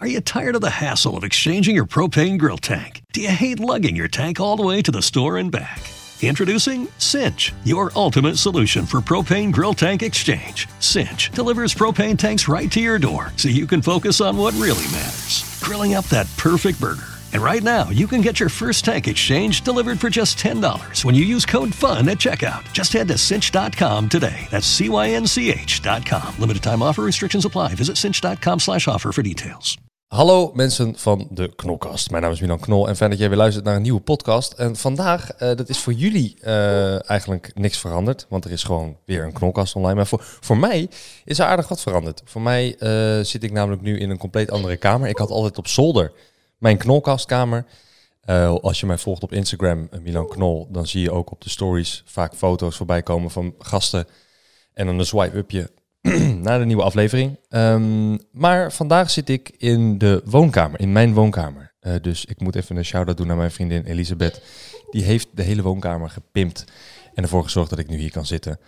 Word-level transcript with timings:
Are 0.00 0.06
you 0.06 0.20
tired 0.20 0.54
of 0.54 0.60
the 0.60 0.70
hassle 0.70 1.16
of 1.16 1.24
exchanging 1.24 1.74
your 1.74 1.84
propane 1.84 2.38
grill 2.38 2.58
tank? 2.58 3.02
Do 3.12 3.20
you 3.20 3.30
hate 3.30 3.58
lugging 3.58 3.96
your 3.96 4.06
tank 4.06 4.38
all 4.38 4.56
the 4.56 4.62
way 4.62 4.80
to 4.82 4.92
the 4.92 5.02
store 5.02 5.38
and 5.38 5.50
back? 5.50 5.82
Introducing 6.22 6.86
Cinch, 6.98 7.52
your 7.64 7.90
ultimate 7.96 8.38
solution 8.38 8.86
for 8.86 9.00
propane 9.00 9.50
grill 9.52 9.74
tank 9.74 10.02
exchange. 10.02 10.68
Cinch 10.78 11.30
delivers 11.32 11.74
propane 11.74 12.16
tanks 12.16 12.46
right 12.46 12.70
to 12.70 12.80
your 12.80 13.00
door 13.00 13.32
so 13.36 13.48
you 13.48 13.66
can 13.66 13.82
focus 13.82 14.20
on 14.20 14.36
what 14.36 14.54
really 14.54 14.84
matters 14.92 15.58
grilling 15.62 15.94
up 15.94 16.04
that 16.06 16.28
perfect 16.36 16.80
burger. 16.80 17.18
And 17.32 17.42
right 17.42 17.62
now, 17.62 17.90
you 17.90 18.06
can 18.06 18.20
get 18.20 18.40
your 18.40 18.48
first 18.48 18.84
tank 18.84 19.06
exchange 19.06 19.62
delivered 19.62 20.00
for 20.00 20.08
just 20.08 20.38
$10 20.38 21.04
when 21.04 21.14
you 21.14 21.24
use 21.24 21.44
code 21.44 21.74
FUN 21.74 22.08
at 22.08 22.18
checkout. 22.18 22.72
Just 22.72 22.92
head 22.92 23.08
to 23.08 23.18
cinch.com 23.18 24.08
today. 24.08 24.46
That's 24.50 24.66
C-Y-N-C-H.com. 24.66 26.38
Limited 26.38 26.62
time 26.62 26.82
offer 26.82 27.02
restrictions 27.02 27.44
apply. 27.44 27.74
Visit 27.74 27.98
cinch.com 27.98 28.60
slash 28.60 28.88
offer 28.88 29.12
for 29.12 29.22
details. 29.22 29.76
Hallo 30.08 30.50
mensen 30.54 30.98
van 30.98 31.28
de 31.30 31.54
Knolkast. 31.54 32.10
Mijn 32.10 32.22
naam 32.22 32.32
is 32.32 32.40
Milan 32.40 32.60
Knol 32.60 32.88
en 32.88 32.96
fijn 32.96 33.10
dat 33.10 33.18
jij 33.18 33.28
weer 33.28 33.38
luistert 33.38 33.64
naar 33.64 33.76
een 33.76 33.82
nieuwe 33.82 34.00
podcast. 34.00 34.52
En 34.52 34.76
vandaag, 34.76 35.32
uh, 35.32 35.38
dat 35.38 35.68
is 35.68 35.78
voor 35.78 35.92
jullie 35.92 36.36
uh, 36.42 37.10
eigenlijk 37.10 37.50
niks 37.54 37.78
veranderd, 37.78 38.26
want 38.28 38.44
er 38.44 38.50
is 38.50 38.62
gewoon 38.62 38.96
weer 39.04 39.24
een 39.24 39.32
Knolkast 39.32 39.74
online. 39.74 39.94
Maar 39.94 40.06
voor, 40.06 40.20
voor 40.40 40.56
mij 40.56 40.88
is 41.24 41.38
er 41.38 41.46
aardig 41.46 41.68
wat 41.68 41.80
veranderd. 41.80 42.22
Voor 42.24 42.40
mij 42.40 42.76
uh, 42.78 43.24
zit 43.24 43.42
ik 43.42 43.52
namelijk 43.52 43.82
nu 43.82 43.98
in 43.98 44.10
een 44.10 44.18
compleet 44.18 44.50
andere 44.50 44.76
kamer. 44.76 45.08
Ik 45.08 45.18
had 45.18 45.30
altijd 45.30 45.58
op 45.58 45.66
zolder 45.66 46.12
mijn 46.58 46.78
Knolkastkamer. 46.78 47.64
als 48.60 48.80
je 48.80 48.86
mij 48.86 48.98
volgt 48.98 49.22
op 49.22 49.32
Instagram, 49.32 49.88
Milan 50.02 50.28
Knol, 50.28 50.68
dan 50.70 50.86
zie 50.86 51.02
je 51.02 51.12
ook 51.12 51.30
op 51.30 51.40
de 51.40 51.50
stories 51.50 52.02
vaak 52.06 52.34
foto's 52.34 52.76
voorbij 52.76 53.02
komen 53.02 53.30
van 53.30 53.54
gasten. 53.58 54.06
En 54.74 54.86
dan 54.86 54.98
een 54.98 55.06
swipe-upje 55.06 55.70
naar 56.42 56.58
de 56.58 56.64
nieuwe 56.64 56.82
aflevering. 56.82 57.38
Um, 57.50 58.18
maar 58.32 58.72
vandaag 58.72 59.10
zit 59.10 59.28
ik 59.28 59.54
in 59.56 59.98
de 59.98 60.22
woonkamer, 60.24 60.80
in 60.80 60.92
mijn 60.92 61.14
woonkamer. 61.14 61.74
Uh, 61.80 61.94
dus 62.02 62.24
ik 62.24 62.40
moet 62.40 62.54
even 62.54 62.76
een 62.76 62.84
shout-out 62.84 63.16
doen 63.16 63.26
naar 63.26 63.36
mijn 63.36 63.50
vriendin 63.50 63.84
Elisabeth. 63.84 64.42
Die 64.90 65.02
heeft 65.02 65.28
de 65.32 65.42
hele 65.42 65.62
woonkamer 65.62 66.10
gepimpt 66.10 66.64
en 67.14 67.22
ervoor 67.22 67.42
gezorgd 67.42 67.70
dat 67.70 67.78
ik 67.78 67.88
nu 67.88 67.96
hier 67.96 68.10
kan 68.10 68.26
zitten. 68.26 68.58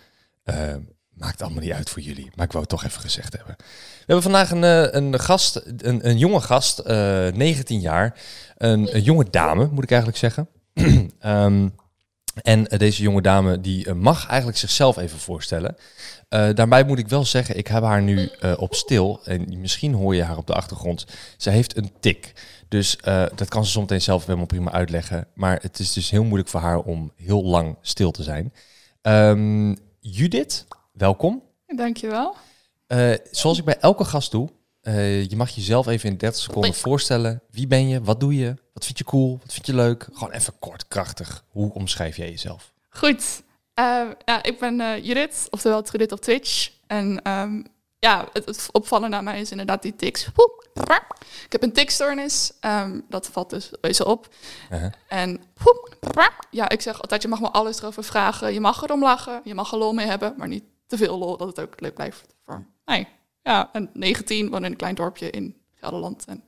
Uh, 0.45 0.55
maakt 1.09 1.41
allemaal 1.41 1.61
niet 1.61 1.71
uit 1.71 1.89
voor 1.89 2.01
jullie, 2.01 2.29
maar 2.35 2.45
ik 2.45 2.51
wou 2.51 2.63
het 2.63 2.69
toch 2.69 2.83
even 2.83 3.01
gezegd 3.01 3.37
hebben. 3.37 3.55
We 3.57 3.63
hebben 4.05 4.23
vandaag 4.23 4.51
een, 4.51 4.63
uh, 4.63 4.91
een 4.91 5.19
gast, 5.19 5.61
een, 5.77 6.07
een 6.07 6.17
jonge 6.17 6.41
gast, 6.41 6.83
19 6.85 7.79
jaar. 7.79 8.19
Een, 8.57 8.95
een, 8.95 9.01
jonge 9.01 9.25
dame, 9.29 9.69
moet 9.71 9.83
ik 9.83 9.91
eigenlijk 9.91 10.19
zeggen. 10.19 10.49
um, 11.25 11.75
en 12.41 12.63
deze 12.63 13.01
jonge 13.01 13.21
dame 13.21 13.61
die 13.61 13.93
mag 13.93 14.27
eigenlijk 14.27 14.57
zichzelf 14.57 14.97
even 14.97 15.19
voorstellen. 15.19 15.75
Uh, 16.33 16.49
daarbij 16.53 16.83
moet 16.83 16.99
ik 16.99 17.07
wel 17.07 17.25
zeggen, 17.25 17.57
ik 17.57 17.67
heb 17.67 17.83
haar 17.83 18.01
nu 18.01 18.29
uh, 18.43 18.53
op 18.57 18.75
stil. 18.75 19.19
En 19.23 19.59
misschien 19.59 19.93
hoor 19.93 20.15
je 20.15 20.23
haar 20.23 20.37
op 20.37 20.47
de 20.47 20.53
achtergrond. 20.53 21.05
Ze 21.37 21.49
heeft 21.49 21.77
een 21.77 21.91
tik. 21.99 22.33
Dus 22.67 22.97
uh, 23.07 23.25
dat 23.35 23.47
kan 23.49 23.65
ze 23.65 23.71
soms 23.71 24.03
zelf 24.03 24.25
helemaal 24.25 24.45
prima 24.45 24.71
uitleggen. 24.71 25.27
Maar 25.33 25.59
het 25.61 25.79
is 25.79 25.93
dus 25.93 26.09
heel 26.09 26.23
moeilijk 26.23 26.49
voor 26.49 26.59
haar 26.59 26.79
om 26.79 27.11
heel 27.15 27.43
lang 27.43 27.77
stil 27.81 28.11
te 28.11 28.23
zijn. 28.23 28.53
Um, 29.01 29.77
Judith, 29.99 30.65
welkom. 30.91 31.43
Dankjewel. 31.75 32.35
zoals 33.31 33.57
ik 33.57 33.65
bij 33.65 33.77
elke 33.79 34.03
gast 34.03 34.31
doe, 34.31 34.49
je 35.27 35.33
mag 35.35 35.49
jezelf 35.49 35.87
even 35.87 36.09
in 36.09 36.17
30 36.17 36.41
seconden 36.41 36.73
voorstellen. 36.73 37.41
Wie 37.49 37.67
ben 37.67 37.87
je? 37.87 38.01
Wat 38.01 38.19
doe 38.19 38.35
je? 38.35 38.55
Wat 38.73 38.85
vind 38.85 38.97
je 38.97 39.03
cool? 39.03 39.37
Wat 39.41 39.53
vind 39.53 39.65
je 39.65 39.75
leuk? 39.75 40.07
Gewoon 40.13 40.31
even 40.31 40.53
kort, 40.59 40.87
krachtig. 40.87 41.43
Hoe 41.47 41.73
omschrijf 41.73 42.17
jij 42.17 42.29
jezelf? 42.29 42.73
Goed. 42.89 43.43
Uh, 43.79 44.09
ja, 44.25 44.43
ik 44.43 44.59
ben 44.59 44.79
uh, 44.79 45.05
Judith, 45.05 45.47
oftewel 45.49 45.83
Judith 45.83 46.11
op 46.11 46.19
Twitch. 46.19 46.71
En 46.87 47.29
um, 47.31 47.65
ja, 47.99 48.27
het, 48.33 48.45
het 48.45 48.69
opvallende 48.71 49.15
aan 49.15 49.23
mij 49.23 49.39
is 49.39 49.51
inderdaad 49.51 49.81
die 49.81 49.95
tics. 49.95 50.27
Ik 51.45 51.51
heb 51.51 51.63
een 51.63 51.73
tikstoornis, 51.73 52.51
um, 52.61 53.05
dat 53.09 53.27
valt 53.27 53.49
dus 53.49 53.69
reuze 53.81 54.05
op. 54.05 54.27
Uh 54.71 54.79
-huh. 54.79 54.91
En 55.07 55.41
ja, 56.49 56.69
ik 56.69 56.81
zeg 56.81 57.01
altijd, 57.01 57.21
je 57.21 57.27
mag 57.27 57.39
me 57.39 57.49
alles 57.49 57.79
erover 57.79 58.03
vragen. 58.03 58.53
Je 58.53 58.59
mag 58.59 58.83
erom 58.83 59.01
lachen, 59.01 59.41
je 59.43 59.53
mag 59.53 59.71
er 59.71 59.77
lol 59.77 59.93
mee 59.93 60.05
hebben, 60.05 60.33
maar 60.37 60.47
niet 60.47 60.63
te 60.87 60.97
veel 60.97 61.17
lol, 61.17 61.37
dat 61.37 61.47
het 61.47 61.59
ook 61.59 61.79
leuk 61.79 61.93
blijft. 61.93 62.35
Voor, 62.45 62.65
nee, 62.85 63.07
ja, 63.41 63.69
en 63.71 63.89
19, 63.93 64.49
woon 64.49 64.65
in 64.65 64.71
een 64.71 64.77
klein 64.77 64.95
dorpje 64.95 65.29
in 65.29 65.57
Gelderland. 65.75 66.25
En 66.25 66.43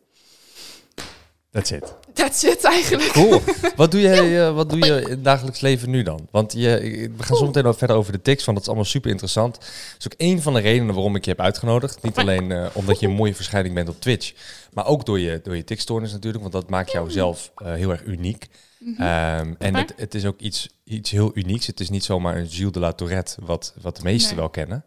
That's 1.54 1.72
it. 1.72 1.94
That's 2.14 2.44
it 2.44 2.64
eigenlijk. 2.64 3.12
Cool. 3.12 3.42
Wat 3.76 3.92
doe, 3.92 4.02
jij, 4.02 4.48
uh, 4.48 4.56
wat 4.56 4.70
doe 4.70 4.80
je 4.80 5.02
in 5.02 5.10
het 5.10 5.24
dagelijks 5.24 5.60
leven 5.60 5.90
nu 5.90 6.04
dan? 6.04 6.28
Want 6.32 6.54
je, 6.54 6.80
we 7.18 7.24
gaan 7.24 7.38
zo 7.38 7.46
meteen 7.46 7.64
nog 7.64 7.78
verder 7.78 7.96
over 7.96 8.12
de 8.12 8.22
tics, 8.22 8.46
want 8.46 8.58
dat 8.58 8.66
is 8.66 8.68
allemaal 8.68 8.92
super 8.92 9.12
interessant. 9.12 9.56
Dat 9.56 9.96
is 10.00 10.06
ook 10.06 10.14
een 10.18 10.42
van 10.42 10.54
de 10.54 10.60
redenen 10.60 10.94
waarom 10.96 11.16
ik 11.16 11.24
je 11.24 11.30
heb 11.30 11.40
uitgenodigd. 11.40 12.04
Niet 12.04 12.18
alleen 12.18 12.50
uh, 12.50 12.66
omdat 12.74 13.00
je 13.00 13.08
een 13.08 13.14
mooie 13.14 13.36
verschijning 13.36 13.76
bent 13.76 13.90
op 13.90 14.02
Twitch, 14.02 14.34
maar 14.72 14.86
ook 14.86 15.06
door 15.06 15.20
je, 15.20 15.40
door 15.44 15.56
je 15.56 15.64
tikstoornis 15.64 16.12
natuurlijk, 16.12 16.42
want 16.42 16.54
dat 16.54 16.70
maakt 16.70 16.92
jou 16.92 17.12
zelf 17.12 17.52
uh, 17.58 17.74
heel 17.74 17.92
erg 17.92 18.04
uniek. 18.04 18.48
Mm 18.80 18.96
-hmm. 18.98 19.06
um, 19.06 19.56
en 19.60 19.76
het, 19.76 19.94
het, 19.98 20.16
is 20.16 20.26
ook 20.26 20.40
iets, 20.40 20.70
iets 20.84 21.12
heel 21.12 21.32
unieks. 21.34 21.68
Het 21.68 21.80
is 21.80 21.90
niet 21.90 22.04
zomaar 22.04 22.38
een 22.38 22.50
Gilles 22.50 22.72
de 22.72 22.80
la 22.80 22.94
Tourette, 22.94 23.36
wat, 23.42 23.74
wat 23.82 23.96
de 23.96 24.04
meesten 24.04 24.30
nee. 24.30 24.40
wel 24.40 24.50
kennen. 24.50 24.86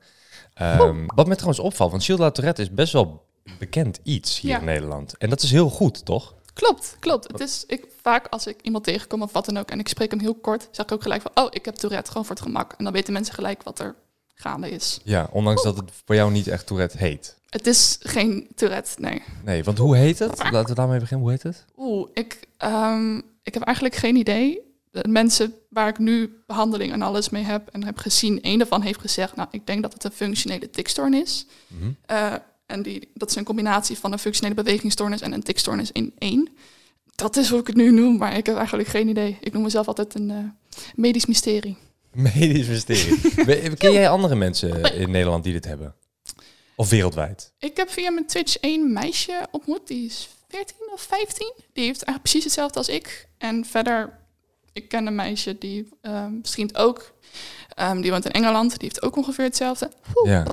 Um, 0.63 1.07
wat 1.15 1.27
me 1.27 1.35
trouwens 1.35 1.61
opvalt, 1.61 1.91
want 1.91 2.05
Gilles 2.05 2.21
de 2.21 2.27
la 2.27 2.33
Tourette 2.33 2.63
is 2.63 2.71
best 2.71 2.93
wel 2.93 3.25
bekend 3.59 4.01
iets 4.03 4.41
hier 4.41 4.51
ja. 4.51 4.59
in 4.59 4.65
Nederland. 4.65 5.17
En 5.17 5.31
dat 5.31 5.43
is 5.43 5.51
heel 5.51 5.69
goed, 5.71 6.05
toch? 6.05 6.35
Klopt, 6.57 6.97
klopt. 7.01 7.29
Het 7.29 7.41
is 7.41 7.65
ik, 7.67 7.87
vaak 8.03 8.27
als 8.27 8.47
ik 8.47 8.63
iemand 8.63 8.85
tegenkom 8.85 9.23
of 9.23 9.33
wat 9.33 9.45
dan 9.45 9.57
ook 9.57 9.71
en 9.71 9.79
ik 9.79 9.89
spreek 9.89 10.11
hem 10.11 10.21
heel 10.21 10.35
kort, 10.35 10.69
zeg 10.71 10.87
ik 10.87 10.93
ook 10.93 11.03
gelijk 11.03 11.23
van, 11.23 11.31
oh, 11.35 11.47
ik 11.51 11.65
heb 11.65 11.75
Tourette, 11.75 12.11
gewoon 12.11 12.27
voor 12.27 12.35
het 12.35 12.45
gemak. 12.45 12.75
En 12.79 12.85
dan 12.85 12.93
weten 12.93 13.13
mensen 13.13 13.35
gelijk 13.35 13.63
wat 13.63 13.79
er 13.79 13.95
gaande 14.35 14.71
is. 14.71 15.01
Ja, 15.05 15.29
ondanks 15.33 15.65
Oeh. 15.65 15.75
dat 15.75 15.85
het 15.85 15.95
voor 16.05 16.15
jou 16.15 16.31
niet 16.31 16.49
echt 16.49 16.67
Tourette 16.67 16.99
heet. 16.99 17.37
Het 17.49 17.67
is 17.67 17.99
geen 18.01 18.49
Tourette, 18.55 19.01
nee. 19.01 19.23
Nee, 19.45 19.65
want 19.65 19.79
hoe 19.79 19.97
heet 19.97 20.19
het? 20.19 20.51
Laten 20.51 20.69
we 20.69 20.75
daarmee 20.75 21.01
beginnen. 21.01 21.27
Hoe 21.27 21.35
heet 21.35 21.43
het? 21.43 21.65
Oeh, 21.77 22.09
ik, 22.15 22.49
um, 22.65 23.23
ik 23.43 23.55
heb 23.55 23.63
eigenlijk 23.63 23.97
geen 23.97 24.17
idee. 24.17 24.61
De 24.91 25.09
mensen 25.09 25.55
waar 25.69 25.89
ik 25.89 25.99
nu 25.99 26.43
behandeling 26.47 26.93
en 26.93 27.03
alles 27.03 27.29
mee 27.29 27.43
heb 27.43 27.69
en 27.69 27.85
heb 27.85 27.99
gezien, 27.99 28.39
een 28.43 28.59
daarvan 28.59 28.83
heeft 28.83 29.01
gezegd, 29.01 29.37
nou, 29.37 29.49
ik 29.51 29.67
denk 29.67 29.83
dat 29.83 29.93
het 29.93 30.05
een 30.05 30.13
functionele 30.13 30.71
tikstoornis 30.71 31.23
is. 31.23 31.47
Mm 31.69 31.79
-hmm. 31.81 31.97
uh, 32.11 32.35
en 32.67 32.83
die, 32.83 33.09
dat 33.15 33.31
is 33.31 33.37
een 33.37 33.45
combinatie 33.45 33.99
van 33.99 34.13
een 34.13 34.19
functionele 34.19 34.55
bewegingsstoornis 34.55 35.21
en 35.21 35.33
een 35.33 35.43
tikstoornis 35.43 35.93
in 35.93 36.13
één. 36.19 36.49
Dat 37.15 37.37
is 37.37 37.49
hoe 37.49 37.61
ik 37.61 37.67
het 37.67 37.77
nu 37.77 37.91
noem, 37.91 38.17
maar 38.17 38.37
ik 38.37 38.47
heb 38.47 38.57
eigenlijk 38.57 38.89
geen 38.89 39.09
idee. 39.09 39.39
Ik 39.41 39.53
noem 39.53 39.63
mezelf 39.63 39.87
altijd 39.87 40.15
een 40.15 40.31
uh, 40.31 40.39
medisch 40.95 41.27
mysterie. 41.27 41.77
Medisch 42.13 42.67
mysterie. 42.67 43.77
Ken 43.77 43.93
jij 43.93 44.09
andere 44.09 44.35
mensen 44.35 44.95
in 44.95 45.11
Nederland 45.11 45.45
die 45.45 45.53
dit 45.53 45.65
hebben? 45.65 45.95
Of 46.75 46.89
wereldwijd? 46.91 47.53
Ik 47.59 47.77
heb 47.77 47.91
via 47.91 48.11
mijn 48.11 48.27
Twitch 48.27 48.57
één 48.57 48.93
meisje 48.93 49.47
ontmoet, 49.51 49.87
die 49.87 50.07
is 50.07 50.29
14 50.49 50.77
of 50.93 51.01
15. 51.01 51.53
Die 51.73 51.85
heeft 51.85 52.03
eigenlijk 52.03 52.23
precies 52.23 52.45
hetzelfde 52.45 52.79
als 52.79 52.89
ik. 52.89 53.29
En 53.39 53.65
verder, 53.65 54.19
ik 54.73 54.89
ken 54.89 55.07
een 55.07 55.15
meisje 55.15 55.59
die 55.59 55.89
uh, 56.03 56.27
misschien 56.27 56.77
ook 56.77 57.15
Um, 57.81 58.01
die 58.01 58.11
woont 58.11 58.25
in 58.25 58.31
Engeland, 58.31 58.71
die 58.71 58.89
heeft 58.89 59.03
ook 59.03 59.17
ongeveer 59.17 59.45
hetzelfde. 59.45 59.91
Oeh, 60.15 60.31
ja. 60.31 60.45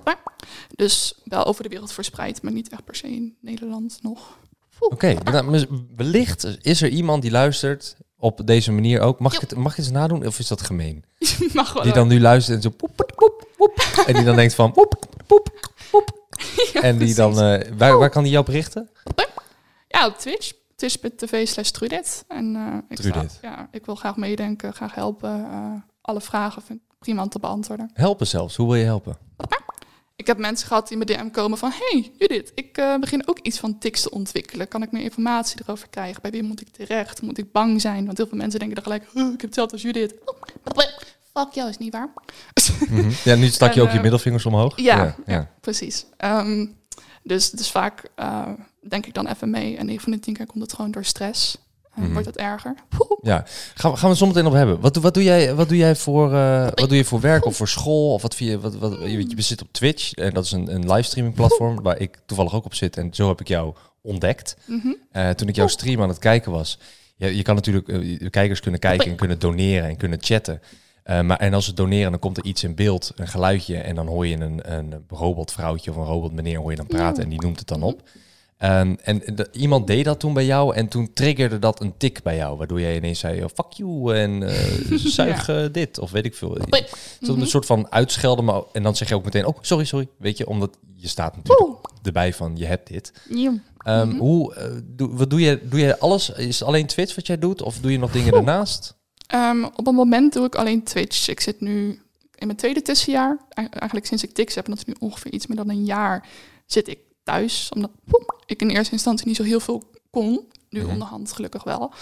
Dus 0.75 1.21
wel 1.23 1.45
over 1.45 1.63
de 1.63 1.69
wereld 1.69 1.91
verspreid, 1.91 2.41
maar 2.41 2.51
niet 2.51 2.69
echt 2.69 2.83
per 2.83 2.95
se 2.95 3.07
in 3.07 3.37
Nederland 3.41 3.99
nog. 4.01 4.37
Oké, 4.79 5.15
okay, 5.23 5.67
wellicht 5.95 6.57
is 6.61 6.81
er 6.81 6.89
iemand 6.89 7.21
die 7.21 7.31
luistert 7.31 7.95
op 8.17 8.41
deze 8.45 8.71
manier 8.71 9.01
ook. 9.01 9.19
Mag, 9.19 9.33
ik 9.33 9.39
het, 9.39 9.55
mag 9.55 9.75
je 9.75 9.81
het 9.81 9.91
eens 9.91 9.99
nadoen 9.99 10.25
of 10.25 10.39
is 10.39 10.47
dat 10.47 10.61
gemeen? 10.61 11.03
mag 11.53 11.73
wel. 11.73 11.83
Die 11.83 11.93
dan 11.93 12.07
nu 12.07 12.19
luistert 12.19 12.55
en 12.55 12.61
zo 12.63 12.69
poep, 12.69 12.95
poep, 12.95 13.13
poep, 13.15 13.47
poep, 13.57 14.03
en 14.07 14.13
die 14.13 14.23
dan 14.23 14.35
denkt 14.35 14.55
van 14.55 14.71
poep, 14.71 14.95
poep, 15.27 15.71
poep. 15.91 16.21
Ja, 16.73 16.81
en 16.81 16.97
die 16.97 17.15
dan, 17.15 17.31
uh, 17.31 17.61
waar, 17.77 17.97
waar 17.97 18.09
kan 18.09 18.23
die 18.23 18.31
jou 18.31 18.45
berichten? 18.45 18.89
Ja, 19.87 20.05
op 20.05 20.17
Twitch. 20.17 20.51
Twitch.tv 20.75 21.47
slash 21.47 21.69
Trudet. 21.69 22.25
En 22.27 22.55
uh, 22.55 22.77
ik, 22.89 22.97
sta, 22.97 23.25
ja, 23.41 23.67
ik 23.71 23.85
wil 23.85 23.95
graag 23.95 24.15
meedenken, 24.15 24.73
graag 24.73 24.95
helpen. 24.95 25.39
Uh, 25.39 25.73
alle 26.01 26.21
vragen 26.21 26.61
vind 26.61 26.79
ik 26.79 26.92
prima 27.03 27.21
om 27.21 27.29
te 27.29 27.39
beantwoorden. 27.39 27.89
Helpen 27.93 28.27
zelfs? 28.27 28.55
Hoe 28.55 28.67
wil 28.67 28.75
je 28.75 28.85
helpen? 28.85 29.17
Ik 30.15 30.27
heb 30.27 30.37
mensen 30.37 30.67
gehad 30.67 30.87
die 30.87 30.97
me 30.97 31.05
DM 31.05 31.29
komen 31.29 31.57
van... 31.57 31.71
hey 31.73 32.11
Judith, 32.17 32.51
ik 32.55 32.77
uh, 32.77 32.97
begin 32.97 33.27
ook 33.27 33.39
iets 33.39 33.59
van 33.59 33.77
tics 33.77 34.01
te 34.01 34.09
ontwikkelen. 34.09 34.67
Kan 34.67 34.83
ik 34.83 34.91
meer 34.91 35.03
informatie 35.03 35.61
erover 35.63 35.87
krijgen? 35.89 36.21
Bij 36.21 36.31
wie 36.31 36.43
moet 36.43 36.61
ik 36.61 36.69
terecht? 36.69 37.21
Moet 37.21 37.37
ik 37.37 37.51
bang 37.51 37.81
zijn? 37.81 38.05
Want 38.05 38.17
heel 38.17 38.27
veel 38.27 38.37
mensen 38.37 38.59
denken 38.59 38.83
dan 38.83 38.83
gelijk... 38.83 39.09
Oh, 39.13 39.33
ik 39.33 39.41
heb 39.41 39.41
hetzelfde 39.41 39.73
als 39.73 39.81
Judith. 39.81 40.13
Fuck 41.33 41.51
jou, 41.51 41.69
is 41.69 41.77
niet 41.77 41.93
waar. 41.93 42.09
Mm 42.89 42.99
-hmm. 42.99 43.11
Ja, 43.23 43.35
nu 43.35 43.47
stak 43.47 43.73
je 43.73 43.79
en, 43.79 43.87
ook 43.87 43.93
je 43.93 43.99
middelvingers 43.99 44.45
omhoog. 44.45 44.77
Ja, 44.77 44.97
ja, 44.97 45.03
ja. 45.03 45.33
ja 45.33 45.51
precies. 45.61 46.05
Um, 46.17 46.77
dus, 47.23 47.49
dus 47.49 47.71
vaak 47.71 48.09
uh, 48.19 48.49
denk 48.81 49.05
ik 49.05 49.13
dan 49.13 49.27
even 49.27 49.49
mee. 49.49 49.77
En 49.77 49.85
9 49.85 50.03
van 50.03 50.11
de 50.11 50.19
10 50.19 50.33
keer 50.33 50.45
komt 50.45 50.63
het 50.63 50.73
gewoon 50.73 50.91
door 50.91 51.05
stress. 51.05 51.57
Mm 51.95 52.03
-hmm. 52.03 52.13
Wordt 52.13 52.27
het 52.27 52.37
erger? 52.37 52.75
Ja, 53.21 53.45
gaan 53.73 53.91
we, 53.91 53.97
gaan 53.97 54.09
we 54.09 54.15
zometeen 54.15 54.45
op 54.45 54.53
hebben. 54.53 54.79
Wat, 54.79 54.95
wat, 54.95 55.13
doe 55.13 55.23
jij, 55.23 55.55
wat, 55.55 55.67
doe 55.67 55.77
jij 55.77 55.95
voor, 55.95 56.31
uh, 56.31 56.63
wat 56.63 56.89
doe 56.89 56.97
je 56.97 57.05
voor 57.05 57.19
werk 57.19 57.45
of 57.45 57.55
voor 57.55 57.67
school? 57.67 58.13
Of 58.13 58.21
wat 58.21 58.35
via, 58.35 58.57
wat, 58.57 58.75
wat, 58.75 58.97
je, 59.01 59.29
je 59.35 59.41
zit 59.41 59.61
op 59.61 59.67
Twitch 59.71 60.13
en 60.13 60.33
dat 60.33 60.45
is 60.45 60.51
een, 60.51 60.73
een 60.73 60.91
livestreaming 60.91 61.35
platform 61.35 61.81
waar 61.81 61.99
ik 61.99 62.17
toevallig 62.25 62.53
ook 62.55 62.65
op 62.65 62.73
zit. 62.73 62.97
En 62.97 63.13
zo 63.13 63.27
heb 63.27 63.39
ik 63.39 63.47
jou 63.47 63.73
ontdekt. 64.01 64.57
Mm 64.65 64.79
-hmm. 64.79 64.97
uh, 65.13 65.29
toen 65.29 65.47
ik 65.47 65.55
jouw 65.55 65.67
stream 65.67 66.01
aan 66.01 66.09
het 66.09 66.19
kijken 66.19 66.51
was. 66.51 66.79
Je, 67.15 67.35
je 67.35 67.41
kan 67.41 67.55
natuurlijk, 67.55 67.87
uh, 67.87 68.19
de 68.19 68.29
kijkers 68.29 68.59
kunnen 68.59 68.79
kijken 68.79 69.09
en 69.09 69.15
kunnen 69.15 69.39
doneren 69.39 69.89
en 69.89 69.97
kunnen 69.97 70.17
chatten. 70.21 70.61
Uh, 71.05 71.21
maar 71.21 71.37
en 71.37 71.53
als 71.53 71.65
ze 71.65 71.73
doneren, 71.73 72.11
dan 72.11 72.19
komt 72.19 72.37
er 72.37 72.45
iets 72.45 72.63
in 72.63 72.75
beeld, 72.75 73.11
een 73.15 73.27
geluidje. 73.27 73.77
En 73.77 73.95
dan 73.95 74.07
hoor 74.07 74.27
je 74.27 74.37
een, 74.37 74.73
een 74.73 75.05
robotvrouwtje 75.07 75.91
of 75.91 75.97
een 75.97 76.03
robotmeneer 76.03 76.59
hoor 76.59 76.71
je 76.71 76.77
dan 76.77 76.87
praten 76.87 77.23
en 77.23 77.29
die 77.29 77.41
noemt 77.41 77.59
het 77.59 77.67
dan 77.67 77.83
op. 77.83 78.01
Ehm, 78.63 78.95
en 79.03 79.21
de- 79.35 79.47
iemand 79.51 79.87
deed 79.87 80.05
dat 80.05 80.19
toen 80.19 80.33
bij 80.33 80.45
jou 80.45 80.75
en 80.75 80.87
toen 80.87 81.13
triggerde 81.13 81.59
dat 81.59 81.81
een 81.81 81.93
tik 81.97 82.21
bij 82.23 82.35
jou, 82.35 82.57
waardoor 82.57 82.81
jij 82.81 82.95
ineens 82.95 83.19
zei, 83.19 83.43
oh, 83.43 83.49
fuck 83.53 83.71
you 83.71 84.15
en 84.15 84.43
eh 84.43 84.97
zuig 85.19 85.49
eh, 85.49 85.65
dit 85.71 85.99
of 85.99 86.11
weet 86.11 86.25
ik 86.25 86.35
veel. 86.35 86.57
Zo'n 87.19 87.41
een 87.41 87.47
soort 87.47 87.65
van 87.65 87.91
uitschelden, 87.91 88.45
maar 88.45 88.61
en 88.71 88.83
dan 88.83 88.95
zeg 88.95 89.09
je 89.09 89.15
ook 89.15 89.23
meteen, 89.23 89.45
oh 89.45 89.57
sorry, 89.61 89.85
sorry, 89.85 90.07
weet 90.17 90.37
je, 90.37 90.47
omdat 90.47 90.77
je 90.95 91.07
staat 91.07 91.35
natuurlijk 91.35 91.67
Oeh. 91.69 91.77
erbij 92.03 92.33
van 92.33 92.57
je 92.57 92.65
hebt 92.65 92.87
dit. 92.87 93.13
Nieuw. 93.29 93.59
Ehm, 93.77 94.07
Mhm. 94.07 94.17
Hoe, 94.17 94.55
eh, 94.55 94.71
doe, 94.83 95.09
wat 95.15 95.29
doe 95.29 95.39
je, 95.41 95.59
doe 95.63 95.79
je 95.79 95.99
alles? 95.99 96.29
Is 96.29 96.59
het 96.59 96.67
alleen 96.67 96.85
Twitch 96.87 97.15
wat 97.15 97.27
jij 97.27 97.37
doet 97.39 97.61
of 97.61 97.77
doe 97.79 97.91
je 97.91 97.99
nog 97.99 98.11
dingen 98.11 98.31
daarnaast? 98.31 98.95
Ehm, 99.27 99.63
op 99.63 99.85
het 99.85 99.95
moment 99.95 100.33
doe 100.33 100.45
ik 100.45 100.55
alleen 100.55 100.83
Twitch. 100.83 101.27
Ik 101.27 101.39
zit 101.39 101.61
nu 101.61 101.99
in 102.35 102.45
mijn 102.47 102.57
tweede 102.57 102.81
tussenjaar. 102.81 103.37
Ei- 103.49 103.67
Eigenlijk 103.71 104.05
sinds 104.05 104.23
ik 104.23 104.33
Tix 104.33 104.55
heb, 104.55 104.65
en 104.65 104.71
dat 104.71 104.79
is 104.79 104.85
nu 104.85 104.95
ongeveer 104.99 105.31
iets 105.31 105.47
meer 105.47 105.57
dan 105.57 105.69
een 105.69 105.85
jaar, 105.85 106.27
zit 106.65 106.87
ik 106.87 106.99
thuis. 107.23 107.69
Omdat 107.75 107.89
ik 108.53 108.61
in 108.61 108.69
eerste 108.69 108.93
instantie 108.93 109.27
niet 109.27 109.35
zo 109.35 109.43
heel 109.43 109.59
veel 109.59 109.83
kon. 110.09 110.47
Nu 110.69 110.81
Mhm. 110.81 110.89
onderhand 110.91 111.31
gelukkig 111.31 111.63
wel. 111.63 111.93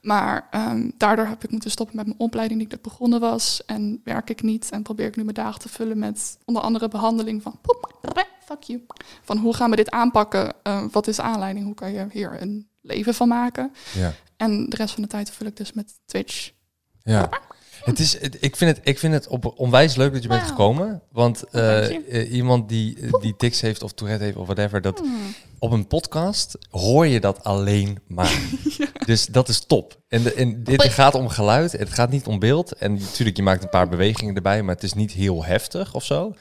Maar 0.00 0.46
ehm, 0.50 0.90
daardoor 0.96 1.26
heb 1.26 1.44
ik 1.44 1.50
moeten 1.50 1.70
stoppen 1.70 1.96
met 1.96 2.06
mijn 2.06 2.18
opleiding 2.18 2.58
die 2.60 2.68
ik 2.68 2.74
net 2.74 2.82
begonnen 2.84 3.20
was. 3.20 3.62
En 3.66 4.00
werk 4.04 4.30
ik 4.30 4.42
niet. 4.42 4.70
En 4.70 4.82
probeer 4.82 5.06
ik 5.06 5.16
nu 5.16 5.22
mijn 5.22 5.34
dagen 5.34 5.60
te 5.60 5.68
vullen 5.68 5.98
met 5.98 6.38
onder 6.44 6.62
andere 6.62 6.88
behandeling 6.88 7.42
van... 7.42 7.60
fuck 8.44 8.62
you. 8.62 8.80
Van 9.22 9.36
hoe 9.36 9.54
gaan 9.54 9.70
we 9.70 9.76
dit 9.76 9.90
aanpakken? 9.90 10.52
Eh, 10.62 10.84
wat 10.90 11.06
is 11.06 11.16
de 11.16 11.22
aanleiding? 11.22 11.64
Hoe 11.64 11.74
kan 11.74 11.92
je 11.92 12.06
hier 12.12 12.42
een 12.42 12.68
leven 12.80 13.14
van 13.14 13.28
maken? 13.28 13.72
Ja. 13.94 14.12
En 14.36 14.66
de 14.68 14.76
rest 14.76 14.94
van 14.94 15.02
de 15.02 15.08
tijd 15.08 15.30
vul 15.30 15.46
ik 15.46 15.56
dus 15.56 15.72
met 15.72 15.92
Twitch. 16.06 16.50
Ja. 17.02 17.28
Het 17.84 17.98
is, 17.98 18.18
het- 18.20 18.36
ik, 18.42 18.56
vind 18.56 18.76
het, 18.76 18.86
ik 18.88 18.98
vind 18.98 19.12
het 19.14 19.26
op, 19.28 19.52
onwijs 19.56 19.96
leuk 19.96 20.12
dat 20.12 20.22
je 20.22 20.28
bent 20.28 20.42
gekomen. 20.42 21.02
Want 21.12 21.44
eh, 21.50 21.96
eh, 22.20 22.32
iemand 22.32 22.68
die, 22.68 22.96
die 23.20 23.36
tics 23.36 23.60
heeft 23.60 23.82
of 23.82 23.92
Tourette 23.92 24.24
heeft 24.24 24.36
of 24.36 24.46
whatever, 24.46 24.80
dat 24.80 24.98
Hmm. 24.98 25.34
Op 25.60 25.70
een 25.70 25.86
podcast 25.86 26.58
hoor 26.70 27.06
je 27.06 27.20
dat 27.20 27.44
alleen 27.44 27.98
maar. 28.06 28.40
Dus 29.06 29.26
dat 29.26 29.48
is 29.48 29.60
top. 29.60 30.00
En, 30.08 30.22
de, 30.22 30.32
en 30.34 30.64
dit 30.64 30.82
gaat 30.84 31.14
om 31.14 31.28
geluid, 31.28 31.72
het 31.72 31.90
gaat 31.92 32.10
niet 32.10 32.26
om 32.26 32.38
beeld. 32.38 32.72
En 32.72 32.92
natuurlijk, 32.92 33.36
je 33.36 33.42
maakt 33.42 33.62
een 33.62 33.68
paar 33.68 33.88
bewegingen 33.88 34.34
erbij, 34.34 34.62
maar 34.62 34.74
het 34.74 34.84
is 34.84 34.92
niet 34.92 35.12
heel 35.12 35.44
heftig 35.44 35.94
of 35.94 36.04
zo. 36.04 36.34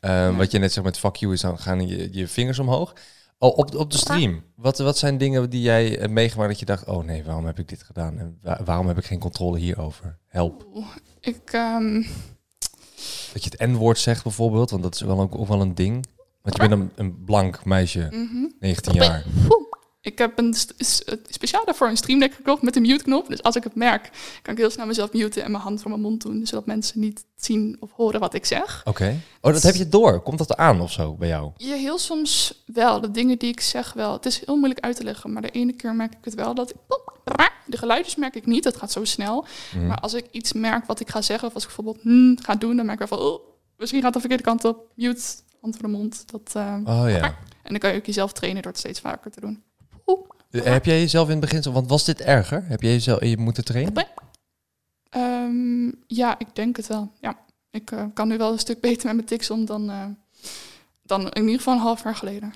Ehm, 0.00 0.36
Wat 0.36 0.50
je 0.50 0.58
net 0.58 0.72
zegt 0.72 0.86
met 0.86 0.98
fuck 0.98 1.16
you 1.16 1.32
is 1.32 1.40
dan 1.40 1.58
gaan 1.58 1.88
je, 1.88 2.08
je 2.12 2.28
vingers 2.28 2.58
omhoog. 2.58 2.92
Oh, 3.38 3.58
op, 3.58 3.74
op 3.74 3.90
de 3.90 3.96
stream, 3.98 4.42
wat, 4.56 4.78
wat 4.78 4.98
zijn 4.98 5.18
dingen 5.18 5.50
die 5.50 5.60
jij 5.62 5.86
hebt 5.88 6.10
meegemaakt 6.12 6.48
dat 6.50 6.58
je 6.58 6.64
dacht, 6.64 6.84
oh 6.86 7.04
nee, 7.04 7.24
waarom 7.24 7.46
heb 7.46 7.58
ik 7.58 7.68
dit 7.68 7.82
gedaan? 7.82 8.18
En 8.18 8.38
wa- 8.42 8.60
waarom 8.64 8.86
heb 8.86 8.98
ik 8.98 9.04
geen 9.04 9.18
controle 9.18 9.58
hierover? 9.58 10.18
Help. 10.28 10.66
Ik, 11.20 11.40
ehm, 11.52 12.02
Dat 13.32 13.44
je 13.44 13.50
het 13.56 13.70
N-woord 13.70 13.98
zegt 13.98 14.22
bijvoorbeeld, 14.22 14.70
want 14.70 14.82
dat 14.82 14.94
is 14.94 15.00
wel 15.00 15.20
ook, 15.20 15.38
ook 15.38 15.48
wel 15.48 15.60
een 15.60 15.74
ding. 15.74 16.06
Want 16.42 16.56
je 16.56 16.68
bent 16.68 16.72
een, 16.72 16.90
een 16.94 17.24
blank 17.24 17.64
meisje, 17.64 18.08
mhm. 18.10 18.46
19 18.58 18.92
jaar. 18.92 19.24
Oeh. 19.50 19.70
Ik 20.02 20.18
heb 20.18 20.38
een 20.38 20.54
speciaal 21.28 21.64
daarvoor 21.64 21.88
een 21.88 21.96
Stream 21.96 22.18
Deck 22.18 22.34
gekocht 22.34 22.62
met 22.62 22.76
een 22.76 22.82
mute-knop. 22.82 23.28
Dus 23.28 23.42
als 23.42 23.56
ik 23.56 23.64
het 23.64 23.74
merk, 23.74 24.10
kan 24.42 24.52
ik 24.52 24.58
heel 24.60 24.70
snel 24.70 24.86
mezelf 24.86 25.12
muten 25.12 25.42
en 25.44 25.50
mijn 25.50 25.62
hand 25.62 25.80
voor 25.80 25.90
mijn 25.90 26.02
mond 26.02 26.22
doen. 26.22 26.46
Zodat 26.46 26.66
mensen 26.66 27.00
niet 27.00 27.24
zien 27.36 27.76
of 27.80 27.90
horen 27.92 28.20
wat 28.20 28.34
ik 28.34 28.44
zeg. 28.44 28.82
Oké. 28.84 29.20
Oh, 29.40 29.52
dat 29.52 29.62
heb 29.62 29.74
je 29.74 29.88
door. 29.88 30.20
Komt 30.20 30.38
dat 30.38 30.56
aan 30.56 30.80
of 30.80 30.92
zo 30.92 31.14
bij 31.14 31.28
jou? 31.28 31.50
Ja, 31.56 31.74
heel 31.74 31.98
soms 31.98 32.62
wel. 32.66 33.00
De 33.00 33.10
dingen 33.10 33.38
die 33.38 33.50
ik 33.50 33.60
zeg 33.60 33.92
wel. 33.92 34.12
Het 34.12 34.26
is 34.26 34.44
heel 34.44 34.56
moeilijk 34.56 34.80
uit 34.80 34.96
te 34.96 35.04
leggen. 35.04 35.32
Maar 35.32 35.42
de 35.42 35.50
ene 35.50 35.72
keer 35.72 35.94
merk 35.94 36.12
ik 36.12 36.24
het 36.24 36.34
wel 36.34 36.54
dat 36.54 36.70
ik... 36.70 36.76
De 37.66 37.78
geluidjes 37.78 38.16
merk 38.16 38.34
ik 38.34 38.46
niet. 38.46 38.62
Dat 38.62 38.76
gaat 38.76 38.92
zo 38.92 39.04
snel. 39.04 39.46
Mhm. 39.74 39.86
Maar 39.86 40.00
als 40.00 40.14
ik 40.14 40.24
iets 40.30 40.52
merk 40.52 40.86
wat 40.86 41.00
ik 41.00 41.10
ga 41.10 41.22
zeggen... 41.22 41.48
Of 41.48 41.54
als 41.54 41.62
ik 41.62 41.68
bijvoorbeeld 41.74 42.04
hmm, 42.04 42.38
ga 42.42 42.54
doen... 42.54 42.76
Dan 42.76 42.86
merk 42.86 43.00
ik 43.00 43.08
wel 43.08 43.18
van... 43.18 43.28
Oh, 43.28 43.40
misschien 43.76 44.02
gaat 44.02 44.14
het 44.14 44.22
de 44.22 44.28
verkeerde 44.28 44.50
kant 44.50 44.64
op. 44.64 44.86
Mute, 44.94 45.22
de 45.70 45.88
mond. 45.88 46.24
Dat, 46.30 46.52
eh, 46.54 46.76
Oh 46.84 47.10
ja. 47.10 47.36
En 47.62 47.70
dan 47.70 47.78
kan 47.78 47.90
je 47.92 47.96
ook 47.98 48.06
jezelf 48.06 48.32
trainen 48.32 48.62
door 48.62 48.70
het 48.70 48.80
steeds 48.80 49.00
vaker 49.00 49.30
te 49.30 49.40
doen. 49.40 49.62
Oeh. 50.06 50.20
Eh, 50.50 50.62
Heb 50.64 50.84
jij 50.84 51.00
jezelf 51.00 51.26
in 51.26 51.30
het 51.32 51.40
begin, 51.40 51.62
zo- 51.62 51.72
want 51.72 51.88
was 51.88 52.04
dit 52.04 52.20
erger? 52.20 52.64
Heb 52.66 52.82
jij 52.82 52.92
jezelf 52.92 53.20
je 53.24 53.36
moeten 53.38 53.64
trainen? 53.64 54.06
Ehm, 55.08 55.90
ja, 56.06 56.38
ik 56.38 56.54
denk 56.54 56.76
het 56.76 56.86
wel. 56.86 57.12
Ja, 57.20 57.38
ik 57.70 57.90
eh, 57.90 58.04
kan 58.14 58.28
nu 58.28 58.36
wel 58.38 58.52
een 58.52 58.58
stuk 58.58 58.80
beter 58.80 59.06
met 59.06 59.14
mijn 59.14 59.26
tics 59.26 59.50
om 59.50 59.64
dan, 59.64 60.16
dan 61.02 61.20
in 61.30 61.42
ieder 61.42 61.56
geval 61.56 61.74
een 61.74 61.80
half 61.80 62.02
jaar 62.04 62.16
geleden. 62.16 62.52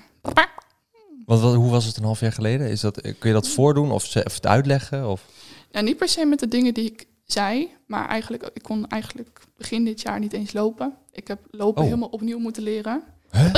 Want 1.25 1.41
wat, 1.41 1.55
hoe 1.55 1.71
was 1.71 1.85
het 1.85 1.97
een 1.97 2.03
half 2.03 2.19
jaar 2.19 2.31
geleden? 2.31 2.69
Is 2.69 2.81
dat, 2.81 3.01
kun 3.01 3.15
je 3.29 3.33
dat 3.33 3.47
voordoen 3.47 3.91
of 3.91 4.05
ze- 4.05 4.19
het 4.19 4.45
uitleggen? 4.47 5.09
Of? 5.09 5.25
Ja, 5.71 5.81
niet 5.81 5.97
per 5.97 6.07
se 6.09 6.25
met 6.25 6.39
de 6.39 6.47
dingen 6.47 6.73
die 6.73 6.85
ik 6.91 7.06
zei, 7.31 7.71
maar 7.87 8.07
eigenlijk, 8.07 8.49
ik 8.53 8.63
kon 8.63 8.87
eigenlijk 8.87 9.39
begin 9.57 9.85
dit 9.85 10.01
jaar 10.01 10.19
niet 10.19 10.33
eens 10.33 10.53
lopen. 10.53 10.93
Ik 11.11 11.27
heb 11.27 11.39
lopen 11.51 11.81
Oh. 11.81 11.87
helemaal 11.87 12.09
opnieuw 12.09 12.39
moeten 12.39 12.63
leren. 12.63 13.03
Huh? 13.31 13.53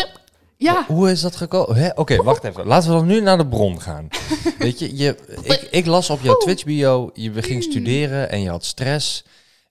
Ja, 0.58 0.86
Hoe 0.88 1.12
is 1.12 1.22
dat 1.22 1.36
gekomen? 1.36 1.98
Oké, 1.98 2.24
wacht 2.24 2.44
even. 2.44 2.66
Laten 2.66 2.90
we 2.90 2.96
dan 2.96 3.08
nu 3.08 3.22
naar 3.22 3.38
de 3.38 3.48
bron 3.48 3.82
gaan. 3.82 4.08
Weet 4.58 4.80
je, 4.80 4.98
je 4.98 5.16
ik, 5.44 5.68
ik 5.72 5.86
las 5.86 6.10
op 6.10 6.22
jouw 6.22 6.38
Twitch-bio, 6.38 7.10
je 7.14 7.42
ging 7.42 7.64
studeren 7.64 8.30
en 8.30 8.42
je 8.42 8.50
had 8.50 8.66
stress. 8.66 9.26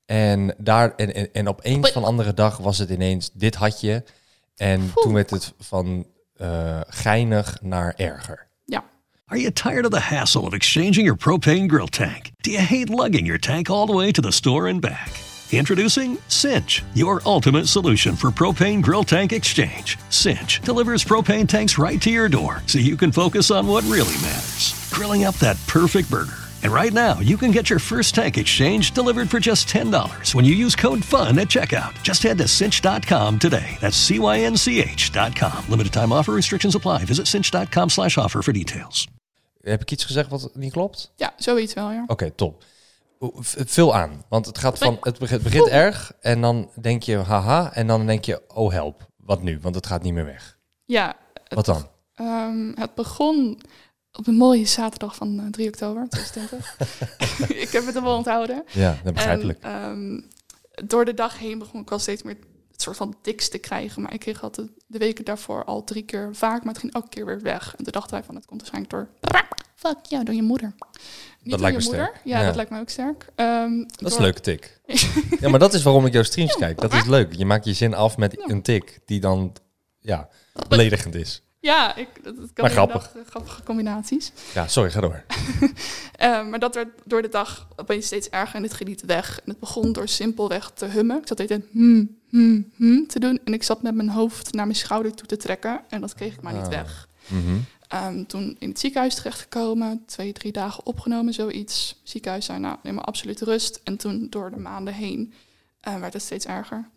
En, 0.06 0.54
daar, 0.58 0.94
en, 0.96 1.14
en, 1.14 1.32
en 1.32 1.48
op 1.48 1.60
een 1.62 1.84
van 1.86 2.04
andere 2.04 2.34
dag 2.34 2.56
was 2.56 2.78
het 2.78 2.90
ineens, 2.90 3.30
dit 3.32 3.54
had 3.54 3.80
je. 3.80 4.02
En 4.56 4.90
toen 4.94 5.12
werd 5.12 5.30
het 5.30 5.52
van 5.58 6.06
eh, 6.36 6.80
geinig 6.86 7.58
naar 7.62 7.94
erger. 7.96 8.47
Are 9.30 9.36
you 9.36 9.50
tired 9.50 9.84
of 9.84 9.90
the 9.90 10.00
hassle 10.00 10.46
of 10.46 10.54
exchanging 10.54 11.04
your 11.04 11.14
propane 11.14 11.68
grill 11.68 11.88
tank? 11.88 12.32
Do 12.42 12.50
you 12.50 12.60
hate 12.60 12.88
lugging 12.88 13.26
your 13.26 13.36
tank 13.36 13.68
all 13.68 13.86
the 13.86 13.92
way 13.92 14.10
to 14.12 14.22
the 14.22 14.32
store 14.32 14.68
and 14.68 14.80
back? 14.80 15.12
Introducing 15.52 16.16
Cinch, 16.28 16.82
your 16.94 17.20
ultimate 17.26 17.68
solution 17.68 18.16
for 18.16 18.30
propane 18.30 18.80
grill 18.82 19.04
tank 19.04 19.32
exchange. 19.32 19.98
Cinch 20.08 20.62
delivers 20.62 21.04
propane 21.04 21.46
tanks 21.46 21.76
right 21.76 22.00
to 22.00 22.10
your 22.10 22.30
door 22.30 22.62
so 22.66 22.78
you 22.78 22.96
can 22.96 23.12
focus 23.12 23.50
on 23.50 23.66
what 23.66 23.84
really 23.84 24.14
matters 24.22 24.88
grilling 24.92 25.24
up 25.24 25.34
that 25.36 25.58
perfect 25.66 26.10
burger. 26.10 26.48
And 26.62 26.72
right 26.72 26.92
now, 26.92 27.20
you 27.20 27.36
can 27.36 27.50
get 27.50 27.70
your 27.70 27.78
first 27.78 28.14
tank 28.14 28.36
exchange 28.36 28.92
delivered 28.92 29.30
for 29.30 29.38
just 29.38 29.68
$10 29.68 30.34
when 30.34 30.44
you 30.44 30.54
use 30.54 30.74
code 30.74 31.04
FUN 31.04 31.38
at 31.38 31.48
checkout. 31.48 32.02
Just 32.02 32.22
head 32.22 32.38
to 32.38 32.48
cinch.com 32.48 33.38
today. 33.38 33.76
That's 33.80 33.96
C-Y-N-C-H.com. 33.96 35.68
Limited 35.68 35.92
time 35.92 36.12
offer 36.12 36.32
restrictions 36.32 36.74
apply. 36.74 37.04
Visit 37.04 37.28
cinch.com 37.28 37.90
slash 37.90 38.18
offer 38.18 38.42
for 38.42 38.52
details. 38.52 39.06
Heb 39.68 39.82
ik 39.82 39.90
iets 39.90 40.04
gezegd 40.04 40.30
wat 40.30 40.50
niet 40.54 40.72
klopt? 40.72 41.12
ja, 41.16 41.32
zoiets 41.36 41.74
wel, 41.74 41.90
ja. 41.90 42.04
Oké, 42.06 42.30
top. 42.30 42.64
V- 43.20 43.56
Vul 43.66 43.94
aan, 43.94 44.24
want 44.28 44.46
het 44.46 44.58
gaat 44.58 44.78
van, 44.78 44.96
het 45.00 45.18
begint, 45.18 45.30
het 45.30 45.42
begint 45.42 45.68
erg 45.68 46.12
en 46.20 46.40
dan 46.40 46.70
denk 46.80 47.02
je 47.02 47.16
haha 47.16 47.72
en 47.72 47.86
dan 47.86 48.06
denk 48.06 48.24
je 48.24 48.42
oh 48.48 48.72
help, 48.72 49.06
wat 49.16 49.42
nu? 49.42 49.58
Want 49.60 49.74
het 49.74 49.86
gaat 49.86 50.02
niet 50.02 50.12
meer 50.12 50.24
weg. 50.24 50.58
Ja, 50.84 51.16
Wat 51.48 51.64
dan? 51.64 51.88
Ehm, 52.14 52.72
het 52.74 52.94
begon 52.94 53.60
op 54.12 54.26
een 54.26 54.34
mooie 54.36 54.66
zaterdag 54.66 55.14
van 55.14 55.40
eh, 55.40 55.46
3 55.50 55.68
oktober 55.68 56.08
2020. 56.08 56.76
ik 57.64 57.68
heb 57.70 57.86
het 57.86 57.94
er 57.96 58.02
wel 58.02 58.16
onthouden. 58.16 58.64
Ja, 58.72 58.96
dat 59.04 59.14
begrijpelijk. 59.14 59.62
En, 59.62 59.70
ehm, 59.70 60.86
door 60.88 61.04
de 61.04 61.14
dag 61.14 61.38
heen 61.38 61.58
begon 61.58 61.80
ik 61.80 61.88
wel 61.88 61.98
steeds 61.98 62.22
meer 62.22 62.36
het 62.78 62.86
soort 62.86 62.96
van 62.96 63.16
tics 63.22 63.48
te 63.48 63.58
krijgen. 63.58 64.02
Maar 64.02 64.12
ik 64.14 64.20
kreeg 64.20 64.42
altijd 64.42 64.68
de 64.86 64.98
weken 64.98 65.24
daarvoor 65.24 65.64
al 65.64 65.84
drie 65.84 66.02
keer 66.02 66.30
vaak, 66.32 66.58
maar 66.64 66.72
het 66.72 66.82
ging 66.82 66.94
elke 66.94 67.08
keer 67.08 67.26
weer 67.26 67.40
weg. 67.40 67.74
En 67.76 67.84
toen 67.84 67.92
dachten 67.92 68.10
wij 68.14 68.22
van, 68.24 68.34
het 68.34 68.46
komt 68.46 68.60
waarschijnlijk 68.60 68.92
door... 68.94 69.08
Fuck 69.74 69.96
ja, 70.02 70.24
door 70.24 70.34
je 70.34 70.42
moeder. 70.42 70.74
Niet 71.42 71.50
door 71.50 71.60
lijkt 71.60 71.82
je 71.82 71.90
me 71.90 71.96
moeder. 71.96 72.08
sterk. 72.14 72.26
Ja, 72.26 72.38
Ja. 72.40 72.46
dat 72.46 72.54
lijkt 72.56 72.70
me 72.70 72.80
ook 72.80 72.88
sterk. 72.88 73.26
Ehm, 73.34 73.78
Dat 73.86 74.10
is 74.10 74.16
een 74.16 74.22
leuke 74.22 74.40
tik. 74.40 74.80
ja, 75.40 75.48
maar 75.48 75.58
dat 75.58 75.74
is 75.74 75.82
waarom 75.82 76.06
ik 76.06 76.12
jouw 76.12 76.22
streams 76.22 76.56
kijk. 76.56 76.80
Dat 76.80 76.92
is 76.92 77.04
leuk. 77.04 77.32
Je 77.34 77.44
maakt 77.44 77.64
je 77.64 77.72
zin 77.72 77.94
af 77.94 78.16
met 78.16 78.50
een 78.50 78.62
tik 78.62 78.98
die 79.04 79.20
dan 79.20 79.52
ja, 79.98 80.28
beledigend 80.68 81.14
is. 81.14 81.42
Ja, 81.60 81.96
ik, 81.96 82.08
dat, 82.24 82.36
dat 82.36 82.52
kan 82.52 82.64
Maar 82.64 82.70
grappig. 82.70 83.02
dag, 83.12 83.22
eh, 83.22 83.30
grappige 83.30 83.62
combinaties. 83.62 84.32
Ja, 84.54 84.66
sorry, 84.68 84.90
ga 84.90 85.00
door. 85.00 85.22
Eh, 86.18 86.46
maar 86.48 86.58
dat 86.58 86.74
werd 86.74 86.88
door 87.04 87.22
de 87.22 87.28
dag 87.28 87.68
opeens 87.76 88.06
steeds 88.06 88.28
erger 88.28 88.54
en 88.56 88.62
het 88.62 88.74
ging 88.74 88.88
niet 88.88 89.02
weg. 89.04 89.38
En 89.44 89.50
het 89.50 89.58
begon 89.60 89.92
door 89.92 90.08
simpelweg 90.08 90.70
te 90.74 90.84
hummen. 90.86 91.16
Ik 91.18 91.26
zat 91.26 91.36
de 91.36 91.42
hele 91.48 91.60
tijd 91.60 91.72
hmm, 91.72 92.17
hmm, 92.28 92.70
hmm 92.76 93.06
te 93.06 93.18
doen. 93.20 93.40
En 93.44 93.52
ik 93.52 93.62
zat 93.62 93.82
met 93.82 93.94
mijn 93.94 94.08
hoofd 94.08 94.52
naar 94.52 94.66
mijn 94.66 94.78
schouder 94.78 95.14
toe 95.14 95.26
te 95.26 95.36
trekken. 95.36 95.80
En 95.88 96.00
dat 96.00 96.14
kreeg 96.14 96.34
ik 96.34 96.42
maar 96.42 96.52
niet 96.52 96.62
Ah. 96.62 96.68
weg. 96.68 97.08
Mhm. 97.26 97.56
Ehm, 97.88 98.24
toen 98.24 98.56
in 98.58 98.68
het 98.68 98.78
ziekenhuis 98.78 99.14
terechtgekomen. 99.14 100.02
Twee, 100.06 100.32
drie 100.32 100.52
dagen 100.52 100.86
opgenomen, 100.86 101.32
zoiets. 101.34 102.00
Ziekenhuis 102.02 102.44
zei, 102.44 102.58
nou, 102.58 102.76
neem 102.82 102.94
maar 102.94 103.04
absoluut 103.04 103.40
rust. 103.40 103.80
En 103.84 103.96
toen 103.96 104.26
door 104.30 104.50
de 104.50 104.56
maanden 104.58 104.94
heen 104.94 105.32
eh, 105.80 106.00
werd 106.00 106.12
het 106.12 106.22
steeds 106.22 106.46
erger. 106.46 106.88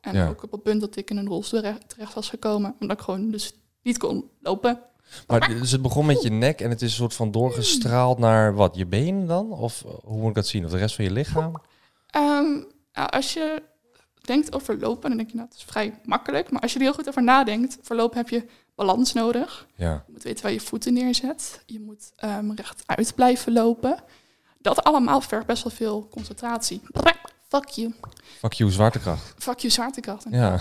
En 0.00 0.14
Ja. 0.14 0.28
ook 0.28 0.42
op 0.42 0.50
het 0.52 0.62
punt 0.62 0.80
dat 0.80 0.96
ik 0.96 1.10
in 1.10 1.16
een 1.16 1.26
rolstoel 1.26 1.60
terecht- 1.86 2.14
was 2.14 2.28
gekomen. 2.28 2.74
Omdat 2.80 2.98
ik 2.98 3.04
gewoon 3.04 3.30
dus 3.30 3.52
niet 3.82 3.98
kon 3.98 4.30
lopen. 4.40 4.80
Maar 5.26 5.48
dus 5.48 5.70
het 5.70 5.82
begon 5.82 6.06
met 6.06 6.22
je 6.22 6.30
nek 6.30 6.60
en 6.60 6.70
het 6.70 6.82
is 6.82 6.90
een 6.90 6.96
soort 6.96 7.14
van 7.14 7.30
doorgestraald 7.30 8.18
naar 8.18 8.54
wat? 8.54 8.76
Je 8.76 8.86
benen 8.86 9.26
dan? 9.26 9.52
Of 9.52 9.84
eh, 9.84 9.90
hoe 10.04 10.18
moet 10.18 10.28
ik 10.28 10.34
dat 10.34 10.46
zien? 10.46 10.64
Of 10.64 10.70
de 10.70 10.76
rest 10.76 10.94
van 10.94 11.04
je 11.04 11.10
lichaam? 11.10 11.60
Ehm, 12.06 12.62
als 12.92 13.32
je 13.32 13.62
denkt 14.26 14.54
over 14.54 14.78
lopen, 14.78 15.08
dan 15.08 15.16
denk 15.16 15.30
je, 15.30 15.36
nou, 15.36 15.48
het 15.48 15.58
is 15.58 15.64
vrij 15.64 16.00
makkelijk. 16.04 16.50
Maar 16.50 16.60
als 16.60 16.72
je 16.72 16.78
er 16.78 16.84
heel 16.84 16.94
goed 16.94 17.08
over 17.08 17.22
nadenkt, 17.22 17.78
voor 17.82 17.96
lopen 17.96 18.16
heb 18.16 18.28
je 18.28 18.44
balans 18.74 19.12
nodig. 19.12 19.66
Ja. 19.74 19.92
Je 20.06 20.12
moet 20.12 20.22
weten 20.22 20.42
waar 20.42 20.52
je 20.52 20.60
voeten 20.60 20.92
neerzet. 20.92 21.62
Je 21.66 21.80
moet 21.80 22.12
ehm 22.16 22.50
rechtuit 22.50 23.14
blijven 23.14 23.52
lopen. 23.52 23.98
Dat 24.58 24.84
allemaal 24.84 25.20
vergt 25.20 25.46
best 25.46 25.62
wel 25.62 25.72
veel 25.72 26.08
concentratie. 26.10 26.80
Fuck 27.48 27.68
you. 27.68 27.94
Fuck 28.38 28.52
you, 28.52 28.70
zwaartekracht. 28.70 29.34
Fuck 29.38 29.58
you, 29.58 29.72
zwaartekracht. 29.72 30.24
Ja. 30.30 30.58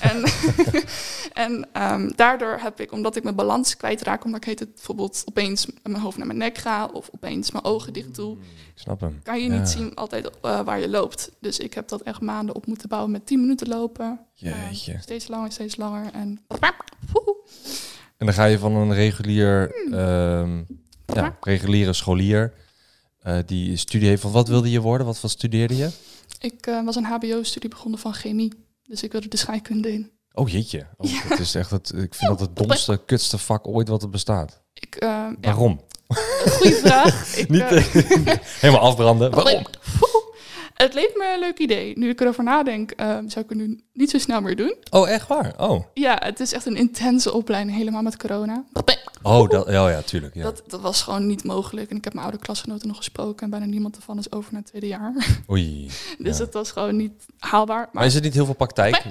En, 0.00 0.22
en 1.46 1.68
ehm, 1.72 2.10
daardoor 2.16 2.58
heb 2.60 2.80
ik, 2.80 2.92
omdat 2.92 3.16
ik 3.16 3.22
mijn 3.22 3.34
balans 3.34 3.76
kwijtraak, 3.76 4.24
omdat 4.24 4.40
ik 4.40 4.46
heet 4.46 4.58
het 4.58 4.74
bijvoorbeeld 4.74 5.22
opeens 5.24 5.66
mijn 5.82 5.96
hoofd 6.02 6.16
naar 6.16 6.26
mijn 6.26 6.38
nek 6.38 6.58
ga 6.58 6.86
of 6.86 7.08
opeens 7.14 7.50
mijn 7.50 7.64
ogen 7.64 7.92
dicht 7.92 8.14
doe, 8.14 8.36
Ik 8.74 8.80
snap 8.80 9.00
hem. 9.00 9.20
kan 9.22 9.40
je 9.42 9.50
Ja. 9.50 9.58
niet 9.58 9.68
zien 9.68 9.94
altijd 9.94 10.30
eh, 10.42 10.60
waar 10.60 10.80
je 10.80 10.88
loopt. 10.88 11.30
Dus 11.40 11.58
ik 11.58 11.74
heb 11.74 11.88
dat 11.88 12.00
echt 12.02 12.20
maanden 12.20 12.54
op 12.54 12.66
moeten 12.66 12.88
bouwen 12.88 13.10
met 13.12 13.26
10 13.26 13.40
minuten 13.40 13.68
lopen. 13.68 14.20
Jeetje. 14.34 14.92
Eh, 14.92 15.00
steeds 15.00 15.28
langer, 15.28 15.52
steeds 15.52 15.76
langer. 15.76 16.12
En. 16.12 16.40
En 18.16 18.26
dan 18.26 18.34
ga 18.34 18.44
je 18.44 18.58
van 18.58 18.74
een 18.74 18.94
regulier, 18.94 19.70
Hmm. 19.84 19.94
ehm, 19.94 20.62
ja, 21.06 21.36
reguliere 21.40 21.92
scholier 21.92 22.52
eh, 23.24 23.38
die 23.46 23.76
studie 23.76 24.08
heeft. 24.08 24.22
Van 24.22 24.30
wat 24.32 24.48
wilde 24.48 24.70
je 24.70 24.80
worden? 24.80 25.06
Wat, 25.06 25.20
wat 25.20 25.30
studeerde 25.30 25.76
je? 25.76 25.90
ik 26.40 26.66
eh, 26.66 26.84
was 26.84 26.96
een 26.96 27.04
hbo-studie 27.04 27.70
begonnen 27.70 28.00
van 28.00 28.14
chemie. 28.14 28.52
Dus 28.86 29.02
ik 29.02 29.12
wilde 29.12 29.28
de 29.28 29.36
scheikunde 29.36 29.92
in. 29.92 30.10
Oh 30.32 30.48
jeetje. 30.48 30.86
Oh, 30.96 31.28
Dat 31.28 31.38
is 31.38 31.54
echt 31.54 31.70
het, 31.70 31.92
ik 31.96 32.14
vind 32.14 32.30
dat 32.30 32.40
het 32.40 32.56
domste, 32.66 33.00
kutste 33.06 33.38
vak 33.38 33.66
ooit 33.68 33.88
wat 33.88 34.02
er 34.02 34.10
bestaat. 34.10 34.60
Ik, 34.74 34.94
eh, 34.96 35.08
ja, 35.08 35.34
Waarom? 35.40 35.80
goeie 36.46 36.74
vraag. 36.74 37.26
Ik, 37.36 37.48
Niet 37.48 37.62
helemaal 38.60 38.80
afbranden. 38.80 39.30
Waarom? 39.30 39.64
Het 40.74 40.94
leek 40.94 41.12
me 41.16 41.32
een 41.34 41.40
leuk 41.40 41.58
idee. 41.58 41.98
Nu 41.98 42.08
ik 42.08 42.20
erover 42.20 42.44
nadenk, 42.44 42.90
eh, 42.90 43.06
zou 43.06 43.44
ik 43.44 43.48
het 43.48 43.54
nu 43.54 43.80
niet 43.92 44.10
zo 44.10 44.18
snel 44.18 44.40
meer 44.40 44.56
doen. 44.56 44.74
Oh, 44.90 45.08
echt 45.10 45.28
waar? 45.28 45.54
Oh, 45.56 45.84
Ja, 45.94 46.16
het 46.24 46.40
is 46.40 46.52
echt 46.52 46.66
een 46.66 46.76
intense 46.76 47.32
opleiding, 47.32 47.76
helemaal 47.76 48.02
met 48.02 48.16
corona. 48.16 48.64
oh, 49.22 49.48
dat, 49.48 49.66
oh 49.66 49.72
ja, 49.72 50.00
tuurlijk. 50.02 50.34
Ja. 50.34 50.42
Dat, 50.42 50.62
dat 50.66 50.80
was 50.80 51.02
gewoon 51.02 51.26
niet 51.26 51.44
mogelijk. 51.44 51.90
En 51.90 51.96
ik 51.96 52.04
heb 52.04 52.12
mijn 52.12 52.26
oude 52.26 52.40
klasgenoten 52.42 52.86
nog 52.88 52.96
gesproken 52.96 53.44
en 53.44 53.50
bijna 53.50 53.64
niemand 53.66 53.96
ervan 53.96 54.18
is 54.18 54.32
over 54.32 54.52
naar 54.52 54.60
het 54.60 54.70
tweede 54.70 54.86
jaar. 54.86 55.14
Oei. 55.50 55.90
Dus 56.18 56.38
Ja. 56.38 56.44
het 56.44 56.54
was 56.54 56.70
gewoon 56.70 56.96
niet 56.96 57.12
haalbaar. 57.38 57.76
Maar, 57.78 57.88
Maar 57.92 58.04
is 58.04 58.14
het 58.14 58.22
niet 58.22 58.34
heel 58.34 58.44
veel 58.44 58.54
praktijk? 58.54 59.02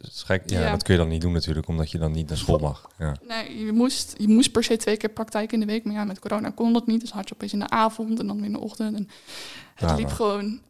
Schijk- 0.00 0.50
ja, 0.50 0.60
Ja. 0.60 0.70
dat 0.70 0.82
kun 0.82 0.94
je 0.94 1.00
dan 1.00 1.08
niet 1.08 1.20
doen 1.20 1.32
natuurlijk, 1.32 1.68
omdat 1.68 1.90
je 1.90 1.98
dan 1.98 2.12
niet 2.12 2.28
naar 2.28 2.36
school 2.38 2.58
mag. 2.58 2.90
Ja. 2.98 3.16
nee, 3.28 3.64
je 3.64 3.72
moest, 3.72 4.14
je 4.18 4.28
moest 4.28 4.52
per 4.52 4.64
se 4.64 4.76
twee 4.76 4.96
keer 4.96 5.10
praktijk 5.10 5.52
in 5.52 5.60
de 5.60 5.66
week. 5.66 5.84
Maar 5.84 5.94
ja, 5.94 6.04
met 6.04 6.18
corona 6.18 6.50
kon 6.50 6.72
dat 6.72 6.86
niet. 6.86 7.00
Dus 7.00 7.10
had 7.10 7.28
je 7.28 7.34
opeens 7.34 7.52
in 7.52 7.58
de 7.58 7.68
avond 7.70 8.18
en 8.20 8.26
dan 8.26 8.36
weer 8.36 8.44
in 8.46 8.52
de 8.52 8.60
ochtend. 8.60 8.96
En 8.96 9.08
het 9.80 9.98
liep 9.98 10.08
gewoon 10.10 10.60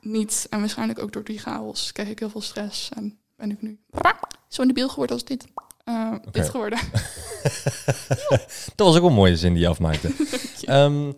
niet. 0.00 0.46
En 0.50 0.60
waarschijnlijk 0.60 0.98
ook 0.98 1.12
door 1.12 1.24
die 1.24 1.38
chaos 1.38 1.92
kreeg 1.92 2.08
ik 2.08 2.18
heel 2.18 2.30
veel 2.30 2.40
stress. 2.40 2.88
En 2.96 3.18
ben 3.36 3.50
ik 3.50 3.62
nu 3.62 3.78
zo 4.48 4.62
in 4.62 4.68
de 4.68 4.74
beeld 4.74 4.90
geworden 4.90 5.16
als 5.16 5.24
dit. 5.24 5.44
eh, 5.84 6.12
Dit 6.30 6.48
geworden. 6.48 6.78
Dat 8.76 8.86
was 8.86 8.96
ook 8.96 9.04
een 9.08 9.12
mooie 9.14 9.36
zin 9.36 9.52
die 9.52 9.62
je 9.62 9.68
afmaakte. 9.68 10.10
Ehm, 10.64 11.12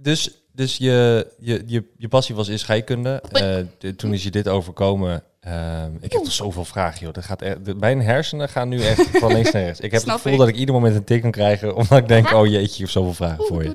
dus 0.00 0.30
dus 0.52 0.76
je, 0.76 1.26
je, 1.38 1.62
je, 1.66 1.84
je 1.96 2.08
passie 2.08 2.34
was 2.34 2.48
in 2.48 2.58
scheikunde. 2.58 3.22
Eh, 3.32 3.56
de- 3.78 3.96
toen 3.96 4.12
is 4.12 4.22
je 4.22 4.30
dit 4.30 4.48
overkomen. 4.48 5.24
Ehm, 5.40 5.90
ik 6.00 6.12
heb 6.12 6.22
toch 6.22 6.32
zoveel 6.32 6.64
vragen, 6.64 7.00
joh. 7.00 7.12
Dat 7.14 7.24
gaat 7.24 7.42
echt, 7.42 7.64
de, 7.64 7.74
mijn 7.74 8.00
hersenen 8.02 8.48
gaan 8.48 8.68
nu 8.68 8.82
echt 8.82 9.08
van 9.20 9.32
links 9.32 9.50
naar 9.50 9.62
rechts. 9.62 9.80
Ik 9.80 9.90
heb 9.90 10.00
Snap 10.00 10.12
het 10.14 10.22
gevoel 10.22 10.38
ik. 10.38 10.44
dat 10.44 10.48
ik 10.54 10.60
ieder 10.60 10.74
moment 10.74 10.94
een 10.94 11.04
tik 11.04 11.22
kan 11.22 11.30
krijgen. 11.30 11.74
Omdat 11.76 11.98
ik 11.98 12.08
denk, 12.08 12.32
oh 12.32 12.46
jeetje, 12.46 12.72
ik 12.74 12.78
heb 12.78 12.90
zoveel 12.90 13.14
vragen 13.14 13.44
voor 13.44 13.62
je. 13.64 13.74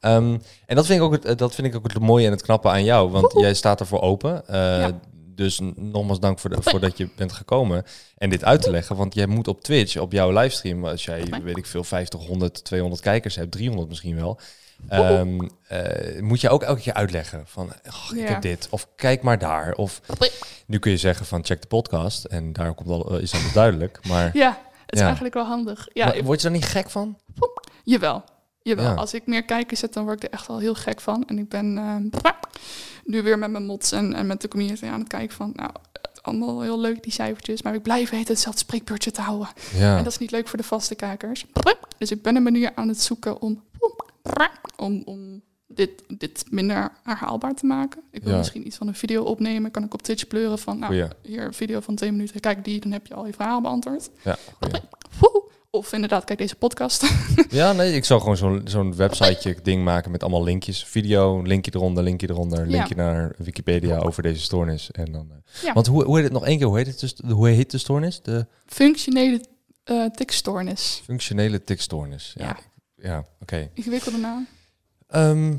Ehm, 0.00 0.36
en 0.66 0.76
dat 0.76 0.86
vind, 0.86 0.98
ik 0.98 1.04
ook 1.04 1.12
het, 1.12 1.24
eh, 1.24 1.36
dat 1.36 1.54
vind 1.54 1.66
ik 1.66 1.76
ook 1.76 1.92
het 1.92 1.98
mooie 2.02 2.26
en 2.26 2.32
het 2.32 2.42
knappe 2.42 2.68
aan 2.68 2.84
jou. 2.84 3.10
Want 3.10 3.32
jij 3.36 3.54
staat 3.54 3.80
ervoor 3.80 4.00
open. 4.00 4.46
Eh, 4.48 4.54
Ja. 4.78 4.90
Dus 5.38 5.60
nogmaals 5.76 6.20
dank 6.20 6.38
voor, 6.38 6.50
de, 6.50 6.56
voor 6.62 6.80
dat 6.80 6.96
je 6.96 7.08
bent 7.16 7.32
gekomen 7.32 7.84
en 8.16 8.30
dit 8.30 8.44
uit 8.44 8.62
te 8.62 8.70
leggen. 8.70 8.96
Want 8.96 9.14
jij 9.14 9.26
moet 9.26 9.48
op 9.48 9.62
Twitch, 9.62 9.96
op 9.96 10.12
jouw 10.12 10.30
livestream, 10.30 10.84
als 10.84 11.04
jij, 11.04 11.24
weet 11.42 11.56
ik 11.56 11.66
veel, 11.66 11.84
50, 11.84 12.26
100, 12.26 12.64
200 12.64 13.02
kijkers 13.02 13.34
hebt, 13.36 13.50
300 13.52 13.88
misschien 13.88 14.16
wel. 14.16 14.40
ehm, 14.88 15.38
eh, 15.68 16.20
moet 16.22 16.40
je 16.40 16.48
ook 16.48 16.62
elke 16.62 16.80
keer 16.80 16.92
uitleggen 16.92 17.42
van, 17.46 17.66
oh, 17.66 18.10
ik 18.16 18.18
Ja. 18.18 18.24
heb 18.32 18.42
dit, 18.42 18.66
of 18.70 18.86
kijk 18.96 19.22
maar 19.22 19.38
daar. 19.38 19.72
Of 19.74 20.00
nu 20.66 20.78
kun 20.78 20.90
je 20.90 20.96
zeggen 20.96 21.26
van, 21.26 21.44
check 21.44 21.60
de 21.60 21.68
podcast 21.68 22.24
en 22.24 22.52
daar 22.52 22.74
komt 22.74 22.88
al, 22.88 23.16
eh, 23.16 23.22
is 23.22 23.30
dan 23.30 23.40
duidelijk. 23.54 23.98
Maar, 24.08 24.30
Ja, 24.36 24.48
het 24.80 24.92
is 24.92 24.98
Ja. 24.98 25.04
eigenlijk 25.04 25.34
wel 25.34 25.44
handig. 25.46 25.88
Ja, 25.92 26.04
maar 26.06 26.22
word 26.22 26.40
je 26.40 26.48
daar 26.48 26.56
niet 26.56 26.66
gek 26.66 26.90
van? 26.90 27.18
Jawel. 27.84 28.24
Jawel. 28.62 28.84
Ja. 28.84 28.94
Als 28.94 29.14
ik 29.14 29.26
meer 29.26 29.44
kijkers 29.44 29.80
zet, 29.80 29.92
dan 29.92 30.04
word 30.04 30.16
ik 30.16 30.22
er 30.28 30.34
echt 30.38 30.46
wel 30.46 30.58
heel 30.58 30.74
gek 30.74 31.00
van. 31.00 31.24
En 31.26 31.38
ik 31.38 31.48
ben 31.48 31.78
eh, 31.78 31.96
nu 33.04 33.22
weer 33.22 33.38
met 33.38 33.50
mijn 33.50 33.66
mods 33.66 33.92
en, 33.92 34.14
en 34.14 34.26
met 34.26 34.40
de 34.40 34.48
community 34.48 34.86
aan 34.86 34.98
het 35.00 35.08
kijken 35.08 35.36
van... 35.36 35.52
Nou, 35.54 35.70
het 35.92 36.22
allemaal 36.22 36.60
heel 36.60 36.80
leuk, 36.80 37.02
die 37.02 37.12
cijfertjes. 37.12 37.62
Maar 37.62 37.74
ik 37.74 37.82
blijf 37.82 38.10
weten 38.10 38.28
hetzelfde 38.32 38.60
spreekbeurtje 38.60 39.10
te 39.10 39.20
houden. 39.20 39.48
Ja, 39.76 39.96
En 39.96 40.04
dat 40.04 40.12
is 40.12 40.18
niet 40.18 40.30
leuk 40.30 40.48
voor 40.48 40.58
de 40.58 40.64
vaste 40.64 40.94
kijkers. 40.94 41.46
Dus 41.98 42.10
ik 42.10 42.22
ben 42.22 42.36
een 42.36 42.42
manier 42.42 42.72
aan 42.74 42.88
het 42.88 43.00
zoeken 43.02 43.40
om, 43.40 43.62
om, 44.76 45.02
om 45.04 45.42
dit, 45.66 46.02
dit 46.18 46.44
minder 46.50 46.92
herhaalbaar 47.02 47.54
te 47.54 47.66
maken. 47.66 48.00
Ik 48.10 48.22
wil 48.22 48.32
Ja. 48.32 48.38
misschien 48.38 48.66
iets 48.66 48.76
van 48.76 48.86
een 48.88 48.94
video 48.94 49.22
opnemen. 49.22 49.70
Kan 49.70 49.84
ik 49.84 49.94
op 49.94 50.02
Twitch 50.02 50.26
pleuren 50.26 50.58
van, 50.58 50.78
nou, 50.78 50.92
Goeie. 50.92 51.08
hier 51.22 51.44
een 51.44 51.54
video 51.54 51.80
van 51.80 51.94
twee 51.94 52.12
minuten. 52.12 52.40
Kijk 52.40 52.64
die, 52.64 52.80
dan 52.80 52.92
heb 52.92 53.06
je 53.06 53.14
al 53.14 53.26
je 53.26 53.32
verhaal 53.32 53.60
beantwoord. 53.60 54.10
ja. 54.24 54.36
Of 55.78 55.92
inderdaad, 55.92 56.24
kijk 56.24 56.38
deze 56.38 56.56
podcast. 56.56 57.04
Ja, 57.50 57.72
nee, 57.72 57.92
ik 57.94 58.04
zou 58.04 58.20
gewoon 58.20 58.36
zo'n 58.36 58.60
zo'n 58.64 58.96
websiteje 58.96 59.56
ding 59.62 59.84
maken 59.84 60.10
met 60.10 60.22
allemaal 60.22 60.42
linkjes. 60.44 60.84
Video, 60.84 61.42
linkje 61.42 61.70
eronder, 61.74 62.02
linkje 62.04 62.30
eronder, 62.30 62.66
linkje 62.66 62.94
naar 62.94 63.34
Wikipedia 63.36 63.98
over 63.98 64.22
deze 64.22 64.40
stoornis. 64.42 64.90
En 64.90 65.12
dan, 65.12 65.28
eh, 65.30 65.62
Ja. 65.62 65.72
Want 65.72 65.86
hoe, 65.86 66.04
hoe 66.04 66.14
heet 66.14 66.24
het 66.24 66.32
nog 66.32 66.46
één 66.46 66.58
keer? 66.58 66.66
Hoe 66.66 66.76
heet, 66.76 66.86
het 66.86 67.00
dus, 67.00 67.14
hoe 67.30 67.48
heet 67.48 67.70
de 67.70 67.78
stoornis? 67.78 68.22
De 68.22 68.46
Functionele 68.66 69.40
eh 69.84 70.04
tikstoornis. 70.04 71.02
functionele 71.04 71.64
tikstoornis. 71.64 72.32
Ja, 72.36 72.44
Ja. 72.46 72.56
ja 73.08 73.24
oké. 73.40 73.70
Ingewikkelde 73.74 74.18
naam. 74.18 74.46
Ehm, 75.08 75.54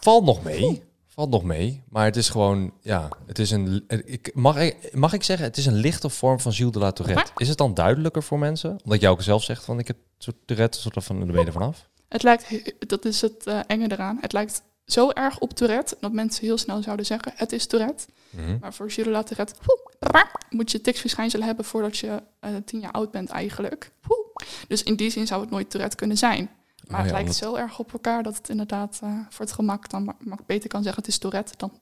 valt 0.00 0.24
nog 0.24 0.42
mee. 0.42 0.82
Valt 1.14 1.30
nog 1.30 1.42
mee. 1.42 1.82
Maar 1.88 2.04
het 2.04 2.16
is 2.16 2.28
gewoon, 2.28 2.72
ja, 2.80 3.08
het 3.26 3.38
is 3.38 3.50
een. 3.50 3.84
Ik, 4.04 4.30
mag, 4.34 4.58
ik, 4.58 4.94
mag 4.94 5.12
ik 5.12 5.22
zeggen, 5.22 5.46
het 5.46 5.56
is 5.56 5.66
een 5.66 5.74
lichte 5.74 6.08
vorm 6.08 6.40
van 6.40 6.52
Gilles 6.52 6.72
de 6.72 6.78
la 6.78 6.92
Tourette. 6.92 7.32
Is 7.36 7.48
het 7.48 7.58
dan 7.58 7.74
duidelijker 7.74 8.22
voor 8.22 8.38
mensen? 8.38 8.78
Omdat 8.84 9.00
jij 9.00 9.10
ook 9.10 9.22
zelf 9.22 9.42
zegt 9.42 9.64
van 9.64 9.78
ik 9.78 9.86
heb 9.86 9.96
soort 10.18 10.36
Tourette, 10.44 10.78
soort 10.78 11.04
van 11.04 11.20
de 11.20 11.32
benen 11.32 11.52
vanaf. 11.52 11.88
Het 12.08 12.22
lijkt, 12.22 12.72
dat 12.88 13.04
is 13.04 13.20
het 13.20 13.46
eh, 13.46 13.60
enge 13.66 13.90
eraan. 13.92 14.18
Het 14.20 14.32
lijkt 14.32 14.62
zo 14.84 15.10
erg 15.10 15.38
op 15.38 15.52
Tourette 15.52 15.96
dat 16.00 16.12
mensen 16.12 16.44
heel 16.44 16.58
snel 16.58 16.82
zouden 16.82 17.06
zeggen: 17.06 17.32
het 17.34 17.52
is 17.52 17.66
Tourette. 17.66 18.04
Mhm. 18.30 18.56
Maar 18.60 18.74
voor 18.74 18.90
Gilles 18.90 19.12
la 19.12 19.22
Tourette 19.22 19.54
woe, 19.62 20.26
moet 20.50 20.70
je 20.70 20.80
ticsverschijnselen 20.80 21.46
hebben 21.46 21.64
voordat 21.64 21.98
je 21.98 22.22
eh, 22.40 22.50
tien 22.64 22.80
jaar 22.80 22.92
oud 22.92 23.10
bent 23.10 23.30
eigenlijk. 23.30 23.92
Woe. 24.02 24.26
Dus 24.68 24.82
in 24.82 24.96
die 24.96 25.10
zin 25.10 25.26
zou 25.26 25.40
het 25.40 25.50
nooit 25.50 25.70
Tourette 25.70 25.96
kunnen 25.96 26.16
zijn. 26.18 26.50
Maar 26.92 27.00
Oh 27.00 27.06
het 27.06 27.16
ja, 27.16 27.22
lijkt 27.22 27.34
zo 27.38 27.54
erg 27.54 27.78
op 27.78 27.92
elkaar 27.92 28.22
dat 28.22 28.36
het 28.36 28.48
inderdaad 28.48 28.98
eh, 29.02 29.08
voor 29.30 29.44
het 29.44 29.54
gemak 29.54 29.90
dan 29.90 30.04
ma- 30.04 30.16
ma- 30.18 30.36
beter 30.46 30.68
kan 30.68 30.82
zeggen: 30.82 31.02
het 31.02 31.10
is 31.10 31.18
Tourette 31.18 31.52
dan 31.56 31.72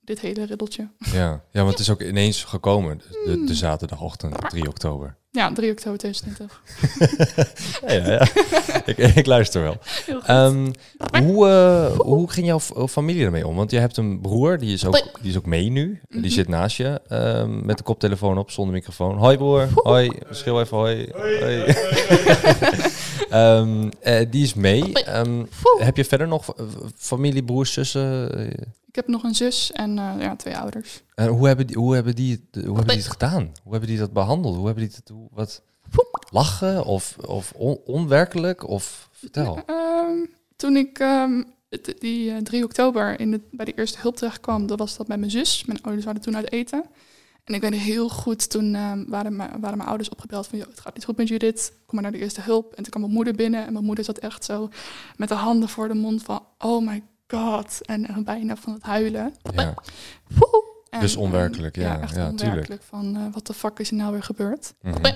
dit 0.00 0.20
hele 0.20 0.44
riddeltje. 0.44 0.88
Ja, 0.98 1.40
ja, 1.50 1.60
want 1.60 1.70
het 1.70 1.78
is 1.78 1.90
ook 1.90 2.02
ineens 2.12 2.44
gekomen, 2.44 3.02
de, 3.24 3.44
de 3.46 3.54
zaterdagochtend, 3.54 4.36
3 4.50 4.68
oktober. 4.68 5.16
Ja, 5.30 5.52
3 5.52 5.70
oktober 5.70 5.98
2020. 5.98 6.60
Ja, 7.86 7.92
ja, 7.92 8.10
ja. 8.12 8.26
ik, 8.92 8.96
ik 9.14 9.26
luister 9.26 9.62
wel. 9.62 9.76
Ehm, 10.26 10.72
hoe, 11.22 11.48
eh, 11.48 11.98
hoe 11.98 12.30
ging 12.30 12.46
jouw 12.46 12.60
familie 12.88 13.24
ermee 13.24 13.46
om? 13.46 13.56
Want 13.56 13.70
je 13.70 13.78
hebt 13.78 13.96
een 13.96 14.20
broer, 14.20 14.58
die 14.58 14.72
is 14.72 14.86
ook, 14.86 15.02
die 15.20 15.30
is 15.30 15.36
ook 15.36 15.46
mee 15.46 15.68
nu. 15.70 16.00
Die 16.08 16.20
Mhm. 16.20 16.28
zit 16.30 16.48
naast 16.48 16.76
je, 16.76 17.00
ehm, 17.08 17.66
met 17.66 17.76
de 17.78 17.82
koptelefoon 17.84 18.38
op, 18.38 18.50
zonder 18.50 18.74
microfoon. 18.74 19.16
Hoi 19.18 19.36
broer, 19.36 19.68
hoi, 19.74 20.10
schreeuw 20.30 20.60
even 20.60 20.76
hoi. 20.76 21.08
hoi. 21.12 21.64
Ehm, 23.36 23.88
eh, 24.00 24.30
die 24.30 24.42
is 24.42 24.54
mee. 24.54 24.92
Ehm, 24.92 25.44
heb 25.78 25.96
je 25.96 26.04
verder 26.04 26.28
nog 26.28 26.54
eh, 26.56 26.66
familie, 26.96 27.44
broers, 27.44 27.72
zussen? 27.72 28.32
Eh, 28.38 28.46
Ik 28.86 28.94
heb 28.94 29.06
nog 29.08 29.22
een 29.22 29.34
zus 29.34 29.72
en 29.72 29.98
eh, 29.98 30.12
ja, 30.18 30.36
twee 30.36 30.56
ouders. 30.56 31.02
En 31.14 31.28
hoe 31.28 31.46
hebben 31.46 31.66
die, 31.66 31.76
hoe 31.76 31.94
hebben 31.94 32.14
die, 32.14 32.30
het- 32.32 32.64
hoe 32.64 32.74
hebben 32.76 32.94
die 32.94 33.02
het 33.04 33.12
gedaan? 33.12 33.52
Hoe 33.62 33.70
hebben 33.72 33.88
die 33.90 33.98
dat 33.98 34.12
behandeld? 34.12 34.56
Hoe 34.56 34.66
hebben 34.66 34.84
die 34.84 34.94
het, 34.96 35.08
hoe, 35.08 35.28
wat, 35.32 35.62
lachen 36.30 36.84
of, 36.84 37.16
of 37.26 37.52
on- 37.56 37.80
onwerkelijk? 37.84 38.68
Of 38.68 39.08
vertel. 39.12 39.58
Ehm, 39.66 40.16
toen 40.56 40.76
ik 40.76 41.04
die 41.98 42.30
eh, 42.30 42.36
3 42.42 42.64
oktober 42.64 43.20
in 43.20 43.30
de, 43.30 43.40
bij 43.50 43.64
de 43.64 43.72
eerste 43.74 43.98
hulp 44.00 44.16
terecht 44.16 44.40
kwam, 44.40 44.66
dat 44.66 44.78
was 44.78 44.96
dat 44.96 45.06
bij 45.06 45.18
mijn 45.18 45.30
zus. 45.30 45.64
Mijn 45.64 45.82
ouders 45.82 46.04
waren 46.06 46.20
toen 46.20 46.36
uit 46.36 46.52
eten. 46.52 46.84
En 47.46 47.54
ik 47.54 47.60
weet 47.60 47.74
heel 47.74 48.08
goed, 48.08 48.50
toen 48.50 48.74
ehm, 48.74 49.04
waren, 49.08 49.36
mijn, 49.36 49.60
waren 49.60 49.76
mijn 49.76 49.88
ouders 49.88 50.08
opgebeld 50.08 50.46
van... 50.46 50.58
"Yo, 50.58 50.64
het 50.70 50.80
gaat 50.80 50.94
niet 50.94 51.04
goed 51.04 51.16
met 51.16 51.28
Judith, 51.28 51.72
kom 51.86 51.94
maar 51.94 52.02
naar 52.02 52.12
de 52.12 52.18
eerste 52.24 52.40
hulp. 52.40 52.70
En 52.70 52.82
toen 52.82 52.90
kwam 52.90 53.02
mijn 53.02 53.14
moeder 53.14 53.34
binnen 53.34 53.66
en 53.66 53.72
mijn 53.72 53.84
moeder 53.84 54.04
zat 54.04 54.18
echt 54.18 54.44
zo 54.44 54.68
met 55.16 55.28
de 55.28 55.34
handen 55.34 55.68
voor 55.68 55.88
de 55.88 55.94
mond 55.94 56.22
van... 56.22 56.42
Oh 56.58 56.86
my 56.86 57.02
god, 57.28 57.80
en, 57.84 58.06
en 58.08 58.24
bijna 58.24 58.56
van 58.56 58.72
het 58.72 58.82
huilen. 58.82 59.34
Ja. 59.54 59.74
En, 60.90 61.00
Dus 61.00 61.14
ehm, 61.14 61.22
onwerkelijk, 61.22 61.76
ja, 61.76 62.00
echt 62.00 62.14
ja, 62.14 62.28
tuurlijk. 62.28 62.42
onwerkelijk. 62.42 62.82
Van, 62.82 63.16
eh, 63.16 63.22
wat 63.32 63.46
de 63.46 63.54
fuck 63.54 63.78
is 63.78 63.90
er 63.90 63.96
nou 63.96 64.12
weer 64.12 64.22
gebeurd? 64.22 64.74
Mhm. 64.82 65.12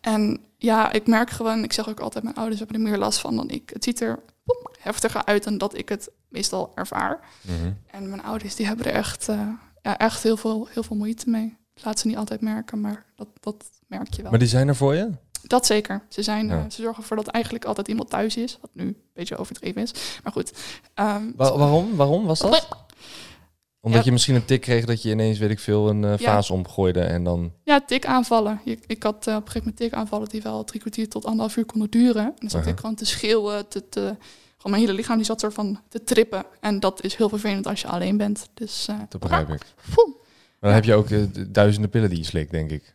En 0.00 0.40
ja, 0.56 0.92
ik 0.92 1.06
merk 1.06 1.30
gewoon, 1.30 1.62
ik 1.64 1.72
zeg 1.72 1.88
ook 1.88 2.00
altijd, 2.00 2.24
mijn 2.24 2.36
ouders 2.36 2.58
hebben 2.58 2.76
er 2.76 2.82
meer 2.88 2.98
last 2.98 3.18
van 3.18 3.36
dan 3.36 3.48
ik. 3.48 3.70
Het 3.72 3.84
ziet 3.84 4.00
er 4.00 4.18
heftiger 4.80 5.24
uit 5.24 5.44
dan 5.44 5.58
dat 5.58 5.76
ik 5.76 5.88
het 5.88 6.10
meestal 6.28 6.72
ervaar. 6.74 7.20
Mhm. 7.40 7.72
En 7.86 8.08
mijn 8.08 8.22
ouders 8.22 8.54
die 8.54 8.66
hebben 8.66 8.86
er 8.86 8.92
echt, 8.92 9.28
eh, 9.28 9.48
ja, 9.90 9.98
echt 9.98 10.22
heel, 10.22 10.36
veel, 10.36 10.68
heel 10.70 10.82
veel 10.82 10.96
moeite 10.96 11.30
mee. 11.30 11.56
Laat 11.82 11.98
ze 11.98 12.06
niet 12.06 12.16
altijd 12.16 12.40
merken, 12.40 12.80
maar 12.80 13.04
dat, 13.16 13.28
dat 13.40 13.64
merk 13.86 14.14
je 14.14 14.22
wel. 14.22 14.30
Maar 14.30 14.40
die 14.40 14.48
zijn 14.48 14.68
er 14.68 14.76
voor 14.76 14.94
je? 14.94 15.10
Dat 15.42 15.66
zeker. 15.66 16.02
Ze, 16.08 16.22
zijn, 16.22 16.46
Ja. 16.46 16.58
eh, 16.64 16.70
ze 16.70 16.82
zorgen 16.82 17.02
ervoor 17.02 17.16
dat 17.16 17.26
eigenlijk 17.26 17.64
altijd 17.64 17.88
iemand 17.88 18.10
thuis 18.10 18.36
is. 18.36 18.58
Wat 18.60 18.70
nu 18.72 18.84
een 18.86 18.96
beetje 19.14 19.36
overdreven 19.36 19.82
is. 19.82 19.92
Maar 20.22 20.32
goed. 20.32 20.52
ehm, 20.94 21.30
Wa- 21.36 21.56
waarom? 21.58 21.96
Waarom 21.96 22.24
was 22.26 22.38
dat? 22.38 22.68
Omdat 23.80 23.98
Ja. 24.00 24.06
je 24.06 24.12
misschien 24.12 24.34
een 24.34 24.44
tik 24.44 24.60
kreeg 24.60 24.84
dat 24.84 25.02
je 25.02 25.10
ineens, 25.10 25.38
weet 25.38 25.50
ik 25.50 25.58
veel, 25.58 25.88
een 25.88 26.00
Ja. 26.02 26.16
vaas 26.18 26.50
omgooide 26.50 27.00
en 27.00 27.24
dan... 27.24 27.52
Ja, 27.64 27.80
tikaanvallen. 27.80 28.60
Ik, 28.64 28.84
ik 28.86 29.02
had 29.02 29.26
eh, 29.26 29.34
op 29.34 29.40
een 29.40 29.46
gegeven 29.46 29.58
moment 29.58 29.76
tikaanvallen 29.76 30.28
die 30.28 30.42
wel 30.42 30.64
drie 30.64 30.80
kwartier 30.80 31.08
tot 31.08 31.24
anderhalf 31.24 31.56
uur 31.56 31.64
konden 31.64 31.90
duren. 31.90 32.24
En 32.24 32.34
dan 32.38 32.50
zat 32.50 32.66
ik 32.66 32.78
gewoon 32.80 32.94
te 32.94 33.04
schreeuwen, 33.04 33.68
te, 33.68 33.88
te, 33.88 34.16
gewoon 34.58 34.72
mijn 34.72 34.82
hele 34.82 34.92
lichaam 34.98 35.16
die 35.16 35.26
zat 35.26 35.40
soort 35.40 35.54
van 35.54 35.80
te 35.88 36.04
trippen. 36.04 36.44
En 36.60 36.80
dat 36.80 37.04
is 37.04 37.14
heel 37.14 37.28
vervelend 37.28 37.66
als 37.66 37.80
je 37.80 37.86
alleen 37.88 38.16
bent. 38.16 38.48
Dus 38.54 38.86
eh 38.88 38.96
Dat 39.08 39.20
begrijp 39.20 39.48
ik. 39.48 39.62
poeh, 39.94 40.08
Maar 40.08 40.70
dan 40.70 40.72
heb 40.72 40.84
je 40.84 40.94
ook 40.94 41.10
eh, 41.10 41.22
d- 41.22 41.54
duizenden 41.54 41.90
pillen 41.90 42.08
die 42.08 42.18
je 42.18 42.24
slikt, 42.24 42.50
denk 42.50 42.70
ik. 42.70 42.94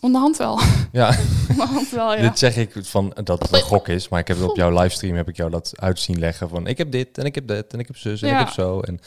onderhand 0.00 0.36
wel. 0.36 0.60
Ja, 0.92 1.16
onderhand 1.50 1.90
wel, 1.90 2.14
ja. 2.14 2.20
dit 2.20 2.38
zeg 2.38 2.56
ik 2.56 2.70
van 2.82 3.16
dat 3.24 3.42
het 3.42 3.52
een 3.52 3.60
gok 3.60 3.88
is, 3.88 4.08
maar 4.08 4.20
ik 4.20 4.28
heb 4.28 4.36
het 4.36 4.48
op 4.50 4.56
jouw 4.56 4.80
livestream 4.80 5.16
heb 5.16 5.28
ik 5.28 5.36
jou 5.36 5.50
dat 5.50 5.72
uit 5.76 5.98
zien 6.00 6.18
leggen 6.18 6.48
van 6.48 6.66
ik 6.66 6.78
heb 6.78 6.90
dit 6.92 7.18
en 7.18 7.24
ik 7.24 7.34
heb 7.34 7.46
dit 7.48 7.72
en 7.72 7.78
ik 7.78 7.86
heb 7.86 7.96
zus 7.96 8.22
en 8.22 8.28
Ja. 8.28 8.40
ik 8.40 8.44
heb 8.44 8.54
zo. 8.54 8.80
En 8.80 9.00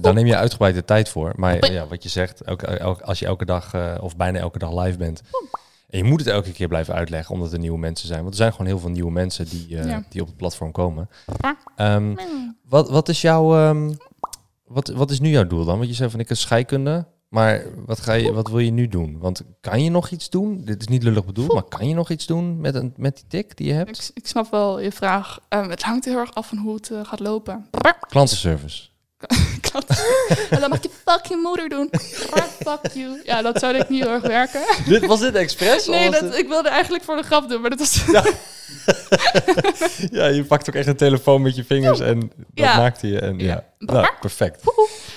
daar 0.00 0.14
neem 0.14 0.26
je 0.26 0.36
uitgebreid 0.36 0.74
de 0.74 0.84
tijd 0.84 1.08
voor. 1.08 1.32
Maar 1.36 1.72
ja, 1.72 1.86
wat 1.86 2.02
je 2.02 2.08
zegt, 2.08 2.40
elke- 2.40 3.02
als 3.04 3.18
je 3.18 3.26
elke 3.26 3.44
dag 3.44 3.74
eh, 3.74 3.94
of 4.00 4.16
bijna 4.16 4.38
elke 4.38 4.58
dag 4.58 4.84
live 4.84 4.98
bent. 4.98 5.20
En 5.94 6.00
je 6.00 6.06
moet 6.06 6.20
het 6.20 6.28
elke 6.28 6.52
keer 6.52 6.68
blijven 6.68 6.94
uitleggen, 6.94 7.34
omdat 7.34 7.52
er 7.52 7.58
nieuwe 7.58 7.78
mensen 7.78 8.06
zijn. 8.06 8.20
Want 8.20 8.30
er 8.30 8.36
zijn 8.36 8.50
gewoon 8.52 8.66
heel 8.66 8.78
veel 8.78 8.90
nieuwe 8.90 9.10
mensen 9.10 9.48
die, 9.48 9.78
eh, 9.78 9.88
Ja. 9.88 10.04
die 10.08 10.20
op 10.20 10.26
het 10.26 10.36
platform 10.36 10.72
komen. 10.72 11.08
Ehm, 11.76 12.14
wat, 12.68 12.90
wat 12.90 13.08
is 13.08 13.20
jouw, 13.20 13.54
ehm, 13.56 13.92
wat, 14.66 14.88
wat 14.88 15.10
is 15.10 15.20
nu 15.20 15.28
jouw 15.28 15.46
doel 15.46 15.64
dan? 15.64 15.76
Want 15.76 15.88
je 15.88 15.94
zei 15.94 16.10
van 16.10 16.20
ik 16.20 16.28
heb 16.28 16.36
scheikunde, 16.36 17.06
maar 17.28 17.62
wat, 17.86 18.00
ga 18.00 18.12
je, 18.12 18.32
wat 18.32 18.48
wil 18.48 18.58
je 18.58 18.70
nu 18.70 18.88
doen? 18.88 19.18
Want 19.18 19.42
kan 19.60 19.82
je 19.82 19.90
nog 19.90 20.10
iets 20.10 20.30
doen? 20.30 20.64
Dit 20.64 20.80
is 20.80 20.86
niet 20.86 21.02
lullig 21.02 21.24
bedoeld, 21.24 21.52
maar 21.52 21.62
kan 21.62 21.88
je 21.88 21.94
nog 21.94 22.10
iets 22.10 22.26
doen 22.26 22.60
met, 22.60 22.74
een, 22.74 22.94
met 22.96 23.14
die 23.16 23.24
tik 23.28 23.56
die 23.56 23.66
je 23.66 23.72
hebt? 23.72 23.98
Ik, 23.98 24.10
ik 24.22 24.26
snap 24.26 24.50
wel 24.50 24.80
je 24.80 24.92
vraag. 24.92 25.38
Ehm, 25.48 25.70
het 25.70 25.82
hangt 25.82 26.04
heel 26.04 26.18
erg 26.18 26.34
af 26.34 26.48
van 26.48 26.58
hoe 26.58 26.74
het 26.74 26.90
eh, 26.90 27.00
gaat 27.04 27.20
lopen. 27.20 27.66
Klantenservice. 28.08 28.88
en 30.50 30.60
dan 30.60 30.70
mag 30.70 30.82
je 30.82 30.90
fucking 31.04 31.42
moeder 31.42 31.68
doen. 31.68 31.88
Fuck 32.62 32.92
you. 32.92 33.20
Ja, 33.24 33.42
dat 33.42 33.58
zou 33.58 33.76
ik 33.76 33.88
niet 33.88 34.02
heel 34.02 34.12
erg 34.12 34.22
werken. 34.22 34.60
dit, 34.86 35.06
was 35.06 35.20
dit 35.20 35.34
expres? 35.34 35.86
Nee, 35.86 36.10
dat, 36.10 36.36
ik 36.36 36.48
wilde 36.48 36.68
eigenlijk 36.68 37.04
voor 37.04 37.16
de 37.16 37.22
grap 37.22 37.48
doen, 37.48 37.60
maar 37.60 37.70
dat 37.70 37.78
was... 37.78 38.04
Ja, 40.10 40.26
je 40.26 40.44
pakt 40.44 40.68
ook 40.68 40.74
echt 40.74 40.86
een 40.86 40.96
telefoon 40.96 41.42
met 41.42 41.56
je 41.56 41.64
vingers 41.64 42.00
en 42.00 42.20
dat 42.20 42.28
Ja. 42.54 42.76
maakte 42.76 43.06
je. 43.08 43.18
En, 43.18 43.38
ja. 43.38 43.44
Ja. 43.46 43.64
Nou, 43.78 44.08
perfect. 44.20 44.62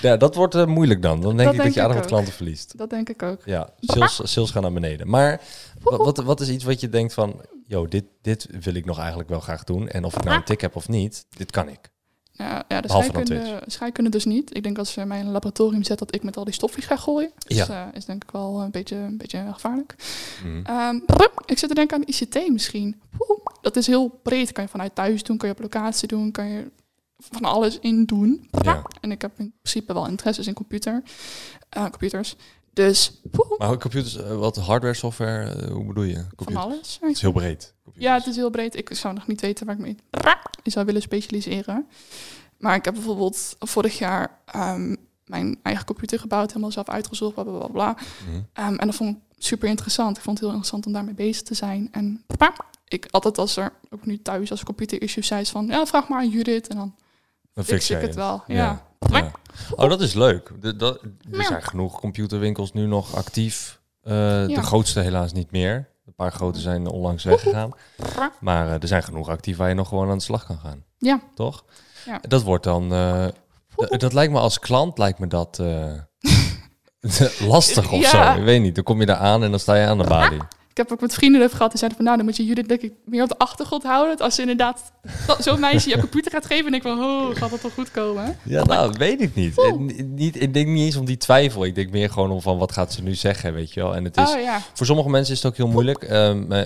Ja, 0.00 0.16
dat 0.16 0.34
wordt 0.34 0.54
eh, 0.54 0.64
moeilijk 0.66 1.02
dan. 1.02 1.20
Dan 1.20 1.36
denk 1.36 1.48
Dat 1.48 1.58
ik 1.58 1.64
dat 1.64 1.74
je 1.74 1.82
aardig 1.82 1.96
wat 1.96 2.06
klanten 2.06 2.32
verliest. 2.32 2.78
Dat 2.78 2.90
denk 2.90 3.08
ik 3.08 3.22
ook. 3.22 3.42
Ja, 3.44 3.68
sales, 3.80 4.20
sales 4.22 4.50
gaan 4.50 4.62
naar 4.62 4.72
beneden. 4.72 5.08
Maar 5.08 5.40
wat, 5.80 5.98
wat, 6.04 6.16
wat 6.16 6.40
is 6.40 6.48
iets 6.48 6.64
wat 6.64 6.80
je 6.80 6.88
denkt 6.88 7.14
van... 7.14 7.40
Yo, 7.66 7.86
dit, 7.86 8.04
dit 8.22 8.46
wil 8.60 8.74
ik 8.74 8.84
nog 8.84 8.98
eigenlijk 8.98 9.28
wel 9.28 9.40
graag 9.40 9.64
doen. 9.64 9.88
En 9.88 10.04
of 10.04 10.16
ik 10.16 10.24
nou 10.24 10.36
een 10.36 10.44
tik 10.44 10.60
heb 10.60 10.76
of 10.76 10.88
niet, 10.88 11.26
dit 11.36 11.50
kan 11.50 11.68
ik. 11.68 11.90
Ja, 12.38 12.64
ja 12.68 12.80
de 12.80 12.88
scheikunde, 12.88 13.62
scheikunde 13.66 14.10
dus 14.10 14.24
niet. 14.24 14.56
Ik 14.56 14.62
denk 14.62 14.78
als 14.78 14.92
ze 14.92 15.04
mij 15.04 15.18
in 15.20 15.26
een 15.26 15.32
laboratorium 15.32 15.82
zet 15.82 15.98
dat 15.98 16.14
ik 16.14 16.22
met 16.22 16.36
al 16.36 16.44
die 16.44 16.54
stofjes 16.54 16.84
ga 16.86 16.96
gooien. 16.96 17.30
Dus 17.46 17.56
Ja. 17.56 17.66
eh, 17.90 17.96
is 17.96 18.04
denk 18.04 18.22
ik 18.24 18.30
wel 18.30 18.60
een 18.60 18.70
beetje, 18.70 18.96
een 18.96 19.16
beetje 19.16 19.46
gevaarlijk. 19.52 19.94
Mhm. 20.44 20.60
Ehm, 20.64 20.98
ik 21.46 21.58
zit 21.58 21.68
te 21.68 21.74
denken 21.74 21.96
aan 21.96 22.02
ICT 22.06 22.48
misschien. 22.50 23.00
Dat 23.60 23.76
is 23.76 23.86
heel 23.86 24.08
breed. 24.22 24.52
Kan 24.52 24.64
je 24.64 24.70
vanuit 24.70 24.94
thuis 24.94 25.22
doen, 25.22 25.36
kan 25.36 25.48
je 25.48 25.54
op 25.54 25.60
locatie 25.60 26.08
doen, 26.08 26.30
kan 26.30 26.46
je 26.48 26.70
van 27.18 27.44
alles 27.44 27.78
in 27.78 28.04
doen. 28.04 28.48
Ja. 28.62 28.82
En 29.00 29.10
ik 29.10 29.22
heb 29.22 29.38
in 29.38 29.52
principe 29.62 29.92
wel 29.92 30.06
interesses 30.06 30.46
in 30.46 30.54
computer, 30.54 31.02
eh, 31.68 31.82
computers. 31.82 32.36
Dus 32.72 33.20
Maar 33.58 33.78
computers, 33.78 34.16
eh, 34.16 34.38
wat 34.38 34.56
hardware, 34.56 34.94
software, 34.94 35.50
eh, 35.50 35.70
hoe 35.70 35.84
bedoel 35.84 36.04
je? 36.04 36.14
van 36.14 36.26
Computers. 36.36 36.64
alles. 36.64 36.98
Het 37.00 37.10
is 37.10 37.20
heel 37.20 37.32
breed. 37.32 37.74
Ja, 37.94 38.14
het 38.14 38.26
is 38.26 38.36
heel 38.36 38.50
breed. 38.50 38.76
Ik 38.76 38.94
zou 38.94 39.14
nog 39.14 39.26
niet 39.26 39.40
weten 39.40 39.66
waar 39.66 39.74
ik 39.74 39.80
mee 39.80 39.96
ik 40.68 40.72
zou 40.74 40.86
willen 40.86 41.02
specialiseren. 41.02 41.86
Maar 42.58 42.74
ik 42.74 42.84
heb 42.84 42.94
bijvoorbeeld 42.94 43.56
vorig 43.58 43.98
jaar 43.98 44.40
ehm, 44.44 44.94
mijn 45.26 45.58
eigen 45.62 45.84
computer 45.84 46.18
gebouwd, 46.18 46.48
helemaal 46.48 46.70
zelf 46.70 46.88
uitgezocht, 46.88 47.34
bla 47.34 47.42
bla 47.42 47.58
bla. 47.58 47.68
bla. 47.68 47.96
Mhm. 48.26 48.40
Ehm, 48.52 48.74
en 48.74 48.86
dat 48.86 48.96
vond 48.96 49.16
ik 49.16 49.22
super 49.38 49.68
interessant. 49.68 50.16
Ik 50.16 50.22
vond 50.22 50.38
het 50.38 50.46
heel 50.46 50.56
interessant 50.56 50.86
om 50.86 50.92
daarmee 50.92 51.14
bezig 51.14 51.42
te 51.42 51.54
zijn. 51.54 51.88
En 51.92 52.24
ik 52.88 53.06
altijd 53.10 53.38
als 53.38 53.56
er, 53.56 53.72
ook 53.90 54.06
nu 54.06 54.22
thuis, 54.22 54.50
als 54.50 54.64
computer 54.64 55.02
issues 55.02 55.26
zijn, 55.26 55.40
is 55.40 55.50
van, 55.50 55.66
ja, 55.66 55.86
vraag 55.86 56.08
maar 56.08 56.18
aan 56.18 56.28
Judith. 56.28 56.68
En 56.68 56.76
dan 56.76 56.94
Dan 57.58 57.66
fix 57.66 57.86
fix 57.86 57.90
ik 58.00 58.06
het 58.06 58.14
wel. 58.14 58.42
Ja. 58.46 58.82
Ja. 59.10 59.30
Oh, 59.76 59.88
dat 59.88 60.00
is 60.00 60.14
leuk. 60.14 60.50
De, 60.60 60.76
dat, 60.76 61.00
er 61.32 61.44
zijn 61.44 61.62
genoeg 61.62 62.00
computerwinkels 62.00 62.72
nu 62.72 62.86
nog 62.86 63.14
actief. 63.16 63.80
Eh, 64.02 64.12
De 64.46 64.62
grootste 64.62 65.00
helaas 65.00 65.32
niet 65.32 65.50
meer. 65.50 65.88
Een 66.06 66.14
paar 66.14 66.32
grote 66.32 66.60
zijn 66.60 66.86
onlangs 66.88 67.24
weggegaan. 67.24 67.70
Maar 68.40 68.66
eh, 68.66 68.72
er 68.82 68.88
zijn 68.88 69.02
genoeg 69.02 69.28
actief 69.28 69.56
waar 69.56 69.68
je 69.68 69.74
nog 69.74 69.88
gewoon 69.88 70.10
aan 70.10 70.16
de 70.18 70.24
slag 70.24 70.44
kan 70.46 70.58
gaan. 70.58 70.84
Ja. 70.98 71.20
Toch? 71.34 71.64
Ja. 72.06 72.18
Dat 72.28 72.42
wordt 72.42 72.64
dan... 72.64 72.88
d- 73.76 74.00
dat 74.00 74.12
lijkt 74.12 74.32
me 74.32 74.38
als 74.38 74.58
klant, 74.58 74.98
lijkt 74.98 75.18
me 75.18 75.26
dat... 75.26 75.62
lastig 77.40 77.92
of 77.92 78.00
Ja. 78.12 78.32
zo. 78.34 78.38
Ik 78.40 78.44
weet 78.44 78.62
niet. 78.62 78.74
Dan 78.74 78.84
kom 78.84 79.00
je 79.00 79.06
daar 79.06 79.16
aan 79.16 79.42
en 79.44 79.50
dan 79.50 79.60
sta 79.60 79.74
je 79.74 79.86
aan 79.86 79.98
de 79.98 80.04
balie. 80.14 80.40
Ik 80.78 80.84
heb 80.88 80.92
ook 80.92 81.00
met 81.00 81.14
vrienden 81.14 81.50
gehad 81.50 81.70
die 81.70 81.78
zeiden 81.78 81.96
van, 81.96 82.04
nou, 82.04 82.16
dan 82.16 82.26
moet 82.26 82.36
je 82.36 82.44
Judith 82.44 82.68
denk 82.68 82.80
ik 82.80 82.92
meer 83.04 83.22
op 83.22 83.28
de 83.28 83.38
achtergrond 83.38 83.82
houden. 83.82 84.18
Als 84.18 84.34
ze 84.34 84.40
inderdaad 84.40 84.92
zo'n 85.38 85.60
meisje 85.60 85.88
je 85.88 85.98
computer 85.98 86.30
gaat 86.32 86.46
geven, 86.46 86.66
en 86.66 86.74
ik 86.74 86.82
van, 86.82 86.98
oh, 87.02 87.36
gaat 87.36 87.50
dat 87.50 87.60
toch 87.60 87.74
goed 87.74 87.90
komen? 87.90 88.38
Ja, 88.44 88.64
nou, 88.64 88.94
weet 88.98 89.20
ik 89.20 89.34
niet. 89.34 89.58
Eh, 89.58 89.72
niet. 90.04 90.42
Ik 90.42 90.54
denk 90.54 90.68
niet 90.68 90.84
eens 90.84 90.96
om 90.96 91.04
die 91.04 91.16
twijfel. 91.16 91.64
Ik 91.64 91.74
denk 91.74 91.90
meer 91.90 92.10
gewoon 92.10 92.30
om 92.30 92.40
van 92.40 92.58
wat 92.58 92.72
gaat 92.72 92.92
ze 92.92 93.02
nu 93.02 93.14
zeggen, 93.14 93.52
weet 93.52 93.72
je 93.72 93.80
wel. 93.80 93.94
En 93.96 94.04
het 94.04 94.16
is... 94.16 94.30
oh 94.30 94.40
ja. 94.40 94.60
Voor 94.74 94.86
sommige 94.86 95.08
mensen 95.08 95.34
is 95.34 95.42
het 95.42 95.52
ook 95.52 95.56
heel 95.56 95.68
moeilijk. 95.68 96.02
Ehm, 96.02 96.52
eh, 96.52 96.60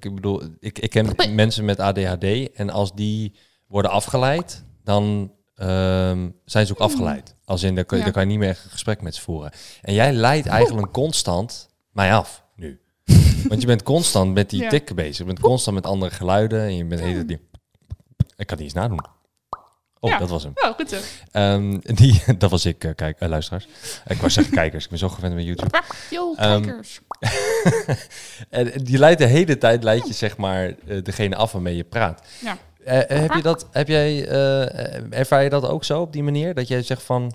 ik 0.00 0.14
bedoel, 0.14 0.42
ik, 0.60 0.78
ik 0.78 0.90
ken 0.90 1.14
mensen 1.34 1.64
met 1.64 1.80
ADHD 1.80 2.52
en 2.54 2.70
als 2.70 2.94
die 2.94 3.36
worden 3.66 3.90
afgeleid, 3.90 4.64
dan 4.82 5.32
ehm, 5.54 6.28
zijn 6.44 6.66
ze 6.66 6.72
ook 6.72 6.78
afgeleid. 6.78 7.36
Als 7.44 7.62
in, 7.62 7.74
dan 7.74 7.84
kan, 7.84 7.98
Ja. 7.98 8.04
dan 8.04 8.12
kan 8.12 8.22
je 8.22 8.28
niet 8.28 8.38
meer 8.38 8.48
een 8.48 8.70
gesprek 8.70 9.02
met 9.02 9.14
ze 9.14 9.20
voeren. 9.20 9.52
En 9.82 9.94
jij 9.94 10.12
leidt 10.12 10.46
eigenlijk 10.46 10.92
constant 10.92 11.68
mij 11.90 12.14
af. 12.14 12.43
Want 13.48 13.60
je 13.60 13.66
bent 13.66 13.82
constant 13.82 14.34
met 14.34 14.50
die 14.50 14.62
Ja. 14.62 14.68
tikken 14.68 14.96
bezig. 14.96 15.18
Je 15.18 15.24
bent 15.24 15.40
constant 15.40 15.76
met 15.76 15.86
andere 15.86 16.10
geluiden 16.10 16.60
en 16.60 16.76
je 16.76 16.84
bent 16.84 17.00
hele 17.00 17.24
die... 17.24 17.48
Ik 18.36 18.46
kan 18.46 18.56
niet 18.56 18.66
eens 18.66 18.72
nadoen. 18.74 19.04
Oh, 20.00 20.10
Ja. 20.10 20.18
dat 20.18 20.28
was 20.28 20.42
hem. 20.42 20.52
Oh, 20.54 20.70
goed 20.74 20.88
zo. 20.90 20.96
Ehm, 21.30 21.78
die, 21.82 22.22
dat 22.38 22.50
was 22.50 22.64
ik, 22.66 22.84
eh, 22.84 22.90
kijk, 22.94 23.20
eh, 23.20 23.28
luisteraars. 23.28 23.68
Ik 24.06 24.16
wou 24.16 24.30
zeggen 24.30 24.54
kijkers. 24.54 24.84
Ik 24.84 24.90
ben 24.90 24.98
zo 24.98 25.08
gewend 25.08 25.34
met 25.34 25.44
YouTube. 25.44 25.82
Yo, 26.10 26.34
Ehm, 26.34 26.62
kijkers. 26.62 27.00
En 28.50 28.70
die 28.84 28.98
leidt 28.98 29.18
de 29.20 29.26
hele 29.26 29.58
tijd, 29.58 29.82
leidt 29.82 30.06
je 30.06 30.12
zeg 30.12 30.36
maar 30.36 30.74
eh, 30.86 31.02
degene 31.02 31.36
af 31.36 31.52
waarmee 31.52 31.76
je 31.76 31.84
praat. 31.84 32.22
Ja. 32.40 32.56
Heb 32.84 33.32
je 33.32 33.42
dat, 33.42 33.66
heb 33.70 33.88
jij, 33.88 34.28
ervaar 35.10 35.42
je 35.42 35.50
dat 35.50 35.64
ook 35.68 35.84
zo 35.84 36.00
op 36.00 36.12
die 36.12 36.22
manier? 36.22 36.54
Dat 36.54 36.68
jij 36.68 36.82
zegt 36.82 37.02
van, 37.02 37.34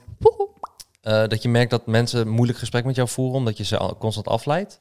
dat 1.02 1.42
je 1.42 1.50
merkt 1.50 1.70
dat 1.72 1.86
mensen 1.88 2.20
een 2.22 2.30
moeilijk 2.30 2.60
gesprek 2.60 2.86
met 2.86 2.96
jou 2.96 3.08
voeren 3.08 3.36
omdat 3.38 3.58
je 3.58 3.64
ze 3.64 3.94
constant 4.00 4.28
afleidt? 4.28 4.80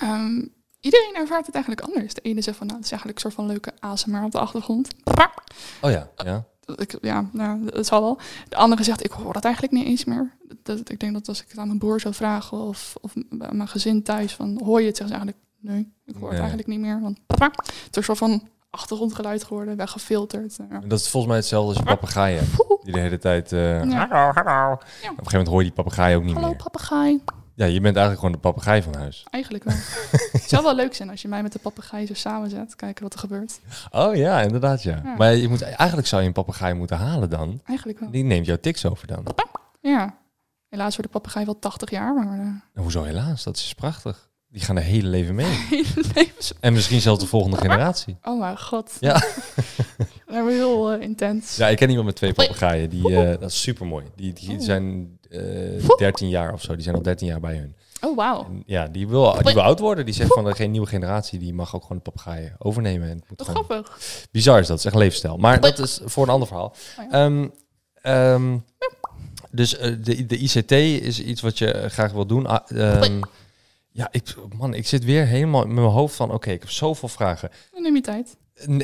Ehm, 0.00 0.42
iedereen 0.80 1.14
ervaart 1.14 1.46
het 1.46 1.54
eigenlijk 1.54 1.86
anders. 1.86 2.14
De 2.14 2.20
ene 2.20 2.40
zegt 2.40 2.56
van, 2.56 2.66
nou, 2.66 2.78
het 2.78 2.86
is 2.86 2.92
eigenlijk 2.92 3.22
een 3.24 3.30
soort 3.30 3.40
van 3.42 3.50
leuke 3.52 3.72
ASMR 3.80 4.24
op 4.24 4.30
de 4.32 4.38
achtergrond. 4.38 4.88
Oh 5.80 5.90
ja, 5.90 6.08
ja. 6.16 6.44
Ik, 6.76 6.98
ja, 7.00 7.28
nou, 7.32 7.64
dat 7.70 7.86
zal 7.86 8.00
wel. 8.00 8.18
De 8.48 8.56
andere 8.56 8.82
zegt, 8.82 9.04
ik 9.04 9.10
hoor 9.10 9.32
dat 9.32 9.44
eigenlijk 9.44 9.74
niet 9.74 9.86
eens 9.86 10.04
meer. 10.04 10.36
Dat, 10.62 10.90
ik 10.90 11.00
denk 11.00 11.12
dat 11.12 11.28
als 11.28 11.42
ik 11.42 11.48
het 11.48 11.58
aan 11.58 11.66
mijn 11.66 11.78
broer 11.78 12.00
zou 12.00 12.14
vragen 12.14 12.58
of, 12.58 12.94
of 13.00 13.12
aan 13.38 13.56
mijn 13.56 13.68
gezin 13.68 14.02
thuis, 14.02 14.34
van 14.34 14.60
hoor 14.64 14.80
je 14.80 14.86
het, 14.86 14.96
zeggen 14.96 15.16
ze 15.18 15.22
eigenlijk, 15.24 15.36
nee, 15.60 15.92
ik 16.06 16.14
hoor 16.20 16.28
het 16.28 16.38
eigenlijk 16.38 16.68
niet 16.68 16.80
meer. 16.80 17.00
Want 17.00 17.18
het 17.26 17.68
is 17.90 17.96
een 17.96 18.02
soort 18.02 18.18
van 18.18 18.48
achtergrondgeluid 18.70 19.44
geworden, 19.44 19.76
weggefilterd. 19.76 20.56
Ja. 20.70 20.80
Dat 20.86 20.98
is 21.00 21.08
volgens 21.08 21.26
mij 21.32 21.40
hetzelfde 21.40 21.68
als 21.68 21.78
je 21.78 21.84
papegaai 21.84 22.36
hebt. 22.36 22.50
Die 22.84 22.92
de 22.92 23.00
hele 23.00 23.18
tijd... 23.18 23.52
eh, 23.52 23.84
Ja. 23.84 24.06
Hallo, 24.08 24.32
hallo. 24.34 24.72
Op 24.72 24.80
een 24.80 25.06
gegeven 25.06 25.24
moment 25.32 25.48
hoor 25.48 25.58
je 25.58 25.64
die 25.64 25.72
papegaai 25.84 26.16
ook 26.16 26.22
niet 26.24 26.34
Hallo 26.34 26.48
meer. 26.48 26.56
papegaai. 26.56 27.22
Ja, 27.60 27.66
je 27.66 27.80
bent 27.80 27.96
eigenlijk 27.96 28.18
gewoon 28.18 28.32
de 28.32 28.48
papegaai 28.48 28.82
van 28.82 28.94
huis. 28.94 29.24
Eigenlijk 29.30 29.64
wel. 29.64 29.74
het 30.32 30.48
zou 30.48 30.62
wel 30.62 30.74
leuk 30.74 30.94
zijn 30.94 31.10
als 31.10 31.22
je 31.22 31.28
mij 31.28 31.42
met 31.42 31.52
de 31.52 31.58
papegaai 31.58 32.06
zo 32.06 32.14
samenzet. 32.14 32.76
Kijken 32.76 33.02
wat 33.02 33.12
er 33.12 33.18
gebeurt. 33.18 33.60
Oh 33.90 34.14
ja, 34.14 34.40
inderdaad 34.40 34.82
ja. 34.82 35.00
Ja. 35.04 35.14
Maar 35.16 35.34
je 35.34 35.48
moet, 35.48 35.62
eigenlijk 35.62 36.08
zou 36.08 36.22
je 36.22 36.26
een 36.28 36.34
papegaai 36.34 36.74
moeten 36.74 36.96
halen 36.96 37.30
dan. 37.30 37.60
Eigenlijk 37.64 37.98
wel. 37.98 38.10
Die 38.10 38.24
neemt 38.24 38.46
jouw 38.46 38.56
tics 38.56 38.84
over 38.84 39.06
dan. 39.06 39.26
Ja. 39.80 40.16
Helaas 40.68 40.96
wordt 40.96 41.12
de 41.12 41.18
papegaai 41.18 41.44
wel 41.44 41.58
80 41.58 41.90
jaar, 41.90 42.14
maar 42.14 42.38
eh, 42.38 42.38
Nou, 42.38 42.60
hoezo 42.74 43.02
helaas? 43.02 43.44
Dat 43.44 43.56
is 43.56 43.74
prachtig. 43.74 44.29
Die 44.52 44.60
gaan 44.62 44.74
de 44.74 44.80
hele 44.80 45.08
leven 45.08 45.34
mee. 45.34 45.46
hele. 46.14 46.30
En 46.60 46.72
misschien 46.72 47.00
zelfs 47.00 47.20
de 47.20 47.26
volgende 47.26 47.56
generatie. 47.66 48.16
Oh 48.22 48.40
mijn 48.40 48.58
god. 48.58 48.92
Ja. 49.00 49.12
Dat 50.26 50.44
we 50.44 50.52
heel 50.52 50.92
eh, 50.92 51.00
intens. 51.02 51.56
Ja, 51.56 51.68
ik 51.68 51.76
ken 51.76 51.88
iemand 51.88 52.06
met 52.06 52.16
twee 52.16 52.32
papegaaien. 52.32 52.90
Die, 52.90 53.16
eh, 53.16 53.40
dat 53.40 53.50
is 53.50 53.60
super 53.60 53.86
mooi. 53.86 54.06
Die, 54.16 54.32
die 54.32 54.50
Oh. 54.56 54.60
zijn 54.64 55.18
eh 55.30 55.96
13 55.96 56.28
jaar 56.28 56.52
of 56.52 56.62
zo. 56.62 56.74
Die 56.74 56.82
zijn 56.82 56.94
al 56.94 57.02
13 57.02 57.26
jaar 57.26 57.40
bij 57.40 57.56
hun. 57.56 57.74
Oh 58.00 58.16
wauw. 58.16 58.46
Ja, 58.66 58.86
die 58.88 59.08
wil, 59.08 59.42
die 59.42 59.54
wil 59.54 59.62
oud 59.62 59.78
worden. 59.78 60.04
Die 60.04 60.14
zegt 60.14 60.32
van 60.32 60.44
de 60.44 60.54
geen 60.54 60.70
nieuwe 60.70 60.86
generatie, 60.86 61.38
die 61.38 61.54
mag 61.54 61.74
ook 61.74 61.82
gewoon 61.82 61.96
de 61.96 62.10
papegaaien 62.10 62.54
overnemen. 62.58 63.08
En 63.08 63.22
moet 63.28 63.42
gewoon... 63.42 63.64
grappig. 63.64 63.98
Bizar 64.30 64.60
is 64.60 64.66
dat. 64.66 64.78
Is 64.78 64.84
echt 64.84 64.94
een 64.94 65.00
levensstijl. 65.00 65.36
Maar 65.36 65.60
dat 65.60 65.78
is 65.78 66.00
voor 66.04 66.22
een 66.22 66.28
ander 66.32 66.48
verhaal. 66.48 66.74
Oh 66.98 67.04
ja. 67.10 67.24
Ehm, 67.24 67.48
ehm, 68.02 68.58
dus 69.50 69.70
de, 69.78 70.26
de 70.26 70.36
ICT 70.38 70.72
is 71.06 71.20
iets 71.20 71.40
wat 71.40 71.58
je 71.58 71.84
graag 71.88 72.12
wil 72.12 72.26
doen. 72.26 72.46
Ah, 72.46 72.70
ehm, 72.78 73.20
ja, 73.92 74.08
ik, 74.10 74.34
man, 74.58 74.74
ik 74.74 74.86
zit 74.86 75.04
weer 75.04 75.26
helemaal 75.26 75.64
met 75.66 75.74
mijn 75.74 75.86
hoofd 75.86 76.16
van... 76.16 76.30
Oké, 76.32 76.50
ik 76.50 76.60
heb 76.60 76.70
zoveel 76.70 77.08
vragen. 77.08 77.50
Dan 77.72 77.82
neem 77.82 77.94
je 77.94 78.00
tijd. 78.00 78.36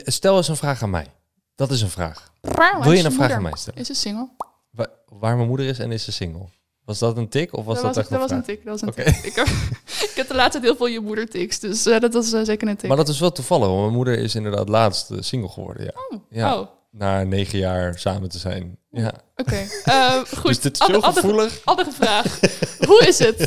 Stel 0.04 0.36
eens 0.36 0.48
een 0.48 0.56
vraag 0.56 0.82
aan 0.82 0.90
mij. 0.90 1.06
Dat 1.54 1.70
is 1.70 1.82
een 1.82 1.88
vraag. 1.90 2.32
Waar 2.40 2.82
Wil 2.82 2.92
je 2.92 2.96
een 2.98 3.02
vraag 3.02 3.16
moeder? 3.18 3.36
aan 3.36 3.42
mij 3.42 3.52
stellen? 3.56 3.80
Is 3.80 3.86
ze 3.86 3.94
single? 3.94 4.28
Wa- 4.70 4.90
waar 5.06 5.36
mijn 5.36 5.48
moeder 5.48 5.66
is 5.66 5.78
en 5.78 5.92
is 5.92 6.04
ze 6.04 6.12
single. 6.12 6.48
Was 6.84 6.98
dat 6.98 7.16
een 7.16 7.28
tik 7.28 7.56
of 7.56 7.64
was 7.64 7.74
dat, 7.74 7.84
dat 7.94 7.96
echt 7.96 8.08
was, 8.08 8.20
dat 8.20 8.30
een 8.30 8.36
was 8.36 8.46
een 8.48 8.54
tik. 8.54 8.64
Dat 8.64 8.80
was 8.80 8.82
een 8.82 8.88
Oké. 8.88 9.12
tik. 9.12 9.24
Ik, 9.24 9.34
heb, 9.34 9.46
ik 10.10 10.12
heb 10.14 10.28
de 10.28 10.34
laatste 10.34 10.52
tijd 10.60 10.62
heel 10.62 10.76
veel 10.76 10.86
je 10.86 11.00
moeder 11.00 11.28
tics, 11.28 11.58
dus 11.58 11.86
eh, 11.86 12.00
dat 12.00 12.12
was 12.12 12.32
eh, 12.32 12.40
zeker 12.44 12.68
een 12.68 12.76
tik. 12.76 12.88
Maar 12.88 12.96
dat 12.96 13.08
is 13.08 13.20
wel 13.20 13.32
toevallig, 13.32 13.66
want 13.66 13.80
mijn 13.80 13.92
moeder 13.92 14.18
is 14.18 14.34
inderdaad 14.34 14.68
laatst 14.68 15.10
eh, 15.10 15.18
single 15.20 15.48
geworden. 15.48 15.84
Ja. 15.84 15.90
Oh, 16.10 16.20
Ja. 16.30 16.58
oh, 16.58 16.68
Na 16.98 17.22
negen 17.22 17.58
jaar 17.58 17.98
samen 17.98 18.28
te 18.28 18.38
zijn. 18.38 18.78
Ja. 18.90 19.12
oké. 19.36 19.66
Eh, 19.84 20.14
goed. 20.38 20.46
Dus 20.46 20.60
dit 20.60 20.74
is 20.74 20.80
Ander- 20.80 21.00
zo 21.00 21.06
ander- 21.06 21.22
gevoelig. 21.22 21.60
Andere 21.64 21.92
vraag. 21.92 22.40
Hoe 22.86 23.04
is 23.06 23.18
het? 23.18 23.46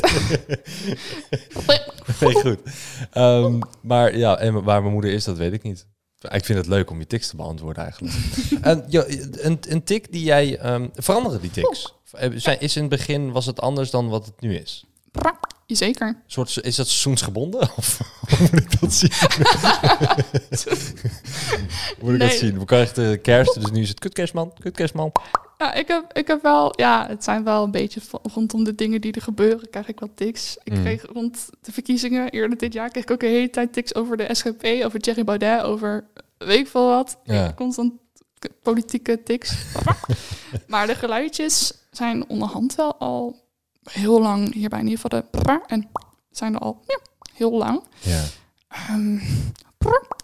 Nee, 2.20 2.34
goed. 2.34 2.58
Ehm, 3.12 3.58
maar 3.80 4.16
ja, 4.16 4.36
en 4.38 4.62
waar 4.62 4.80
mijn 4.80 4.92
moeder 4.92 5.12
is, 5.12 5.24
dat 5.24 5.36
weet 5.36 5.52
ik 5.52 5.62
niet. 5.62 5.86
Ik 6.30 6.44
vind 6.44 6.58
het 6.58 6.66
leuk 6.66 6.90
om 6.90 6.98
je 6.98 7.06
tics 7.06 7.28
te 7.28 7.36
beantwoorden 7.36 7.82
eigenlijk. 7.82 8.14
en, 8.60 8.84
ja, 8.88 9.04
een, 9.32 9.58
een 9.68 9.82
tik 9.84 10.12
die 10.12 10.22
jij... 10.24 10.58
ehm 10.58 10.88
veranderen 10.94 11.40
die 11.40 11.50
tics? 11.50 11.94
Eh, 12.12 12.30
Zijn, 12.36 12.60
is 12.60 12.76
in 12.76 12.80
het 12.82 12.90
begin, 12.90 13.32
was 13.32 13.46
het 13.46 13.60
anders 13.60 13.90
dan 13.90 14.08
wat 14.08 14.24
het 14.26 14.40
nu 14.40 14.56
is? 14.56 14.84
Zeker. 15.76 16.22
Soort, 16.26 16.58
is 16.62 16.76
dat 16.76 16.86
seizoensgebonden? 16.88 17.60
Of 17.76 17.98
hoe 18.28 18.48
moet 18.52 18.60
ik 18.60 18.80
dat 18.80 18.92
zien? 18.92 19.10
hoe 21.98 22.10
moet 22.10 22.12
ik 22.12 22.20
dat 22.20 22.32
zien? 22.32 22.58
We 22.58 22.64
krijgen 22.64 23.10
de 23.10 23.18
kerst, 23.18 23.54
dus 23.60 23.70
nu 23.70 23.80
is 23.82 23.88
het 23.88 23.98
kutkerstman, 23.98 24.52
kutkerstman. 24.58 25.12
Ja, 25.58 25.74
ik 25.74 25.88
heb, 25.88 26.12
ik 26.12 26.26
heb 26.26 26.42
wel, 26.42 26.72
ja, 26.76 27.06
het 27.08 27.24
zijn 27.24 27.44
wel 27.44 27.64
een 27.64 27.70
beetje 27.70 28.00
rondom 28.22 28.64
de 28.64 28.74
dingen 28.74 29.00
die 29.00 29.12
er 29.12 29.22
gebeuren, 29.22 29.70
krijg 29.70 29.88
ik 29.88 30.00
wel 30.00 30.10
tics. 30.14 30.56
Ik 30.62 30.72
Mm. 30.72 30.80
kreeg 30.82 31.06
rond 31.12 31.48
de 31.60 31.72
verkiezingen 31.72 32.30
eerder 32.30 32.58
dit 32.58 32.72
jaar, 32.72 32.90
kreeg 32.90 33.02
ik 33.02 33.10
ook 33.10 33.22
een 33.22 33.28
hele 33.28 33.50
tijd 33.50 33.72
tics 33.72 33.94
over 33.94 34.16
de 34.16 34.28
SGP, 34.34 34.66
over 34.84 35.00
Thierry 35.00 35.24
Baudet, 35.24 35.62
over 35.62 36.04
weet 36.38 36.58
ik 36.58 36.68
veel 36.68 36.86
wat. 36.88 37.18
Ja. 37.24 37.52
Constant 37.56 37.92
politieke 38.62 39.22
tics. 39.22 39.54
maar 40.66 40.86
de 40.86 40.94
geluidjes 40.94 41.72
zijn 41.90 42.28
onderhand 42.28 42.74
wel 42.74 42.96
al 42.96 43.48
heel 43.92 44.20
lang 44.20 44.54
hierbij 44.54 44.78
in 44.78 44.88
ieder 44.88 45.00
geval 45.00 45.22
de 45.30 45.60
en 45.66 45.88
zijn 46.30 46.54
er 46.54 46.60
al 46.60 46.82
ja, 46.86 46.98
heel 47.34 47.52
lang. 47.52 47.82
Ja. 47.98 48.24
Ehm, 48.68 49.18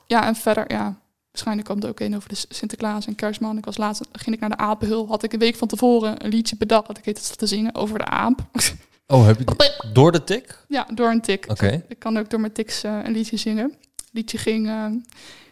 ja, 0.06 0.26
en 0.26 0.34
verder, 0.34 0.72
ja, 0.72 0.98
waarschijnlijk 1.30 1.66
kwam 1.68 1.82
er 1.82 1.88
ook 1.88 2.00
een 2.00 2.16
over 2.16 2.28
de 2.28 2.44
Sinterklaas 2.48 3.06
en 3.06 3.14
Kerstman. 3.14 3.58
Ik 3.58 3.64
was 3.64 3.76
laatst, 3.76 4.08
ging 4.12 4.34
ik 4.34 4.40
naar 4.40 4.50
de 4.50 4.56
apenhul, 4.56 5.08
had 5.08 5.22
ik 5.22 5.32
een 5.32 5.38
week 5.38 5.56
van 5.56 5.68
tevoren 5.68 6.24
een 6.24 6.30
liedje 6.30 6.56
bedacht 6.56 6.86
dat 6.86 6.98
ik 6.98 7.04
heet 7.04 7.28
het 7.28 7.38
te 7.38 7.46
zingen 7.46 7.74
over 7.74 7.98
de 7.98 8.04
aap. 8.04 8.40
Oh, 9.08 9.26
heb 9.26 9.38
je 9.38 9.90
door 9.92 10.12
de 10.12 10.24
tik? 10.24 10.64
ja, 10.68 10.86
door 10.94 11.10
een 11.10 11.20
tik. 11.20 11.46
Oké. 11.48 11.84
Ik 11.88 11.98
kan 11.98 12.16
ook 12.16 12.30
door 12.30 12.40
mijn 12.40 12.52
tics 12.52 12.82
eh, 12.82 12.98
een 13.02 13.12
liedje 13.12 13.36
zingen. 13.36 13.64
Het 13.96 14.08
liedje 14.12 14.38
ging, 14.38 14.68
eh, 14.68 14.86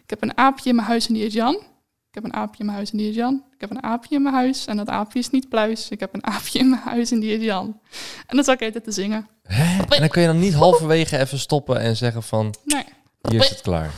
ik 0.03 0.09
heb 0.09 0.21
een 0.21 0.37
aapje 0.37 0.69
in 0.69 0.75
mijn 0.75 0.87
huis 0.87 1.07
en 1.07 1.13
die 1.13 1.25
is 1.25 1.33
Jan. 1.33 1.61
Ik 2.15 2.21
heb 2.23 2.31
een 2.33 2.39
aapje 2.39 2.59
in 2.59 2.65
mijn 2.65 2.77
huis 2.77 2.91
en 2.91 2.97
die 2.97 3.09
is 3.09 3.15
Jan. 3.15 3.43
Ik 3.53 3.61
heb 3.61 3.69
een 3.71 3.83
aapje 3.83 4.15
in 4.15 4.21
mijn 4.21 4.35
huis 4.35 4.65
en 4.65 4.77
dat 4.77 4.87
aapje 4.89 5.19
is 5.19 5.29
niet 5.29 5.49
pluis. 5.49 5.89
Ik 5.89 5.99
heb 5.99 6.13
een 6.13 6.25
aapje 6.25 6.59
in 6.59 6.69
mijn 6.69 6.81
huis 6.81 7.11
en 7.11 7.19
die 7.19 7.37
is 7.37 7.43
Jan. 7.43 7.79
En 8.27 8.35
dat 8.35 8.45
zat 8.45 8.53
ik 8.61 8.65
altijd 8.65 8.83
te 8.83 8.91
zingen. 8.91 9.27
Hè? 9.43 9.81
En 9.83 9.99
dan 9.99 10.07
kun 10.09 10.21
je 10.21 10.27
dan 10.27 10.39
niet 10.39 10.53
halverwege 10.53 11.17
even 11.17 11.39
stoppen 11.39 11.79
en 11.79 11.95
zeggen 11.97 12.23
van, 12.23 12.55
Nee, 12.63 12.83
hier 13.21 13.39
is 13.41 13.49
het 13.49 13.61
klaar. 13.61 13.91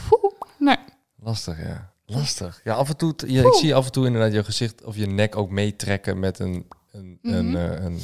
nee. 0.60 0.76
Lastig, 1.20 1.58
ja. 1.58 1.92
Lastig. 2.06 2.62
Ja, 2.64 2.74
af 2.74 2.90
en 2.90 2.98
toe, 2.98 3.14
ja, 3.28 3.42
ik 3.48 3.54
zie 3.54 3.76
af 3.76 3.86
en 3.86 3.92
toe 3.92 4.06
inderdaad 4.06 4.34
je 4.34 4.44
gezicht 4.44 4.84
of 4.84 4.96
je 4.96 5.08
nek 5.08 5.36
ook 5.36 5.50
meetrekken 5.50 6.20
met 6.20 6.40
een, 6.40 6.68
een, 6.92 7.20
een, 7.22 7.46
Mhm. 7.50 7.56
eh, 7.56 7.84
een 7.84 8.00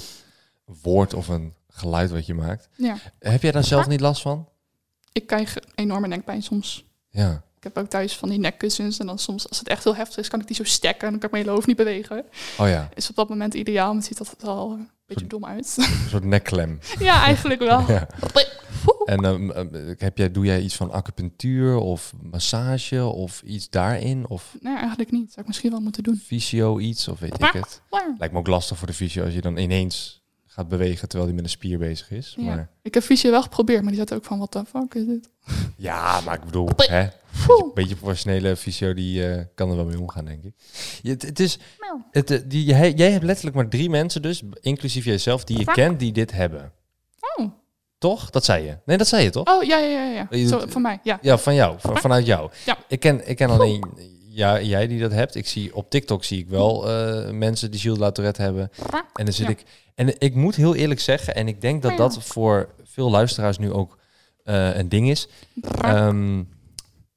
woord 0.82 1.14
of 1.14 1.28
een 1.28 1.54
geluid 1.70 2.12
wat 2.12 2.26
je 2.26 2.34
maakt. 2.34 2.70
Ja, 2.76 2.98
Heb 3.20 3.42
jij 3.42 3.52
daar 3.52 3.64
zelf 3.64 3.88
niet 3.88 4.00
last 4.02 4.22
van? 4.22 4.48
ik 5.12 5.28
krijg 5.28 5.58
enorme 5.76 6.08
nekpijn 6.08 6.44
soms. 6.44 6.86
Ja. 7.10 7.44
Ik 7.64 7.74
heb 7.74 7.84
ook 7.84 7.90
thuis 7.90 8.16
van 8.18 8.30
die 8.30 8.40
nekkussens. 8.40 9.00
En 9.00 9.06
dan 9.06 9.20
soms, 9.20 9.50
als 9.50 9.60
het 9.60 9.68
echt 9.68 9.84
heel 9.84 9.96
heftig 9.96 10.18
is, 10.18 10.28
kan 10.28 10.40
ik 10.40 10.48
die 10.48 10.56
zo 10.56 10.64
stekken. 10.64 11.06
En 11.06 11.10
dan 11.10 11.20
kan 11.20 11.24
ik 11.30 11.32
mijn 11.32 11.44
hele 11.44 11.56
hoofd 11.56 11.68
niet 11.68 11.78
bewegen. 11.78 12.26
Oh 12.58 12.68
ja, 12.68 12.90
Is 12.96 13.10
op 13.10 13.16
dat 13.16 13.30
moment 13.30 13.54
ideaal, 13.54 13.88
maar 13.88 13.96
het 13.96 14.06
ziet 14.06 14.20
er 14.20 14.28
wel 14.46 14.72
een 14.72 14.90
beetje 15.06 15.28
dom 15.28 15.46
uit. 15.46 15.74
een 15.78 16.10
soort 16.10 16.24
nekklem. 16.24 16.80
ja, 17.00 17.24
eigenlijk 17.24 17.60
wel. 17.62 17.84
Ja. 17.88 18.08
En 19.06 19.26
ehm, 19.26 19.94
heb 19.98 20.18
jij, 20.18 20.32
doe 20.32 20.46
jij 20.46 20.62
iets 20.62 20.76
van 20.76 20.92
acupunctuur 20.92 21.76
of 21.76 22.14
massage 22.22 23.04
of 23.06 23.42
iets 23.42 23.70
daarin? 23.70 24.28
Of 24.28 24.56
Nee, 24.60 24.78
eigenlijk 24.78 25.12
niet. 25.12 25.28
Zou 25.28 25.42
ik 25.42 25.48
misschien 25.48 25.72
wel 25.72 25.80
moeten 25.80 26.04
doen. 26.04 26.22
fysio 26.26 26.80
iets 26.80 27.08
of 27.08 27.20
weet 27.20 27.34
ik 27.44 27.52
het? 27.54 27.82
Lijkt 28.18 28.34
me 28.34 28.40
ook 28.40 28.48
lastig 28.48 28.78
voor 28.78 28.88
de 28.88 28.94
fysio 28.94 29.24
als 29.24 29.34
je 29.34 29.42
dan 29.42 29.58
ineens 29.58 30.22
gaat 30.46 30.68
bewegen 30.68 31.08
terwijl 31.08 31.26
hij 31.26 31.36
met 31.36 31.44
een 31.44 31.50
spier 31.58 31.78
bezig 31.78 32.12
is. 32.12 32.34
Ja. 32.38 32.44
Maar 32.44 32.70
Ik 32.82 32.94
heb 32.94 33.04
fysio 33.04 33.32
wel 33.32 33.42
geprobeerd, 33.42 33.82
maar 33.82 33.92
die 33.92 34.00
zat 34.00 34.14
ook 34.14 34.24
van, 34.26 34.40
wat 34.40 34.52
the 34.52 34.64
fuck 34.66 34.94
is 34.94 35.06
dit? 35.06 35.30
ja, 35.78 36.22
maar 36.22 36.36
ik 36.36 36.44
bedoel, 36.44 36.70
hè, 36.76 37.08
een 37.48 37.72
beetje 37.74 37.96
professionele 37.96 38.56
fysio 38.56 38.94
die 38.94 39.28
eh, 39.28 39.46
kan 39.56 39.70
er 39.70 39.76
wel 39.76 39.86
mee 39.86 40.00
omgaan, 40.00 40.26
denk 40.26 40.44
ik. 40.44 40.54
Je, 41.02 41.10
het, 41.10 41.22
het 41.22 41.40
is, 41.40 41.58
het, 42.12 42.32
eh, 42.32 42.40
die, 42.46 42.66
jij, 42.66 42.92
jij 42.92 43.12
hebt 43.12 43.24
letterlijk 43.24 43.56
maar 43.56 43.70
drie 43.70 43.90
mensen 43.90 44.22
dus, 44.22 44.42
inclusief 44.62 45.06
jijzelf, 45.06 45.44
die 45.44 45.60
je 45.60 45.66
kent 45.66 46.00
die 46.00 46.12
dit 46.12 46.32
hebben. 46.32 46.72
Oh, 47.38 47.52
Toch? 47.98 48.30
Dat 48.30 48.46
zei 48.46 48.66
je. 48.66 48.78
Nee, 48.86 48.98
dat 48.98 49.08
zei 49.08 49.24
je 49.24 49.30
toch? 49.30 49.48
oh 49.48 49.64
ja, 49.64 49.78
ja, 49.78 50.04
ja. 50.04 50.28
Ja. 50.30 50.48
Zo, 50.48 50.62
van 50.68 50.82
mij, 50.82 51.00
ja. 51.04 51.20
Ja, 51.22 51.38
van 51.38 51.56
jou, 51.56 51.76
van, 51.80 51.98
vanuit 51.98 52.26
jou. 52.26 52.52
Ja. 52.66 52.78
Ik 52.88 53.00
ken, 53.00 53.30
ik 53.30 53.36
ken 53.36 53.50
alleen 53.50 53.84
ja, 54.30 54.62
jij 54.62 54.88
die 54.88 55.00
dat 55.00 55.12
hebt. 55.12 55.36
Ik 55.36 55.48
zie 55.48 55.76
op 55.76 55.90
TikTok 55.90 56.24
zie 56.24 56.40
ik 56.40 56.50
wel 56.50 56.90
eh, 56.90 57.32
mensen 57.32 57.72
die 57.72 57.80
Gilles 57.80 58.00
Latourette 58.00 58.42
hebben. 58.42 58.70
En 59.14 59.26
dan 59.26 59.34
zit 59.34 59.46
Ja. 59.46 59.52
ik. 59.52 59.64
En 59.96 60.20
ik 60.20 60.36
moet 60.36 60.56
heel 60.56 60.76
eerlijk 60.76 61.00
zeggen, 61.00 61.36
en 61.36 61.48
ik 61.48 61.62
denk 61.62 61.82
dat 61.82 61.98
dat 61.98 62.24
voor 62.24 62.70
veel 62.84 63.10
luisteraars 63.10 63.58
nu 63.58 63.72
ook 63.72 63.98
een 64.44 64.90
ding 64.90 65.10
is. 65.10 65.28
Ehm, 65.82 66.44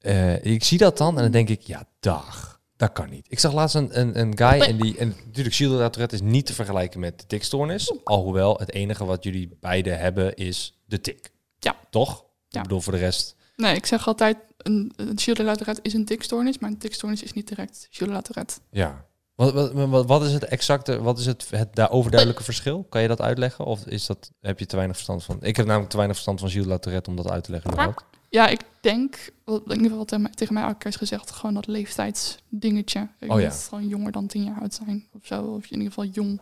eh, 0.07 0.53
ik 0.53 0.63
zie 0.63 0.77
dat 0.77 0.97
dan 0.97 1.15
en 1.15 1.21
dan 1.21 1.31
denk 1.31 1.49
ik, 1.49 1.61
ja, 1.61 1.83
dag. 1.99 2.55
Dat 2.75 2.91
kan 2.91 3.09
niet. 3.09 3.25
Ik 3.29 3.39
zag 3.39 3.53
laatst 3.53 3.75
een, 3.75 3.99
een, 3.99 4.19
een 4.19 4.37
guy 4.37 4.61
en 4.61 4.77
die... 4.77 4.97
En 4.97 5.15
natuurlijk, 5.25 5.55
Gilles 5.55 5.79
Latourette 5.79 6.15
is 6.15 6.21
niet 6.21 6.45
te 6.45 6.53
vergelijken 6.53 6.99
met 6.99 7.19
de 7.19 7.25
tikstoornis. 7.25 7.93
Alhoewel, 8.03 8.57
het 8.57 8.71
enige 8.71 9.05
wat 9.05 9.23
jullie 9.23 9.57
beiden 9.59 9.99
hebben 9.99 10.35
is 10.35 10.79
de 10.85 11.01
tik. 11.01 11.31
Ja. 11.59 11.75
Toch? 11.89 12.25
Ja. 12.47 12.57
Ik 12.57 12.63
bedoel, 12.63 12.81
voor 12.81 12.93
de 12.93 12.99
rest... 12.99 13.35
Nee, 13.55 13.75
ik 13.75 13.85
zeg 13.85 14.07
altijd, 14.07 14.37
een, 14.57 14.93
een 14.95 15.19
Gilles 15.19 15.57
Tourette 15.57 15.81
is 15.81 15.93
een 15.93 16.05
tikstoornis, 16.05 16.59
maar 16.59 16.69
een 16.69 16.77
tikstoornis 16.77 17.23
is 17.23 17.33
niet 17.33 17.47
direct 17.47 17.87
Gilles 17.89 18.21
Tourette. 18.21 18.59
Ja. 18.71 19.05
Wat, 19.35 19.53
wat, 19.53 19.71
wat, 19.73 20.05
wat 20.05 20.23
is 20.23 20.33
het 20.33 20.43
exacte, 20.43 21.01
wat 21.01 21.19
is 21.19 21.25
het, 21.25 21.47
het 21.49 21.75
daar 21.75 21.91
overduidelijke 21.91 22.43
verschil? 22.43 22.83
Kan 22.83 23.01
je 23.01 23.07
dat 23.07 23.21
uitleggen? 23.21 23.65
Of 23.65 23.85
is 23.85 24.05
dat, 24.05 24.31
heb 24.41 24.59
je 24.59 24.65
te 24.65 24.75
weinig 24.75 24.95
verstand 24.95 25.23
van? 25.23 25.37
Ik 25.41 25.55
heb 25.55 25.65
namelijk 25.65 25.89
te 25.89 25.97
weinig 25.97 26.17
verstand 26.17 26.39
van 26.39 26.49
Gilles 26.49 26.67
Latourette 26.67 27.09
om 27.09 27.15
dat 27.15 27.29
uit 27.29 27.43
te 27.43 27.51
leggen. 27.51 27.71
überhaupt. 27.71 28.03
Ja, 28.29 28.47
ik 28.47 28.61
denk, 28.81 29.29
wat 29.45 29.61
in 29.65 29.71
ieder 29.71 29.89
geval 29.89 30.05
tegen 30.05 30.53
mij- 30.53 30.63
elke 30.63 30.77
keer 30.77 30.89
is 30.91 30.95
gezegd, 30.95 31.31
gewoon 31.31 31.53
dat 31.53 31.67
leeftijdsdingetje. 31.67 33.07
Je 33.19 33.29
Oh 33.29 33.39
ja. 33.39 33.47
moet 33.47 33.65
gewoon 33.69 33.87
jonger 33.87 34.11
dan 34.11 34.27
tien 34.27 34.43
jaar 34.43 34.59
oud 34.61 34.73
zijn 34.73 35.07
of 35.13 35.25
zo. 35.25 35.41
Of 35.43 35.63
in 35.63 35.71
ieder 35.71 35.87
geval 35.87 36.05
jong. 36.05 36.41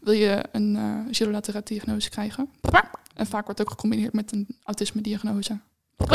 Wil 0.00 0.12
je 0.14 0.44
een 0.52 0.76
de 1.34 1.40
Tourette 1.40 1.74
diagnose 1.74 2.10
krijgen? 2.10 2.48
En 3.14 3.26
vaak 3.26 3.44
wordt 3.44 3.60
ook 3.60 3.70
gecombineerd 3.70 4.12
met 4.12 4.32
een 4.32 4.46
autisme 4.62 5.00
diagnose. 5.00 5.58
Oké. 5.96 6.14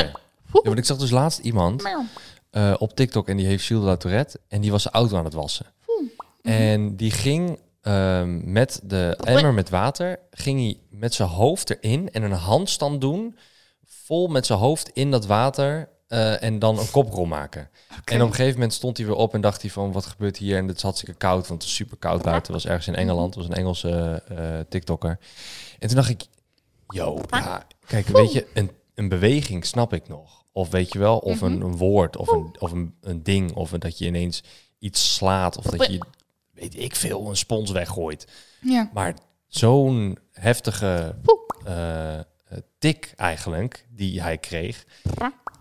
Ja, 0.54 0.62
want 0.64 0.78
ik 0.78 0.86
zag 0.86 0.98
dus 0.98 1.12
laatst 1.12 1.40
iemand 1.40 1.84
eh, 2.50 2.76
op 2.78 2.96
TikTok 2.96 3.28
en 3.28 3.38
die 3.38 3.46
heeft 3.46 3.66
Gilles 3.66 3.84
en 4.48 4.62
die 4.62 4.72
was 4.72 4.82
zijn 4.82 4.94
auto 4.94 5.18
aan 5.18 5.26
het 5.26 5.34
wassen. 5.34 5.66
En 6.42 6.96
die 6.96 7.12
ging 7.12 7.60
ehm, 7.82 8.52
met 8.52 8.80
de 8.84 9.18
emmer 9.24 9.54
met 9.54 9.70
water, 9.70 10.20
ging 10.32 10.60
hij 10.60 10.80
met 10.90 11.14
zijn 11.14 11.30
hoofd 11.30 11.70
erin 11.70 12.12
en 12.12 12.24
een 12.24 12.32
handstand 12.32 13.02
doen, 13.02 13.38
vol 14.08 14.28
met 14.28 14.46
zijn 14.46 14.60
hoofd 14.60 14.90
in 14.94 15.12
dat 15.12 15.26
water 15.26 15.90
eh, 16.08 16.44
en 16.44 16.60
dan 16.60 16.80
een 16.80 16.92
koprol 16.92 17.26
maken. 17.26 17.70
En 18.06 18.22
op 18.22 18.28
een 18.28 18.34
gegeven 18.36 18.54
moment 18.54 18.74
stond 18.74 18.98
hij 18.98 19.06
weer 19.06 19.16
op 19.16 19.34
en 19.34 19.42
dacht 19.42 19.62
hij 19.62 19.72
van, 19.72 19.92
wat 19.92 20.06
gebeurt 20.06 20.38
hier? 20.38 20.58
En 20.58 20.68
het 20.68 20.76
is 20.78 20.82
hartstikke 20.84 21.16
koud, 21.18 21.48
want 21.48 21.62
het 21.62 21.70
is 21.72 21.76
super 21.76 21.98
koud 21.98 22.22
buiten. 22.22 22.54
Het 22.54 22.64
was 22.64 22.66
ergens 22.72 22.88
in 22.88 22.96
Engeland, 22.96 23.36
het 23.36 23.44
was 23.44 23.46
een 23.46 23.62
Engelse 23.64 24.24
eh, 24.28 24.60
TikToker. 24.70 25.20
En 25.80 25.88
toen 25.88 25.96
dacht 25.98 26.10
ik, 26.10 26.26
yo, 26.88 27.22
ja, 27.30 27.68
kijk, 27.88 28.08
weet 28.08 28.32
je, 28.32 28.48
een, 28.54 28.72
een 28.96 29.10
beweging 29.10 29.66
snap 29.66 29.94
ik 29.94 30.08
nog. 30.08 30.44
Of 30.52 30.70
weet 30.70 30.94
je 30.94 31.00
wel, 31.00 31.18
of 31.18 31.42
een, 31.42 31.62
een 31.62 31.78
woord, 31.78 32.18
of, 32.18 32.28
een, 32.32 32.56
of 32.60 32.72
een, 32.72 32.96
een 33.02 33.24
ding, 33.24 33.54
of 33.56 33.72
een- 33.72 33.80
dat 33.80 33.98
je 33.98 34.06
ineens 34.06 34.44
iets 34.80 35.16
slaat, 35.16 35.58
of 35.58 35.64
dat 35.66 35.86
je, 35.88 36.00
weet 36.52 36.80
ik 36.80 36.96
veel, 36.96 37.30
een 37.30 37.38
spons 37.38 37.72
weggooit. 37.72 38.28
Ja. 38.62 38.90
Maar 38.94 39.16
zo'n 39.48 40.18
heftige 40.32 41.16
tik 42.78 43.14
eigenlijk, 43.16 43.88
die 43.90 44.22
hij 44.22 44.38
kreeg. 44.38 44.86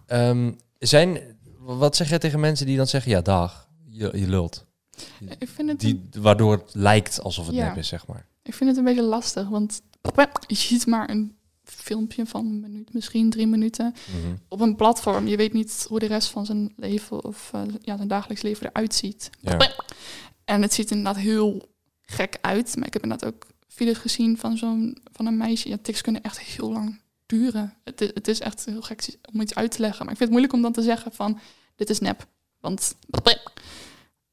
Ehm, 0.07 0.53
zijn, 0.79 1.19
wat 1.59 1.97
zeg 1.97 2.09
je 2.11 2.19
tegen 2.19 2.41
mensen 2.41 2.67
die 2.67 2.77
dan 2.77 2.87
zeggen, 2.87 3.11
ja 3.11 3.21
dag, 3.21 3.69
je, 3.89 4.11
je 4.19 4.29
lult. 4.29 4.67
Ik 5.39 5.49
vind 5.49 5.69
het, 5.71 5.83
een, 5.83 6.09
Die, 6.11 6.23
waardoor 6.23 6.53
het 6.53 6.75
lijkt 6.75 7.21
alsof 7.23 7.47
het 7.47 7.55
Ja. 7.55 7.67
nep 7.69 7.77
is, 7.77 7.89
zeg 7.89 8.07
maar. 8.07 8.27
ik 8.43 8.55
vind 8.55 8.71
het 8.71 8.79
een 8.79 8.85
beetje 8.85 9.03
lastig, 9.03 9.49
want 9.49 9.83
je 10.47 10.55
ziet 10.55 10.87
maar 10.87 11.11
een 11.11 11.37
filmpje 11.65 12.27
van 12.27 12.47
een 12.47 12.61
minuut, 12.61 12.93
misschien 12.95 13.31
drie 13.31 13.47
minuten, 13.47 13.95
Mhm. 14.23 14.35
op 14.49 14.61
een 14.61 14.77
platform. 14.77 15.27
Je 15.27 15.37
weet 15.37 15.53
niet 15.53 15.85
hoe 15.89 15.99
de 15.99 16.07
rest 16.07 16.29
van 16.29 16.47
zijn 16.47 16.73
leven 16.77 17.25
of 17.25 17.51
eh, 17.55 17.63
ja, 17.81 17.97
zijn 17.97 18.09
dagelijks 18.09 18.43
leven 18.43 18.67
eruit 18.67 18.95
ziet. 18.95 19.31
Ja. 19.41 19.71
En 20.45 20.63
het 20.63 20.73
ziet 20.73 20.91
inderdaad 20.91 21.23
heel 21.23 21.69
gek 22.03 22.39
uit. 22.41 22.77
Maar 22.77 22.87
ik 22.87 22.93
heb 22.93 23.03
inderdaad 23.03 23.29
ook 23.35 23.47
video's 23.69 23.99
gezien 23.99 24.39
van 24.39 24.57
zo'n 24.57 24.99
van 25.17 25.27
een 25.27 25.37
meisje. 25.37 25.69
Ja, 25.69 25.77
tics 25.83 26.01
kunnen 26.01 26.23
echt 26.23 26.41
heel 26.41 26.73
lang 26.73 27.01
duren. 27.27 27.75
Het 27.85 28.01
is, 28.01 28.11
het 28.15 28.29
is 28.29 28.41
echt 28.41 28.65
heel 28.65 28.83
gek 28.83 29.17
om 29.33 29.41
iets 29.41 29.55
uit 29.55 29.71
te 29.71 29.81
leggen. 29.81 30.05
Maar 30.05 30.13
ik 30.13 30.19
vind 30.19 30.31
het 30.31 30.39
moeilijk 30.39 30.53
om 30.53 30.63
dan 30.63 30.73
te 30.73 30.83
zeggen 30.83 31.13
van 31.13 31.39
dit 31.77 31.91
is 31.91 32.01
nep. 32.01 32.27
Want 32.61 32.95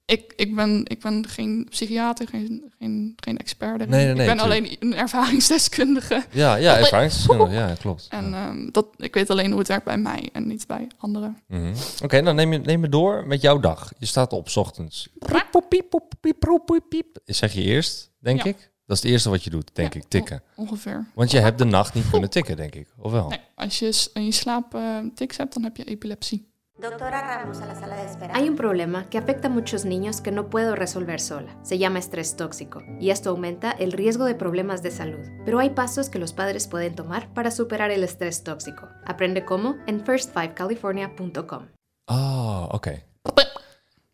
Ik, 0.06 0.34
ik, 0.36 0.56
ben, 0.56 0.82
ik 0.88 1.00
ben 1.02 1.28
geen 1.28 1.68
psychiater, 1.70 2.28
geen, 2.28 2.74
geen, 2.80 3.14
geen 3.16 3.38
expert. 3.38 3.76
erin. 3.76 3.90
Nee, 3.90 4.06
nee, 4.06 4.14
nee, 4.14 4.28
ik 4.30 4.36
ben 4.36 4.46
tuurlijk. 4.48 4.66
alleen 4.70 4.78
een 4.92 4.98
ervaringsdeskundige. 5.00 6.24
Ja, 6.32 6.56
ja, 6.56 6.78
ervaringsdeskundige. 6.78 7.52
Ja, 7.62 7.74
klopt. 7.80 8.08
En 8.10 8.30
Ja. 8.30 8.48
ehm, 8.48 8.70
dat, 8.72 8.88
ik 8.98 9.14
weet 9.14 9.30
alleen 9.30 9.50
hoe 9.50 9.60
het 9.60 9.68
werkt 9.68 9.86
bij 9.86 9.98
mij 9.98 10.30
en 10.34 10.48
niet 10.48 10.68
bij 10.68 10.88
anderen. 10.98 11.38
Mhm. 11.48 11.74
Oké, 12.04 12.22
dan 12.22 12.36
neem 12.36 12.52
je, 12.54 12.60
neem 12.60 12.80
me 12.80 12.90
door 12.90 13.28
met 13.28 13.42
jouw 13.42 13.60
dag. 13.60 13.92
Je 13.98 14.06
staat 14.06 14.34
op 14.34 14.50
's 14.50 14.56
ochtends. 14.58 15.10
Piep, 15.20 15.66
piep, 15.70 15.90
piep, 16.20 16.62
piep, 16.66 16.84
piep. 16.90 17.20
Zeg 17.26 17.54
je 17.54 17.62
eerst, 17.62 18.12
denk 18.20 18.44
Ja. 18.44 18.50
ik? 18.50 18.72
Dat 18.86 18.98
is 18.98 19.04
het 19.04 19.12
eerste 19.12 19.30
wat 19.30 19.44
je 19.44 19.50
doet, 19.50 19.70
denk 19.76 19.94
Ja, 19.94 20.00
ik, 20.00 20.06
tikken. 20.08 20.44
on- 20.56 20.64
ongeveer. 20.68 21.06
Want 21.16 21.32
je 21.32 21.40
hebt 21.40 21.58
de 21.58 21.66
nacht 21.66 21.94
niet 21.94 22.10
kunnen 22.10 22.30
tikken, 22.30 22.56
denk 22.56 22.76
ik. 22.76 22.88
Of 22.98 23.12
wel? 23.12 23.30
Nee, 23.30 23.40
als 23.56 23.80
je 23.80 24.10
in 24.14 24.26
je 24.26 24.32
slaap 24.32 24.76
eh, 24.76 24.98
tics 25.16 25.38
hebt, 25.38 25.54
dan 25.54 25.64
heb 25.64 25.78
je 25.78 25.84
epilepsie. 25.84 26.52
Doctora 26.80 27.20
Ramos 27.22 27.58
a 27.58 27.66
la 27.66 27.74
sala 27.80 27.96
de 27.96 28.02
espera. 28.10 28.34
Hay 28.34 28.48
un 28.48 28.56
problema 28.56 29.08
que 29.10 29.18
afecta 29.18 29.48
a 29.48 29.52
muchos 29.52 29.84
niños 29.84 30.22
que 30.22 30.32
no 30.32 30.48
puedo 30.50 30.76
resolver 30.76 31.20
sola. 31.20 31.56
Se 31.64 31.78
llama 31.78 32.00
estrés 32.00 32.36
tóxico 32.36 32.82
y 33.00 33.10
esto 33.10 33.30
aumenta 33.30 33.72
el 33.72 33.92
riesgo 33.92 34.26
de 34.26 34.34
problemas 34.36 34.82
de 34.82 34.90
salud. 34.92 35.26
Pero 35.46 35.60
hay 35.60 35.70
pasos 35.70 36.10
que 36.10 36.20
los 36.20 36.34
padres 36.34 36.68
pueden 36.68 36.96
tomar 36.96 37.28
para 37.34 37.52
superar 37.52 37.92
el 37.92 38.04
estrés 38.04 38.44
tóxico. 38.44 38.88
Aprende 39.06 39.44
cómo 39.46 39.76
en 39.86 40.04
first5california.com. 40.04 41.68
Ah, 42.06 42.66
oké. 42.72 43.02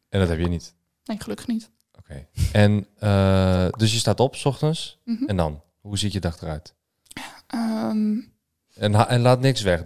En 0.10 0.20
dat 0.20 0.30
heb 0.30 0.40
je 0.40 0.48
niet. 0.48 0.76
Nee, 1.04 1.18
gelukkig 1.20 1.48
niet. 1.48 1.70
Oké. 2.10 2.28
En 2.52 2.86
eh, 3.00 3.68
dus 3.78 3.92
je 3.94 3.98
staat 4.00 4.20
op 4.20 4.36
's 4.36 4.46
ochtends. 4.46 5.00
Mhm. 5.06 5.24
En 5.26 5.36
dan? 5.38 5.62
Hoe 5.82 5.98
ziet 5.98 6.12
je 6.14 6.20
dag 6.20 6.42
eruit? 6.42 6.74
Ehm, 7.48 8.18
En, 8.76 9.20
laat 9.22 9.40
niks 9.40 9.62
weg. 9.62 9.84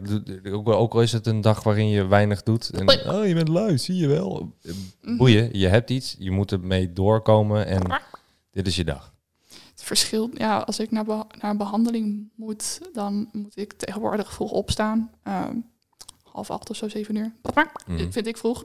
Ook, 0.52 0.68
al- 0.68 0.74
ook 0.76 0.94
al 0.94 1.02
is 1.02 1.12
het 1.12 1.26
een 1.28 1.42
dag 1.42 1.64
waarin 1.64 1.88
je 1.90 2.06
weinig 2.06 2.44
doet. 2.44 2.70
En, 2.70 3.10
oh, 3.10 3.28
je 3.28 3.34
bent 3.34 3.48
lui, 3.48 3.78
zie 3.78 3.96
je 3.96 4.08
wel. 4.08 4.56
Mhm. 5.02 5.18
Boeien, 5.18 5.50
je 5.60 5.68
hebt 5.68 5.90
iets. 5.90 6.16
Je 6.20 6.32
moet 6.32 6.52
ermee 6.52 6.94
doorkomen. 6.94 7.66
En 7.66 7.82
dit 8.52 8.68
is 8.68 8.76
je 8.76 8.84
dag. 8.84 9.14
het 9.72 9.84
verschil, 9.84 10.30
ja, 10.34 10.58
als 10.58 10.80
ik 10.80 10.92
naar, 10.92 11.04
beha- 11.06 11.28
naar 11.42 11.58
behandeling 11.58 12.30
moet, 12.36 12.80
dan 12.94 13.30
moet 13.32 13.58
ik 13.58 13.74
tegenwoordig 13.74 14.34
vroeg 14.34 14.52
opstaan. 14.52 15.12
Ehm, 15.24 15.56
half 16.24 16.50
acht 16.52 16.70
of 16.70 16.76
zo, 16.76 16.90
zeven 16.90 17.16
uur. 17.16 17.34
Dit 17.98 18.14
vind 18.14 18.28
ik 18.28 18.38
vroeg. 18.38 18.64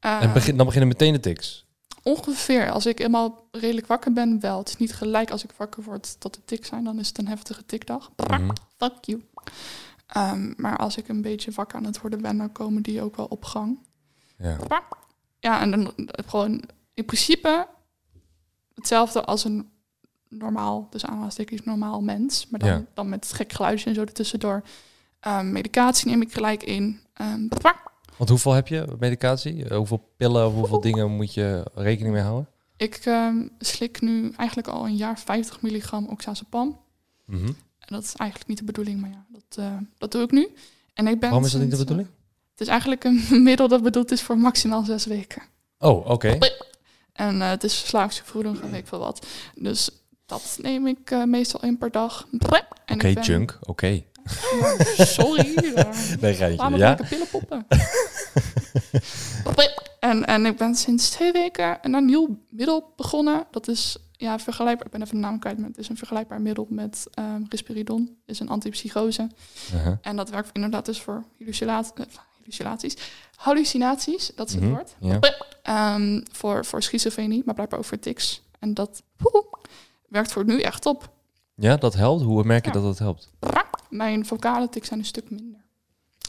Eh, 0.00 0.22
En 0.22 0.32
begin, 0.32 0.56
dan 0.56 0.66
beginnen 0.66 0.88
meteen 0.90 1.12
de 1.12 1.20
tics. 1.20 1.66
Ongeveer, 2.02 2.70
als 2.70 2.86
ik 2.86 3.00
eenmaal 3.00 3.48
redelijk 3.50 3.86
wakker 3.86 4.12
ben, 4.12 4.40
wel. 4.40 4.58
Het 4.58 4.68
is 4.68 4.76
niet 4.76 4.94
gelijk 4.94 5.30
als 5.30 5.44
ik 5.44 5.50
wakker 5.56 5.82
word 5.82 6.16
dat 6.18 6.34
de 6.34 6.44
tik 6.44 6.64
zijn, 6.66 6.84
dan 6.84 6.98
is 6.98 7.08
het 7.08 7.18
een 7.18 7.28
heftige 7.28 7.66
tikdag. 7.66 8.10
Mhm. 8.16 8.50
Fuck 8.76 8.94
you. 9.04 9.24
Ehm, 10.06 10.52
maar 10.56 10.76
als 10.76 10.96
ik 10.96 11.08
een 11.08 11.22
beetje 11.22 11.50
wakker 11.50 11.78
aan 11.78 11.84
het 11.84 12.00
worden 12.00 12.22
ben, 12.22 12.36
dan 12.36 12.52
komen 12.52 12.82
die 12.82 13.02
ook 13.02 13.16
wel 13.16 13.26
op 13.26 13.44
gang. 13.44 13.78
Ja. 14.38 14.56
Ja, 15.38 15.60
en 15.60 15.70
dan 15.70 15.92
eh, 15.96 16.28
gewoon 16.28 16.62
in 16.94 17.04
principe 17.04 17.66
hetzelfde 18.74 19.24
als 19.24 19.44
een 19.44 19.70
normaal, 20.28 20.86
dus 20.90 21.04
aanhalingstekens 21.06 21.62
normaal 21.64 22.00
mens. 22.00 22.46
Maar 22.48 22.60
dan, 22.60 22.68
Ja. 22.68 22.84
dan 22.94 23.08
met 23.08 23.32
gek 23.32 23.52
geluidje 23.52 23.88
en 23.88 23.94
zo 23.94 24.00
ertussendoor. 24.00 24.62
Ehm, 25.20 25.52
medicatie 25.52 26.08
neem 26.08 26.22
ik 26.22 26.32
gelijk 26.32 26.62
in. 26.62 27.00
Ehm, 27.12 27.48
Want 28.16 28.30
hoeveel 28.30 28.52
heb 28.52 28.68
je 28.68 28.96
medicatie? 28.98 29.64
Eh, 29.68 29.76
Hoeveel 29.76 30.12
pillen 30.16 30.46
of 30.46 30.54
hoeveel 30.54 30.80
dingen 30.80 31.10
moet 31.10 31.34
je 31.34 31.70
rekening 31.74 32.14
mee 32.14 32.22
houden? 32.22 32.48
ik 32.76 32.94
ehm, 33.04 33.46
slik 33.58 34.00
nu 34.00 34.32
eigenlijk 34.36 34.68
al 34.68 34.84
een 34.86 34.96
jaar 34.96 35.18
50 35.18 35.62
milligram 35.62 36.08
oxazepam. 36.08 36.80
Mhm. 37.26 37.46
En 37.78 37.88
dat 37.88 38.02
is 38.02 38.14
eigenlijk 38.16 38.48
niet 38.50 38.58
de 38.58 38.64
bedoeling, 38.64 39.00
maar 39.00 39.10
ja, 39.10 39.24
dat, 39.28 39.58
eh, 39.64 39.76
dat 39.98 40.12
doe 40.12 40.22
ik 40.22 40.30
nu. 40.30 40.48
En 40.94 41.06
ik 41.06 41.20
ben 41.20 41.28
Waarom 41.28 41.44
is 41.46 41.52
dat 41.52 41.60
niet 41.60 41.70
de 41.70 41.76
bedoeling? 41.76 42.08
Het 42.50 42.60
is 42.60 42.66
eigenlijk 42.66 43.04
een 43.04 43.24
middel 43.42 43.68
dat 43.68 43.82
bedoeld 43.82 44.10
is 44.10 44.22
voor 44.22 44.38
maximaal 44.38 44.84
zes 44.84 45.06
weken. 45.06 45.42
Oh, 45.78 46.08
oké. 46.08 46.38
En 47.12 47.42
eh, 47.42 47.48
het 47.48 47.64
is 47.64 47.78
verslavingsvergoeding 47.78 48.60
en 48.60 48.70
weet 48.70 48.80
ik 48.80 48.86
veel 48.86 48.98
wat. 48.98 49.26
Dus 49.54 49.90
dat 50.26 50.58
neem 50.62 50.86
ik 50.86 51.26
meestal 51.26 51.60
één 51.62 51.78
per 51.78 51.90
dag. 51.90 52.26
Oké, 52.92 53.12
ben- 53.12 53.22
junk. 53.22 53.58
Oké. 53.62 54.02
Sorry. 54.96 55.54
eh, 55.74 55.84
Nee, 56.20 56.34
geintje. 56.34 56.56
Laat 56.56 56.70
me 56.70 56.76
Ja? 56.78 56.88
lekker 56.88 57.06
pillen 57.06 57.28
poppen. 57.36 57.66
en, 60.00 60.24
en 60.26 60.46
ik 60.46 60.56
ben 60.56 60.74
sinds 60.74 61.10
twee 61.10 61.32
weken 61.32 61.78
een 61.80 62.04
nieuw 62.04 62.38
middel 62.50 62.92
begonnen. 62.96 63.44
Dat 63.50 63.68
is 63.68 63.96
ja, 64.16 64.38
vergelijkbaar. 64.38 64.86
Ik 64.86 64.92
ben 64.92 65.02
even 65.02 65.14
de 65.14 65.20
naam 65.20 65.38
kwijt, 65.38 65.58
maar 65.58 65.68
het 65.68 65.78
is 65.78 65.88
een 65.88 65.96
vergelijkbaar 65.96 66.40
middel 66.40 66.66
met 66.70 67.06
ehm 67.14 67.42
risperidon. 67.48 68.16
Is 68.26 68.40
een 68.40 68.48
antipsychose. 68.48 69.30
Uh-huh. 69.74 69.92
En 70.02 70.16
dat 70.16 70.30
werkt 70.30 70.50
inderdaad 70.52 70.84
dus 70.84 71.00
voor 71.00 71.24
hallucinaat- 71.38 71.92
eh, 71.96 72.04
hallucinaties. 72.38 72.96
Hallucinaties, 73.36 74.32
dat 74.34 74.48
is 74.48 74.54
het 74.54 74.62
Mhm, 74.64 74.72
woord. 74.72 74.94
Ehm, 75.62 76.20
voor, 76.32 76.64
voor 76.64 76.82
schizofrenie, 76.82 77.42
maar 77.44 77.54
blijkbaar 77.54 77.78
ook 77.78 77.84
voor 77.84 77.98
tics. 77.98 78.42
En 78.58 78.74
dat 78.74 79.02
werkt 80.08 80.32
voor 80.32 80.44
nu 80.44 80.60
echt 80.60 80.86
op. 80.86 81.10
Ja, 81.54 81.76
dat 81.76 81.94
helpt. 81.94 82.22
Hoe 82.22 82.44
merk 82.44 82.64
je 82.64 82.70
Ja. 82.70 82.74
dat 82.74 82.84
dat 82.84 82.98
helpt? 82.98 83.30
Mijn 83.90 84.26
vocale 84.26 84.68
tics 84.68 84.88
zijn 84.88 84.98
een 85.00 85.04
stuk 85.06 85.30
minder. 85.30 85.60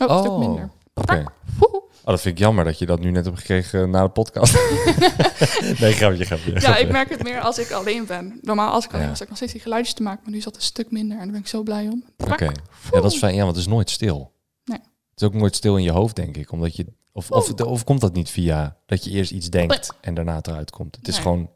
Oh, 0.01 0.07
een 0.07 0.15
Oh, 0.15 0.19
stuk 0.19 0.38
minder. 0.38 0.69
Oké. 0.93 1.23
Oh, 1.59 2.12
dat 2.12 2.21
vind 2.21 2.36
ik 2.38 2.43
jammer 2.43 2.65
dat 2.65 2.79
je 2.79 2.86
dat 2.86 2.99
nu 2.99 3.12
net 3.12 3.25
hebt 3.25 3.38
gekregen 3.38 3.89
na 3.89 4.03
de 4.03 4.09
podcast. 4.09 4.53
nee, 5.79 5.93
grapje, 5.93 6.25
grapje. 6.25 6.59
Ja, 6.59 6.77
ik 6.77 6.91
merk 6.91 7.09
het 7.09 7.23
meer 7.23 7.39
als 7.39 7.57
ik 7.59 7.71
alleen 7.71 8.05
ben. 8.05 8.39
Normaal 8.41 8.71
als 8.71 8.86
ik 8.86 8.93
alleen 8.93 9.05
Ja. 9.07 9.12
ik 9.19 9.27
nog 9.27 9.36
steeds 9.38 9.51
die 9.51 9.62
geluidjes 9.62 9.93
te 9.95 10.03
maken. 10.03 10.19
Maar 10.23 10.31
nu 10.31 10.38
is 10.38 10.43
dat 10.43 10.55
een 10.55 10.62
stuk 10.62 10.91
minder 10.91 11.17
en 11.17 11.23
daar 11.23 11.31
ben 11.31 11.41
ik 11.41 11.47
zo 11.47 11.63
blij 11.63 11.88
om. 11.88 12.03
Oké. 12.17 12.43
Ja, 12.91 13.01
dat 13.01 13.12
is 13.12 13.17
fijn. 13.17 13.36
Ja, 13.36 13.43
want 13.43 13.55
het 13.55 13.65
is 13.65 13.71
nooit 13.71 13.89
stil. 13.89 14.33
Nee. 14.65 14.77
Het 15.12 15.21
is 15.21 15.27
ook 15.27 15.33
nooit 15.33 15.55
stil 15.55 15.77
in 15.77 15.83
je 15.83 15.91
hoofd, 15.91 16.15
denk 16.15 16.38
ik. 16.38 16.51
Omdat 16.51 16.75
je, 16.75 16.86
of, 17.12 17.31
of, 17.31 17.51
of 17.62 17.83
komt 17.83 18.01
dat 18.01 18.13
niet 18.13 18.29
via 18.29 18.77
dat 18.86 19.03
je 19.03 19.12
eerst 19.12 19.31
iets 19.31 19.49
denkt 19.49 19.93
en 20.01 20.13
daarna 20.13 20.36
het 20.36 20.47
eruit 20.47 20.71
komt? 20.71 20.95
Het 20.95 21.07
is 21.07 21.13
Nee. 21.13 21.23
gewoon 21.23 21.49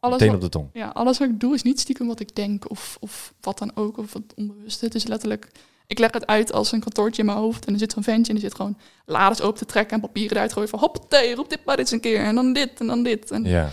Alles 0.00 0.18
meteen 0.18 0.34
wat, 0.34 0.44
op 0.44 0.52
de 0.52 0.58
tong. 0.58 0.70
ja, 0.72 0.88
alles 0.88 1.18
wat 1.18 1.28
ik 1.28 1.40
doe 1.40 1.54
is 1.54 1.62
niet 1.62 1.80
stiekem 1.80 2.06
wat 2.06 2.20
ik 2.20 2.34
denk 2.34 2.70
of, 2.70 2.96
of 3.00 3.34
wat 3.40 3.58
dan 3.58 3.70
ook. 3.74 3.98
Of 3.98 4.12
het 4.12 4.34
onbewuste. 4.36 4.84
Het 4.84 4.94
is 4.94 5.06
letterlijk... 5.06 5.50
Ik 5.86 5.98
leg 5.98 6.12
het 6.12 6.26
uit 6.26 6.52
als 6.52 6.72
een 6.72 6.80
kantoortje 6.80 7.20
in 7.20 7.26
mijn 7.26 7.38
hoofd. 7.38 7.64
En 7.66 7.72
er 7.72 7.78
zit 7.78 7.92
zo'n 7.92 8.02
ventje 8.02 8.32
en 8.32 8.38
die 8.38 8.48
zit 8.48 8.54
gewoon 8.56 8.78
lades 9.06 9.40
open 9.40 9.58
te 9.58 9.64
trekken 9.64 9.94
en 9.94 10.00
papieren 10.00 10.36
eruit 10.36 10.52
gooien. 10.52 10.68
Van 10.68 10.78
hoppatee, 10.78 11.34
roep 11.34 11.48
dit 11.50 11.64
maar 11.64 11.78
eens 11.78 11.90
een 11.90 12.00
keer. 12.00 12.20
En 12.24 12.34
dan 12.34 12.52
dit 12.52 12.80
en 12.80 12.86
dan 12.86 13.02
dit. 13.02 13.30
En, 13.30 13.44
Ja. 13.44 13.70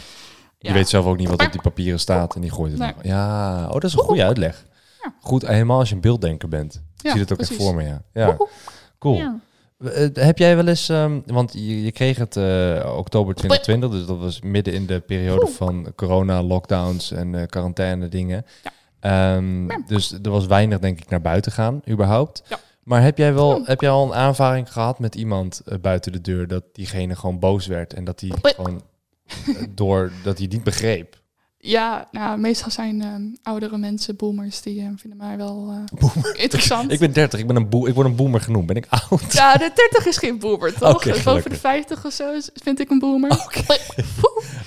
Je 0.60 0.68
Ja. 0.68 0.74
weet 0.74 0.90
zelf 0.90 1.06
ook 1.06 1.18
niet 1.18 1.30
wat 1.30 1.42
op 1.46 1.52
die 1.52 1.62
papieren 1.62 2.00
staat 2.00 2.36
en 2.36 2.42
die 2.42 2.52
gooit 2.52 2.72
het 2.72 2.80
Nee. 2.82 2.94
nog. 2.96 3.04
Ja, 3.04 3.66
oh, 3.66 3.72
dat 3.74 3.84
is 3.84 3.94
een 3.94 4.00
goede 4.00 4.24
uitleg. 4.24 4.66
Ja. 5.04 5.14
Goed, 5.22 5.48
helemaal 5.48 5.80
als 5.80 5.90
je 5.90 5.96
een 5.96 6.02
beelddenker 6.02 6.50
bent. 6.50 6.74
Ja, 6.74 6.82
zie 7.10 7.14
je 7.14 7.20
het 7.20 7.32
ook 7.32 7.40
echt 7.40 7.48
precies. 7.50 7.66
voor 7.66 7.76
me, 7.76 7.84
ja. 7.84 8.02
Ja, 8.14 8.38
cool. 9.00 9.22
Eh, 9.94 10.08
heb 10.14 10.38
jij 10.38 10.56
wel 10.56 10.68
eens, 10.68 10.90
ehm, 10.90 11.20
want 11.26 11.54
je, 11.54 11.84
je 11.84 11.92
kreeg 11.92 12.18
het 12.18 12.38
eh, 12.38 12.94
oktober 12.98 13.36
2020, 13.36 13.90
dus 13.90 14.06
dat 14.06 14.18
was 14.18 14.42
midden 14.42 14.74
in 14.74 14.86
de 14.86 15.00
periode 15.00 15.48
van 15.48 15.94
corona, 15.96 16.44
lockdowns 16.44 17.12
en 17.12 17.36
eh, 17.36 17.48
quarantaine 17.48 18.08
dingen. 18.08 18.46
Ja. 18.64 18.72
Ehm. 19.00 19.68
Dus 19.88 20.12
er 20.24 20.30
was 20.30 20.46
weinig, 20.46 20.80
denk 20.80 21.00
ik, 21.00 21.10
naar 21.10 21.22
buiten 21.22 21.52
gaan, 21.52 21.82
überhaupt. 21.90 22.44
Ja. 22.48 22.60
Maar 22.84 23.02
heb 23.02 23.18
jij 23.18 23.34
wel, 23.34 23.62
heb 23.66 23.82
jij 23.82 23.90
al 23.90 24.06
een 24.06 24.14
aanvaring 24.14 24.72
gehad 24.72 25.00
met 25.00 25.16
iemand 25.16 25.62
buiten 25.82 26.12
de 26.12 26.22
deur 26.22 26.48
dat 26.48 26.64
diegene 26.72 27.16
gewoon 27.16 27.40
boos 27.40 27.68
werd 27.68 27.94
en 27.94 28.04
dat 28.04 28.20
hij 28.20 28.32
gewoon 28.42 28.82
door 29.70 30.12
dat 30.24 30.38
hij 30.38 30.48
niet 30.48 30.64
begreep? 30.64 31.24
Ja, 31.66 32.08
nou, 32.12 32.40
meestal 32.40 32.72
zijn 32.72 33.02
ehm, 33.02 33.24
oudere 33.44 33.78
mensen, 33.78 34.16
boomers, 34.16 34.62
die 34.62 34.82
eh, 34.82 34.88
vinden 34.96 35.18
mij 35.18 35.38
wel 35.38 35.86
eh, 36.00 36.34
interessant. 36.44 36.92
Ik 36.92 37.00
ben 37.00 37.14
30, 37.14 37.40
ik 37.40 37.48
ben 37.48 37.56
een 37.56 37.64
ik 37.88 37.94
word 37.94 38.08
een 38.08 38.16
boomer 38.16 38.42
genoemd. 38.42 38.66
Ben 38.66 38.76
ik 38.76 38.86
oud? 38.90 39.34
Ja, 39.34 39.54
de 39.54 39.72
30 39.76 40.06
is 40.06 40.18
geen 40.18 40.40
boomer, 40.40 40.74
toch? 40.74 40.96
Oké, 40.96 41.22
Boven 41.24 41.50
de 41.50 41.56
50 41.58 42.06
of 42.06 42.14
zo 42.14 42.32
is- 42.34 42.50
vind 42.54 42.80
ik 42.80 42.90
een 42.90 43.00
boomer. 43.00 43.32
Oké. 43.32 43.60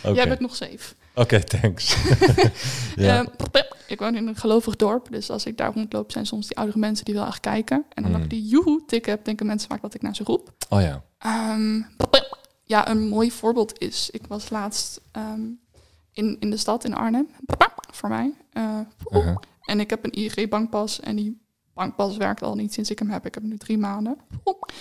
Oké, 0.05 0.15
Jij 0.15 0.29
bent 0.29 0.41
nog 0.41 0.57
safe. 0.57 0.95
Oké, 1.15 1.41
thanks. 1.45 1.97
ja. 2.97 3.19
Ehm, 3.19 3.27
ik 3.87 3.99
woon 3.99 4.15
in 4.17 4.27
een 4.27 4.37
gelovig 4.37 4.77
dorp, 4.77 5.07
dus 5.11 5.31
als 5.31 5.45
ik 5.47 5.57
daar 5.57 5.73
rondloop, 5.75 6.13
zijn 6.13 6.27
soms 6.27 6.47
die 6.47 6.57
oudere 6.57 6.79
mensen 6.79 7.05
die 7.05 7.15
wel 7.15 7.27
echt 7.27 7.41
kijken. 7.41 7.85
En 7.95 8.03
dan 8.03 8.13
Mm. 8.13 8.23
ik 8.23 8.31
die 8.31 8.47
joehoe 8.47 8.83
tik 8.87 9.07
heb, 9.07 9.25
denken 9.25 9.47
mensen 9.47 9.69
vaak 9.69 9.83
dat 9.83 9.95
ik 9.95 10.03
naar 10.03 10.15
ze 10.17 10.23
roep. 10.25 10.53
oh 10.69 10.81
ja. 10.81 11.03
Ja, 12.65 12.89
een 12.89 13.09
mooi 13.09 13.31
voorbeeld 13.33 13.79
is, 13.81 14.09
ik 14.11 14.23
was 14.29 14.51
laatst 14.51 15.01
in, 16.19 16.37
in 16.41 16.51
de 16.51 16.57
stad 16.57 16.85
in 16.85 16.95
Arnhem, 16.95 17.29
voor 17.93 18.09
mij. 18.09 18.33
Uh-huh. 18.53 19.37
En 19.61 19.81
ik 19.81 19.91
heb 19.91 20.05
een 20.05 20.19
IG-bankpas 20.19 21.01
en 21.01 21.17
die 21.17 21.41
bankpas 21.75 22.17
werkt 22.17 22.43
al 22.43 22.55
niet 22.55 22.73
sinds 22.73 22.91
ik 22.91 22.99
hem 22.99 23.11
heb. 23.11 23.27
Ik 23.27 23.35
heb 23.35 23.43
hem 23.43 23.53
nu 23.53 23.59
drie 23.59 23.79
maanden. 23.79 24.19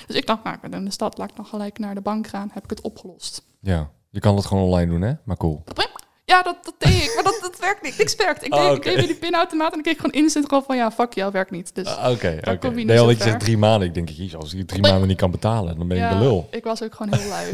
Dus 0.07 0.15
ik 0.15 0.25
dacht, 0.25 0.43
nou, 0.43 0.55
ik 0.55 0.61
ben 0.61 0.73
in 0.73 0.85
de 0.85 0.91
stad, 0.91 1.17
laat 1.17 1.29
ik 1.29 1.35
dan 1.35 1.45
gelijk 1.45 1.79
naar 1.79 1.95
de 1.95 2.01
bank 2.01 2.27
gaan. 2.27 2.49
Heb 2.53 2.63
ik 2.63 2.69
het 2.69 2.81
opgelost. 2.81 3.43
Ja, 3.59 3.89
je 4.09 4.19
kan 4.19 4.35
het 4.35 4.45
gewoon 4.45 4.63
online 4.63 4.91
doen, 4.91 5.01
hè? 5.01 5.13
Maar 5.23 5.37
cool. 5.37 5.63
Ja, 6.29 6.41
dat, 6.41 6.55
dat 6.65 6.73
deed 6.77 7.03
ik, 7.03 7.11
maar 7.15 7.23
dat, 7.23 7.37
dat 7.41 7.59
werkt 7.59 7.81
niet. 7.81 7.97
Niks 7.97 8.15
werkt. 8.15 8.45
Ik 8.45 8.53
Oh, 8.53 8.59
deed, 8.61 8.69
oké. 8.69 8.77
ik 8.77 8.83
deed 8.83 8.95
weer 8.95 9.07
die 9.07 9.15
pinautomaat 9.15 9.71
en 9.71 9.77
ik 9.77 9.83
kreeg 9.83 9.95
gewoon 9.95 10.11
instant 10.11 10.45
gewoon 10.47 10.63
van, 10.63 10.75
ja, 10.75 10.91
fuck 10.91 11.13
jou, 11.13 11.31
werkt 11.31 11.51
niet. 11.51 11.75
Dus 11.75 11.85
Ah, 11.87 12.11
Oké, 12.11 12.37
oké. 12.51 12.67
je 12.67 12.73
Nee, 12.85 12.85
je 13.07 13.15
ver. 13.15 13.23
zegt 13.23 13.39
drie 13.39 13.57
maanden. 13.57 13.87
Ik 13.87 13.93
denk, 13.93 14.09
jeez, 14.09 14.35
als 14.35 14.53
ik 14.53 14.67
drie 14.67 14.81
maanden 14.81 15.07
niet 15.07 15.17
kan 15.17 15.31
betalen, 15.31 15.77
dan 15.77 15.87
ben 15.87 15.97
ik 15.97 16.03
ja, 16.03 16.09
de 16.13 16.19
lul. 16.19 16.47
ik 16.51 16.63
was 16.63 16.83
ook 16.83 16.95
gewoon 16.95 17.17
heel 17.19 17.27
lui. 17.29 17.49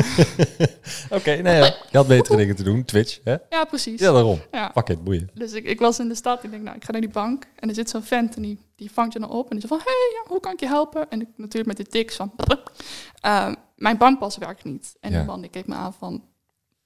Oké, 1.19 1.31
nee, 1.35 1.55
ja. 1.57 1.65
je 1.91 1.97
had 1.97 2.07
betere 2.07 2.37
dingen 2.37 2.55
te 2.55 2.63
doen. 2.63 2.85
Twitch, 2.85 3.19
hè? 3.23 3.35
ja, 3.49 3.63
precies. 3.65 3.99
Ja, 3.99 4.11
daarom. 4.11 4.39
Ja. 4.51 4.71
Fuck 4.73 4.89
it, 4.89 5.03
boeien. 5.03 5.29
Dus 5.33 5.51
ik, 5.53 5.65
ik 5.65 5.79
was 5.79 5.99
in 5.99 6.07
de 6.07 6.15
stad. 6.15 6.43
Ik 6.43 6.51
denk, 6.51 6.63
nou, 6.63 6.75
ik 6.75 6.83
ga 6.83 6.91
naar 6.91 7.01
die 7.01 7.09
bank. 7.09 7.45
En 7.59 7.69
er 7.69 7.75
zit 7.75 7.89
zo'n 7.89 8.03
vent 8.03 8.35
en 8.35 8.41
die, 8.41 8.59
die 8.75 8.91
vangt 8.91 9.13
je 9.13 9.19
dan 9.19 9.29
op. 9.29 9.49
En 9.51 9.57
die 9.57 9.67
zegt 9.67 9.81
van, 9.81 9.93
hey, 9.93 10.09
ja, 10.23 10.29
hoe 10.29 10.39
kan 10.39 10.51
ik 10.51 10.59
je 10.59 10.67
helpen? 10.67 11.09
En 11.09 11.21
ik 11.21 11.27
natuurlijk 11.35 11.77
met 11.77 11.85
de 11.85 11.91
tics 11.91 12.15
van, 12.15 12.31
eh, 13.21 13.51
mijn 13.75 13.97
bankpas 13.97 14.37
werkt 14.37 14.63
niet. 14.63 14.95
En 14.99 15.11
Ja. 15.11 15.17
die 15.17 15.27
man 15.27 15.41
die 15.41 15.49
keek 15.49 15.67
me 15.67 15.75
aan 15.75 15.93
van, 15.93 16.23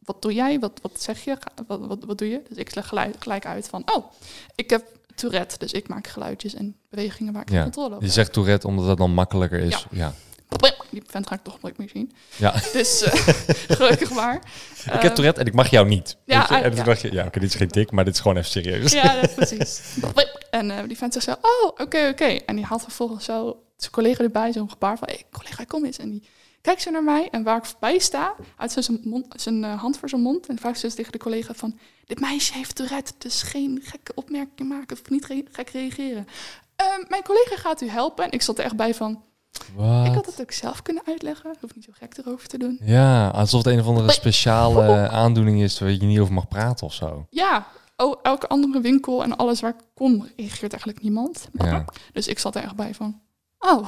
wat 0.08 0.22
doe 0.22 0.34
jij? 0.34 0.60
Wat, 0.60 0.80
wat 0.82 1.02
zeg 1.02 1.24
je? 1.24 1.38
Wat, 1.68 1.80
wat, 1.80 2.04
wat 2.06 2.18
doe 2.18 2.30
je? 2.30 2.42
Dus 2.50 2.58
ik 2.58 2.76
leg 2.76 2.88
gelijk, 2.88 3.16
gelijk 3.20 3.46
uit 3.46 3.68
van, 3.68 3.84
oh, 3.96 4.06
ik 4.56 4.70
heb 4.70 4.84
Tourette. 5.16 5.58
Dus 5.58 5.72
ik 5.72 5.88
maak 5.88 6.08
geluidjes 6.08 6.54
en 6.54 6.76
bewegingen 6.90 7.34
waar 7.34 7.42
ik 7.42 7.50
Ja. 7.50 7.62
controle 7.64 7.90
over 7.96 8.04
Je 8.04 8.12
zegt 8.12 8.34
Tourette 8.34 8.68
omdat 8.68 8.88
het 8.88 8.98
dan 8.98 9.14
makkelijker 9.14 9.60
is. 9.60 9.86
Ja. 9.92 10.14
Die 10.90 11.04
vent 11.08 11.28
ga 11.28 11.36
ik 11.36 11.44
toch 11.44 11.62
nooit 11.62 11.78
meer 11.78 11.90
zien. 11.94 12.12
ja. 12.36 12.54
Dus 12.74 13.02
eh, 13.02 13.14
gelukkig 13.78 14.12
maar. 14.12 14.36
ik 14.94 15.02
heb 15.02 15.14
Tourette 15.14 15.40
en 15.40 15.46
ik 15.46 15.54
mag 15.54 15.70
jou 15.70 15.88
niet. 15.88 16.18
ja, 16.26 16.46
je? 16.50 16.56
En 16.56 16.64
ah, 16.64 16.68
toen 16.68 16.76
ja. 16.76 16.84
dacht 16.84 17.02
je, 17.02 17.12
ja, 17.12 17.26
oké, 17.26 17.40
dit 17.40 17.50
is 17.50 17.56
geen 17.56 17.68
tik, 17.68 17.92
maar 17.92 18.06
dit 18.06 18.14
is 18.14 18.20
gewoon 18.20 18.38
even 18.38 18.50
serieus. 18.50 18.92
Ja, 18.92 19.14
ja, 19.22 19.28
precies. 19.36 19.82
En 20.50 20.72
eh, 20.72 20.88
die 20.88 20.98
vent 20.98 21.14
zegt 21.14 21.26
zo, 21.26 21.32
oh, 21.32 21.66
oké, 21.78 22.08
oké. 22.08 22.26
En 22.26 22.56
die 22.56 22.66
haalt 22.66 22.82
vervolgens 22.82 23.26
zo 23.26 23.64
zijn 23.78 23.92
collega 23.92 24.24
erbij, 24.24 24.52
zo'n 24.52 24.70
gebaar 24.70 24.98
van, 24.98 25.08
hé, 25.12 25.18
collega, 25.32 25.64
kom 25.64 25.86
eens. 25.86 25.98
En 25.98 26.10
die 26.10 26.24
kijkt 26.68 26.82
zo 26.82 26.92
naar 26.92 27.04
mij 27.04 27.30
en 27.30 27.44
waar 27.44 27.58
ik 27.58 27.66
voorbij 27.66 28.00
sta, 28.00 28.34
uit 28.56 28.72
zijn, 28.72 29.00
mond, 29.04 29.26
zijn 29.42 29.64
eh, 29.64 29.80
hand 29.82 29.98
voor 29.98 30.10
zijn 30.10 30.22
mond. 30.22 30.48
En 30.48 30.58
vraagt 30.60 30.80
ze 30.80 30.94
tegen 30.94 31.12
de 31.12 31.18
collega 31.18 31.54
van, 31.54 31.78
dit 32.06 32.20
meisje 32.20 32.54
heeft 32.54 32.76
Tourette, 32.76 33.14
dus 33.18 33.42
geen 33.42 33.80
gekke 33.84 34.12
opmerking 34.16 34.70
maken 34.70 34.98
of 35.02 35.10
niet 35.10 35.26
re- 35.26 35.44
gek 35.52 35.70
reageren. 35.70 36.28
Ehm, 36.76 37.04
mijn 37.08 37.24
collega 37.24 37.56
gaat 37.56 37.82
u 37.82 37.90
helpen. 37.90 38.26
En 38.26 38.32
ik 38.32 38.42
zat 38.42 38.58
er 38.58 38.64
echt 38.66 38.76
bij 38.76 38.94
van, 38.94 39.24
ik 40.06 40.14
had 40.14 40.26
het 40.26 40.42
ook 40.42 40.52
zelf 40.52 40.82
kunnen 40.82 41.04
uitleggen. 41.06 41.56
Hoef 41.62 41.76
niet 41.76 41.84
zo 41.84 41.92
gek 41.94 42.18
erover 42.18 42.48
te 42.48 42.58
doen. 42.58 42.80
Ja, 42.84 43.30
alsof 43.30 43.64
het 43.64 43.74
een 43.74 43.80
of 43.80 43.88
andere 43.88 44.12
speciale 44.12 45.10
aandoening 45.24 45.62
is 45.62 45.80
waar 45.80 45.92
je 45.92 46.04
niet 46.04 46.20
over 46.20 46.34
mag 46.34 46.48
praten 46.48 46.86
of 46.86 46.94
zo. 46.94 47.26
Ja, 47.30 47.68
elke 48.22 48.48
andere 48.48 48.82
winkel 48.82 49.24
en 49.24 49.36
alles 49.38 49.60
waar 49.60 49.72
ik 49.78 49.86
kom, 49.94 50.28
reageert 50.38 50.72
eigenlijk 50.72 51.02
niemand. 51.02 51.50
Ja. 51.54 51.86
Dus 52.14 52.28
ik 52.28 52.40
zat 52.40 52.56
er 52.56 52.64
echt 52.64 52.76
bij 52.76 52.94
van, 52.94 53.22
oh, 53.60 53.88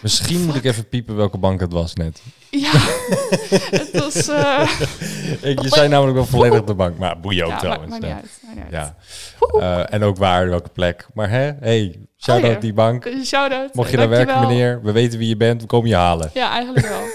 Misschien 0.00 0.44
moet 0.44 0.54
ik 0.54 0.64
even 0.64 0.88
piepen 0.88 1.16
welke 1.16 1.38
bank 1.38 1.60
het 1.60 1.72
was 1.72 1.94
net. 1.94 2.22
ja, 2.50 2.70
het 3.70 3.90
was... 3.92 4.28
eh, 4.28 4.70
Ik- 5.40 5.62
Je 5.62 5.68
zei 5.68 5.88
namelijk 5.88 6.16
wel 6.16 6.26
volledig 6.26 6.64
de 6.64 6.74
bank, 6.74 6.98
maar 6.98 7.20
boeien 7.20 7.44
ook 7.44 7.50
ja, 7.50 7.58
trouwens. 7.58 7.90
maakt, 7.90 8.02
niet 8.02 8.12
uit. 8.12 8.38
Maakt 8.42 8.54
niet 8.54 8.64
uit. 8.64 8.72
Ja. 8.72 8.96
Eh, 9.60 9.94
en 9.94 10.02
ook 10.02 10.16
waar, 10.16 10.48
welke 10.48 10.68
plek. 10.68 11.06
Maar 11.14 11.30
hè, 11.30 11.52
hey, 11.60 12.00
shout-out 12.18 12.48
Oh, 12.48 12.54
ja. 12.54 12.60
die 12.60 12.72
bank. 12.72 13.02
Dus 13.02 13.28
shout-out. 13.28 13.74
Mocht 13.74 13.90
je 13.90 13.96
daar 13.96 14.08
werken, 14.08 14.40
meneer, 14.40 14.82
we 14.82 14.92
weten 14.92 15.18
wie 15.18 15.28
je 15.28 15.36
bent, 15.36 15.60
we 15.60 15.66
komen 15.66 15.88
je 15.88 15.94
halen. 15.94 16.30
Ja, 16.34 16.50
eigenlijk 16.50 16.86
wel. 16.88 17.02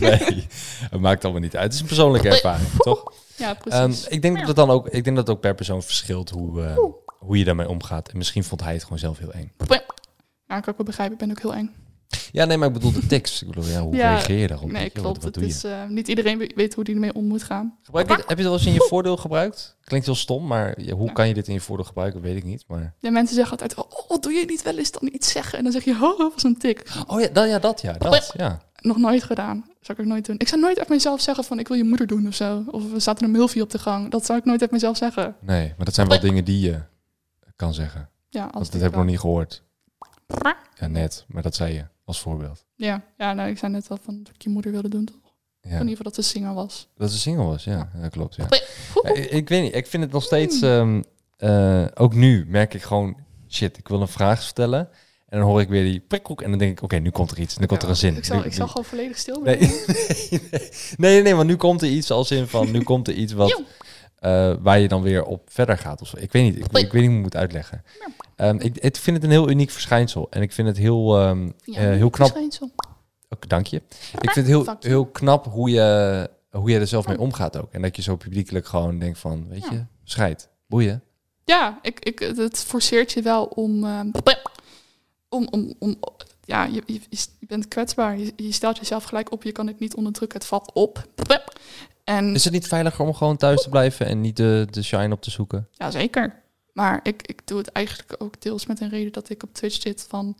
Nee, 0.00 0.46
het 0.90 1.00
maakt 1.00 1.24
allemaal 1.24 1.42
niet 1.42 1.54
uit. 1.56 1.64
Het 1.64 1.72
is 1.74 1.80
een 1.80 1.86
persoonlijke 1.86 2.28
ervaring, 2.28 2.68
toch? 2.78 3.12
Ja, 3.36 3.48
Ehm, 3.48 3.86
precies. 3.86 4.06
ik 4.08 4.22
denk 4.22 4.38
dat 4.38 4.46
het 4.46 4.56
dan 4.56 4.70
ook, 4.70 4.86
ik 4.88 5.04
denk 5.04 5.16
dat 5.16 5.26
het 5.26 5.36
ook 5.36 5.42
per 5.42 5.54
persoon 5.54 5.82
verschilt 5.82 6.30
hoe, 6.30 6.62
eh, 6.62 6.76
hoe 7.18 7.38
je 7.38 7.44
daarmee 7.44 7.68
omgaat. 7.68 8.08
En 8.08 8.16
misschien 8.16 8.44
vond 8.44 8.62
hij 8.62 8.72
het 8.72 8.82
gewoon 8.82 8.98
zelf 8.98 9.18
heel 9.18 9.32
eng. 9.32 9.52
Ja, 10.52 10.58
ik 10.58 10.64
kan 10.64 10.72
ook 10.72 10.78
wel 10.78 10.86
begrijpen. 10.86 11.14
Ik 11.14 11.26
ben 11.26 11.30
ook 11.30 11.40
heel 11.42 11.54
eng. 11.54 11.70
Ja, 12.32 12.44
nee, 12.44 12.56
maar 12.56 12.68
ik 12.68 12.74
bedoel 12.74 12.92
de 12.92 13.06
tekst. 13.06 13.42
Ik 13.42 13.48
bedoel, 13.48 13.64
ja, 13.64 13.80
hoe 13.80 13.96
Ja, 14.02 14.10
reageer 14.12 14.38
je 14.38 14.46
daarop? 14.46 14.70
Nee, 14.70 14.90
klopt. 14.90 15.06
Wat, 15.22 15.24
wat 15.24 15.34
het 15.34 15.44
is, 15.44 15.64
eh, 15.64 15.86
niet 15.88 16.08
iedereen 16.08 16.38
we- 16.38 16.52
weet 16.54 16.74
hoe 16.74 16.84
die 16.84 16.94
ermee 16.94 17.14
om 17.14 17.24
moet 17.26 17.42
gaan. 17.42 17.78
Gebruik 17.82 18.08
je, 18.08 18.14
heb 18.14 18.24
je 18.28 18.34
het 18.34 18.42
wel 18.42 18.52
eens 18.52 18.66
in 18.66 18.72
je 18.72 18.86
voordeel 18.88 19.16
gebruikt? 19.16 19.76
Klinkt 19.84 20.06
heel 20.06 20.14
stom, 20.14 20.46
maar 20.46 20.78
hoe 20.90 21.06
Ja. 21.06 21.12
kan 21.12 21.28
je 21.28 21.34
dit 21.34 21.46
in 21.48 21.54
je 21.54 21.60
voordeel 21.60 21.84
gebruiken? 21.86 22.20
Weet 22.20 22.36
ik 22.36 22.44
niet. 22.44 22.64
Maar... 22.66 22.94
Ja, 22.98 23.10
mensen 23.10 23.34
zeggen 23.34 23.52
altijd, 23.58 23.74
oh, 23.86 24.08
wat 24.08 24.22
doe 24.22 24.32
je 24.32 24.44
niet 24.44 24.62
wel 24.62 24.78
eens 24.78 24.90
dan 24.90 25.08
iets 25.12 25.30
zeggen? 25.32 25.58
En 25.58 25.64
dan 25.64 25.72
zeg 25.72 25.84
je, 25.84 25.90
oh, 25.90 26.18
dat 26.18 26.32
was 26.32 26.42
een 26.42 26.58
tik. 26.58 26.82
Oh 27.06 27.20
ja, 27.20 27.28
dat, 27.32 27.48
ja, 27.48 27.58
dat 27.58 27.80
ja. 27.80 27.92
Dat, 27.92 28.32
ja. 28.36 28.60
Nog 28.80 28.96
nooit 28.96 29.22
gedaan. 29.22 29.64
Zou 29.80 29.98
ik 29.98 30.04
ook 30.04 30.10
nooit 30.10 30.26
doen. 30.26 30.34
Ik 30.38 30.48
zou 30.48 30.60
nooit 30.60 30.78
uit 30.78 30.88
mezelf 30.88 31.20
zeggen 31.20 31.44
van, 31.44 31.58
ik 31.58 31.68
wil 31.68 31.76
je 31.76 31.84
moeder 31.84 32.06
doen 32.06 32.26
of 32.26 32.34
zo. 32.34 32.64
Of 32.70 32.92
er 32.94 33.00
staat 33.00 33.18
er 33.18 33.24
een 33.24 33.30
milfie 33.30 33.62
op 33.62 33.70
de 33.70 33.78
gang. 33.78 34.10
Dat 34.10 34.26
zou 34.26 34.38
ik 34.38 34.44
nooit 34.44 34.60
uit 34.60 34.70
mezelf 34.70 34.96
zeggen. 34.96 35.36
Nee, 35.40 35.72
maar 35.76 35.84
dat 35.84 35.94
zijn 35.94 36.08
wel 36.08 36.20
dingen 36.20 36.44
die 36.44 36.60
je 36.60 36.80
kan 37.56 37.74
zeggen. 37.74 38.08
Ja, 38.28 38.42
als 38.44 38.52
Want 38.52 38.64
dat 38.64 38.74
ik 38.74 38.80
heb 38.80 38.90
ik 38.90 38.96
nog 38.96 39.06
niet 39.06 39.18
gehoord. 39.20 39.62
Ja, 40.78 40.86
net. 40.86 41.24
Maar 41.28 41.42
dat 41.42 41.54
zei 41.54 41.74
je 41.74 41.84
als 42.04 42.20
voorbeeld. 42.20 42.64
Ja, 42.74 43.02
ja 43.18 43.32
nou, 43.32 43.50
ik 43.50 43.58
zei 43.58 43.72
net 43.72 43.90
al 43.90 43.98
van, 44.02 44.22
dat 44.22 44.34
ik 44.34 44.42
je 44.42 44.48
moeder 44.48 44.72
wilde 44.72 44.88
doen, 44.88 45.04
toch? 45.04 45.16
Ja. 45.60 45.70
In 45.70 45.74
ieder 45.78 45.88
geval 45.96 46.12
dat 46.12 46.14
ze 46.14 46.22
singer 46.22 46.54
was. 46.54 46.88
Dat 46.96 47.10
ze 47.10 47.18
single 47.18 47.44
was, 47.44 47.64
ja. 47.64 47.90
ja 48.00 48.08
klopt, 48.08 48.34
ja. 48.34 48.46
Ik, 49.30 49.48
weet 49.48 49.62
niet, 49.62 49.74
ik 49.74 49.86
vind 49.86 50.02
het 50.02 50.12
nog 50.12 50.22
steeds... 50.22 50.62
ehm, 50.62 51.02
eh, 51.36 51.84
ook 51.94 52.14
nu 52.14 52.44
merk 52.48 52.74
ik 52.74 52.82
gewoon... 52.82 53.16
Shit, 53.48 53.78
ik 53.78 53.88
wil 53.88 54.00
een 54.00 54.08
vraag 54.08 54.42
stellen. 54.42 54.88
En 55.28 55.38
dan 55.38 55.48
hoor 55.48 55.60
ik 55.60 55.68
weer 55.68 55.84
die 55.84 56.00
prikkoek. 56.00 56.42
En 56.42 56.50
dan 56.50 56.58
denk 56.58 56.70
ik, 56.70 56.82
oké, 56.82 56.96
nu 56.96 57.10
komt 57.10 57.30
er 57.30 57.38
iets. 57.38 57.56
Nu 57.58 57.66
komt 57.66 57.82
er 57.82 57.88
een 57.88 57.96
zin. 57.96 58.16
Ik 58.16 58.24
zal, 58.24 58.36
Nu- 58.38 58.44
ik 58.44 58.52
zal 58.52 58.66
gewoon 58.68 58.84
volledig 58.84 59.18
stil 59.18 59.40
Nee, 59.40 59.56
blijven. 59.56 59.84
nee, 60.38 60.40
nee, 60.96 61.12
nee, 61.12 61.22
nee, 61.22 61.34
want 61.34 61.48
nu 61.48 61.56
komt 61.56 61.82
er 61.82 61.88
iets 61.88 62.10
als 62.10 62.30
in 62.30 62.46
van... 62.48 62.70
Nu 62.70 62.82
komt 62.82 63.08
er 63.08 63.14
iets 63.14 63.32
wat... 63.32 63.62
Eh, 64.22 64.54
waar 64.60 64.78
je 64.78 64.88
dan 64.88 65.02
weer 65.02 65.24
op 65.24 65.48
verder 65.50 65.78
gaat. 65.78 66.00
Of 66.00 66.08
zo. 66.08 66.16
Ik 66.18 66.32
weet 66.32 66.42
niet, 66.42 66.56
ik, 66.56 66.64
ik 66.64 66.70
weet 66.70 66.92
niet 66.92 66.92
hoe 66.92 67.16
ik 67.16 67.22
moet 67.22 67.36
uitleggen. 67.36 67.84
Ehm, 68.36 68.56
ik, 68.58 68.78
ik 68.78 68.96
vind 68.96 69.16
het 69.16 69.24
een 69.24 69.30
heel 69.30 69.50
uniek 69.50 69.70
verschijnsel. 69.70 70.26
En 70.30 70.42
ik 70.42 70.52
vind 70.52 70.68
het 70.68 70.76
heel, 70.76 71.18
ehm, 71.18 71.50
Ja, 71.64 71.80
eh, 71.80 71.90
heel 71.90 72.10
knap. 72.10 72.28
verschijnsel. 72.28 72.70
Ook, 73.28 73.48
dank 73.48 73.66
je. 73.66 73.76
Ik 74.20 74.30
vind 74.30 74.34
het 74.34 74.46
heel, 74.46 74.76
heel 74.80 75.06
knap 75.06 75.44
hoe 75.46 75.70
je, 75.70 76.30
hoe 76.50 76.70
je 76.70 76.78
er 76.78 76.86
zelf 76.86 77.06
mee 77.06 77.18
omgaat 77.18 77.56
ook. 77.56 77.72
En 77.72 77.82
dat 77.82 77.96
je 77.96 78.02
zo 78.02 78.16
publiekelijk 78.16 78.66
gewoon 78.66 78.98
denkt 78.98 79.18
van, 79.18 79.48
weet 79.48 79.68
je, 79.70 79.84
scheid, 80.04 80.48
boeien. 80.66 81.02
Ja, 81.44 81.78
ik, 81.82 82.00
ik, 82.00 82.18
het 82.18 82.58
forceert 82.58 83.12
je 83.12 83.22
wel 83.22 83.44
om, 83.44 83.84
ehm, 83.84 84.10
om, 85.28 85.46
om, 85.50 85.74
om 85.78 85.96
ja, 86.44 86.64
je, 86.64 86.82
je, 86.86 87.00
je 87.38 87.46
bent 87.46 87.68
kwetsbaar. 87.68 88.18
Je, 88.18 88.32
je 88.36 88.52
stelt 88.52 88.78
jezelf 88.78 89.04
gelijk 89.04 89.32
op, 89.32 89.42
je 89.42 89.52
kan 89.52 89.66
het 89.66 89.78
niet 89.78 89.94
onderdrukken, 89.94 90.38
het 90.38 90.48
valt 90.48 90.72
op. 90.72 91.06
En 92.04 92.34
Is 92.34 92.44
het 92.44 92.52
niet 92.52 92.66
veiliger 92.66 93.04
om 93.04 93.14
gewoon 93.14 93.36
thuis 93.36 93.62
te 93.62 93.68
blijven 93.68 94.06
en 94.06 94.20
niet 94.20 94.36
de, 94.36 94.66
de 94.70 94.82
shine 94.82 95.14
op 95.14 95.22
te 95.22 95.30
zoeken? 95.30 95.68
ja, 95.72 95.90
zeker. 95.90 96.40
Maar 96.72 97.00
ik, 97.02 97.22
ik 97.26 97.46
doe 97.46 97.58
het 97.58 97.68
eigenlijk 97.68 98.14
ook 98.22 98.40
deels 98.40 98.66
met 98.66 98.80
een 98.80 98.88
reden 98.88 99.12
dat 99.12 99.28
ik 99.28 99.42
op 99.42 99.54
Twitch 99.54 99.80
zit 99.82 100.06
van, 100.08 100.36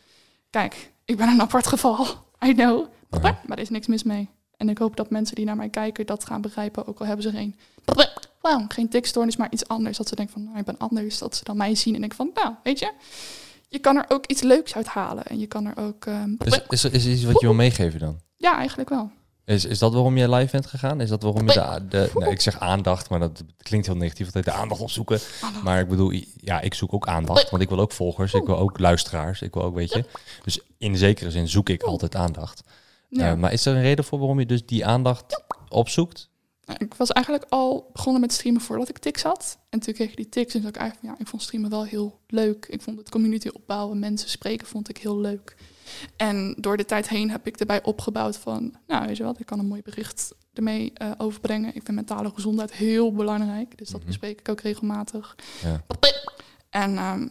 kijk, 0.50 0.92
ik 1.04 1.16
ben 1.16 1.28
een 1.28 1.40
apart 1.40 1.66
geval. 1.66 2.06
I 2.46 2.54
know. 2.54 2.86
Aha. 3.10 3.38
Maar 3.46 3.56
er 3.56 3.62
is 3.62 3.70
niks 3.70 3.86
mis 3.86 4.02
mee. 4.02 4.28
En 4.56 4.68
ik 4.68 4.78
hoop 4.78 4.96
dat 4.96 5.10
mensen 5.10 5.36
die 5.36 5.44
naar 5.44 5.56
mij 5.56 5.68
kijken 5.68 6.06
dat 6.06 6.24
gaan 6.26 6.40
begrijpen, 6.40 6.86
ook 6.86 6.98
al 7.00 7.06
hebben 7.06 7.22
ze 7.24 7.30
geen, 7.30 7.56
wow, 8.42 8.64
geen 8.68 8.88
tikstoornis, 8.88 9.36
maar 9.36 9.48
iets 9.50 9.68
anders. 9.68 9.96
Dat 9.96 10.08
ze 10.08 10.14
denken 10.14 10.34
van, 10.34 10.44
nou, 10.44 10.58
ik 10.58 10.64
ben 10.64 10.78
anders. 10.78 11.18
Dat 11.18 11.36
ze 11.36 11.44
dan 11.44 11.56
mij 11.56 11.74
zien 11.74 11.94
en 11.94 12.00
denken 12.00 12.18
van, 12.18 12.30
nou, 12.34 12.54
weet 12.62 12.78
je, 12.78 12.92
je 13.68 13.78
kan 13.78 13.96
er 13.96 14.04
ook 14.08 14.26
iets 14.26 14.42
leuks 14.42 14.74
uit 14.74 14.86
halen. 14.86 15.24
En 15.24 15.38
je 15.38 15.46
kan 15.46 15.66
er 15.66 15.76
ook, 15.76 16.06
ehm, 16.06 16.34
Is, 16.38 16.60
is 16.68 16.84
is 16.84 17.04
er 17.04 17.10
iets 17.12 17.24
wat 17.24 17.40
je 17.40 17.46
wil 17.46 17.54
meegeven 17.54 18.00
dan? 18.00 18.20
ja, 18.36 18.56
eigenlijk 18.56 18.88
wel. 18.88 19.10
Is, 19.44 19.64
is 19.64 19.78
dat 19.78 19.92
waarom 19.92 20.16
je 20.16 20.28
live 20.30 20.50
bent 20.50 20.66
gegaan? 20.66 21.00
Is 21.00 21.08
dat 21.08 21.22
waarom 21.22 21.48
je 21.48 21.54
de, 21.54 21.88
de 21.88 22.10
nou, 22.14 22.30
ik 22.30 22.40
zeg 22.40 22.58
aandacht, 22.60 23.08
maar 23.10 23.18
dat 23.18 23.42
klinkt 23.62 23.86
heel 23.86 23.96
negatief, 23.96 24.26
altijd 24.26 24.44
de 24.44 24.52
aandacht 24.52 24.80
opzoeken. 24.80 25.20
Maar 25.64 25.80
ik 25.80 25.88
bedoel, 25.88 26.12
ja, 26.36 26.60
ik 26.60 26.74
zoek 26.74 26.92
ook 26.92 27.06
aandacht, 27.06 27.50
want 27.50 27.62
ik 27.62 27.68
wil 27.68 27.80
ook 27.80 27.92
volgers, 27.92 28.34
ik 28.34 28.46
wil 28.46 28.58
ook 28.58 28.78
luisteraars, 28.78 29.42
ik 29.42 29.54
wil 29.54 29.62
ook, 29.62 29.74
weet 29.74 29.92
je. 29.92 30.04
Dus 30.42 30.60
in 30.78 30.96
zekere 30.96 31.30
zin 31.30 31.48
zoek 31.48 31.68
ik 31.68 31.82
altijd 31.82 32.14
aandacht. 32.14 32.62
Ja. 33.08 33.30
Eh, 33.30 33.36
maar 33.36 33.52
is 33.52 33.66
er 33.66 33.74
een 33.74 33.82
reden 33.82 34.04
voor 34.04 34.18
waarom 34.18 34.38
je 34.38 34.46
dus 34.46 34.66
die 34.66 34.86
aandacht 34.86 35.42
opzoekt? 35.68 36.28
Nou, 36.64 36.78
Ik 36.84 36.94
was 36.94 37.10
eigenlijk 37.10 37.46
al 37.48 37.90
begonnen 37.92 38.20
met 38.20 38.32
streamen 38.32 38.60
voordat 38.60 38.88
ik 38.88 38.98
tics 38.98 39.22
had. 39.22 39.58
En 39.68 39.80
toen 39.80 39.94
kreeg 39.94 40.10
ik 40.10 40.16
die 40.16 40.28
tics 40.28 40.54
en 40.54 40.60
toen 40.60 40.62
dacht 40.62 40.74
ik 40.74 40.80
eigenlijk, 40.80 41.12
ja, 41.14 41.20
ik 41.20 41.28
vond 41.28 41.42
streamen 41.42 41.70
wel 41.70 41.84
heel 41.84 42.18
leuk. 42.26 42.66
Ik 42.70 42.82
vond 42.82 42.98
het 42.98 43.10
community 43.10 43.48
opbouwen, 43.48 43.98
mensen 43.98 44.30
spreken, 44.30 44.66
vond 44.66 44.88
ik 44.88 44.98
heel 44.98 45.18
leuk. 45.18 45.56
En 46.16 46.54
door 46.58 46.76
de 46.76 46.84
tijd 46.84 47.08
heen 47.08 47.30
heb 47.30 47.46
ik 47.46 47.56
erbij 47.56 47.82
opgebouwd 47.82 48.36
van, 48.36 48.74
nou 48.86 49.06
weet 49.06 49.16
je 49.16 49.22
wat, 49.24 49.40
ik 49.40 49.46
kan 49.46 49.58
een 49.58 49.66
mooi 49.66 49.82
bericht 49.82 50.34
ermee 50.52 50.90
eh, 50.94 51.10
overbrengen. 51.18 51.68
Ik 51.74 51.82
vind 51.84 51.96
mentale 51.96 52.30
gezondheid 52.34 52.72
heel 52.72 53.12
belangrijk, 53.12 53.78
dus 53.78 53.88
dat 53.88 53.98
Mhm. 54.00 54.06
bespreek 54.08 54.38
ik 54.40 54.48
ook 54.48 54.60
regelmatig. 54.60 55.36
Ja. 55.62 55.82
En 56.70 56.96
ehm, 56.96 57.28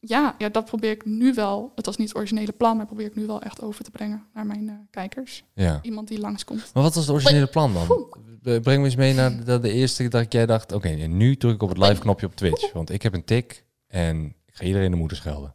ja, 0.00 0.34
ja, 0.38 0.48
dat 0.48 0.64
probeer 0.64 0.90
ik 0.90 1.04
nu 1.04 1.34
wel, 1.34 1.72
het 1.74 1.86
was 1.86 1.96
niet 1.96 2.08
het 2.08 2.16
originele 2.16 2.52
plan, 2.52 2.76
maar 2.76 2.86
probeer 2.86 3.06
ik 3.06 3.16
nu 3.16 3.26
wel 3.26 3.42
echt 3.42 3.62
over 3.62 3.84
te 3.84 3.90
brengen 3.90 4.26
naar 4.34 4.46
mijn 4.46 4.68
eh, 4.68 4.74
kijkers. 4.90 5.44
Ja. 5.54 5.78
Iemand 5.82 6.08
die 6.08 6.18
langskomt. 6.20 6.70
Maar 6.74 6.82
wat 6.82 6.94
was 6.94 7.06
het 7.06 7.14
originele 7.14 7.46
plan 7.46 7.72
dan? 7.74 8.06
Breng 8.42 8.78
me 8.78 8.84
eens 8.84 8.96
mee 8.96 9.14
naar 9.14 9.44
de, 9.44 9.58
de 9.60 9.72
eerste 9.72 10.08
dat 10.08 10.32
jij 10.32 10.46
dacht, 10.46 10.72
oké, 10.72 10.88
nu 10.88 11.36
druk 11.36 11.54
ik 11.54 11.62
op 11.62 11.68
het 11.68 11.78
live 11.78 12.00
knopje 12.00 12.26
op 12.26 12.36
Twitch, 12.36 12.72
want 12.72 12.90
ik 12.90 13.02
heb 13.02 13.14
een 13.14 13.24
tik 13.24 13.64
en 13.86 14.24
ik 14.46 14.54
ga 14.54 14.64
iedereen 14.64 14.90
de 14.90 14.96
moeder 14.96 15.16
schelden. 15.16 15.54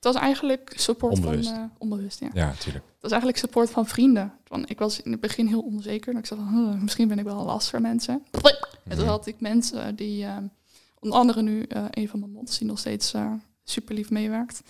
Het 0.00 0.12
was 0.12 0.14
eigenlijk 0.22 0.72
support 0.76 1.14
Onbewust. 1.14 1.48
van... 1.48 1.58
eh, 1.58 1.64
onbewust, 1.78 2.20
ja. 2.20 2.28
Ja, 2.34 2.46
natuurlijk. 2.46 2.84
Dat 2.84 3.04
is 3.04 3.10
eigenlijk 3.10 3.38
support 3.38 3.70
van 3.70 3.86
vrienden. 3.86 4.32
Want 4.46 4.70
ik 4.70 4.78
was 4.78 5.02
in 5.02 5.10
het 5.12 5.20
begin 5.20 5.46
heel 5.46 5.60
onzeker. 5.60 6.12
En 6.12 6.18
ik 6.18 6.26
zei 6.26 6.40
van, 6.40 6.54
"Huh, 6.54 6.80
misschien 6.82 7.08
ben 7.08 7.18
ik 7.18 7.24
wel 7.24 7.38
een 7.38 7.44
last 7.44 7.70
voor 7.70 7.80
mensen. 7.80 8.22
En 8.88 8.96
toen 8.96 9.06
had 9.06 9.26
ik 9.26 9.40
mensen 9.40 9.96
die, 9.96 10.24
eh, 10.24 10.36
onder 11.00 11.18
andere 11.18 11.42
nu 11.42 11.62
eh, 11.62 11.84
een 11.90 12.08
van 12.08 12.20
mijn 12.20 12.32
mods, 12.32 12.58
die 12.58 12.66
nog 12.68 12.78
steeds 12.78 13.12
eh, 13.14 13.32
super 13.64 13.94
lief 13.94 14.10
meewerkt. 14.10 14.60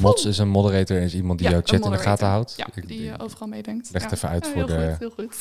Mods 0.00 0.24
is 0.24 0.38
een 0.38 0.48
moderator 0.48 0.96
en 0.96 1.02
is 1.02 1.14
iemand 1.14 1.38
die 1.38 1.48
Ja, 1.48 1.52
jouw 1.54 1.62
chat 1.64 1.84
in 1.84 1.90
de 1.90 1.98
gaten 1.98 2.26
houdt. 2.26 2.54
Ja, 2.56 2.66
die 2.86 3.10
eh, 3.10 3.24
overal 3.24 3.48
meedenkt. 3.48 3.88
leg 3.92 4.02
het 4.02 4.12
even 4.12 4.28
uit 4.28 4.46
voor 4.46 4.66
de-. 4.66 4.96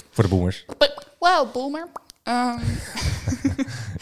Voor 0.10 0.24
de 0.24 0.30
boomers. 0.30 0.66
Wow, 1.20 1.52
boomer. 1.54 1.88
Ehm, 2.26 2.60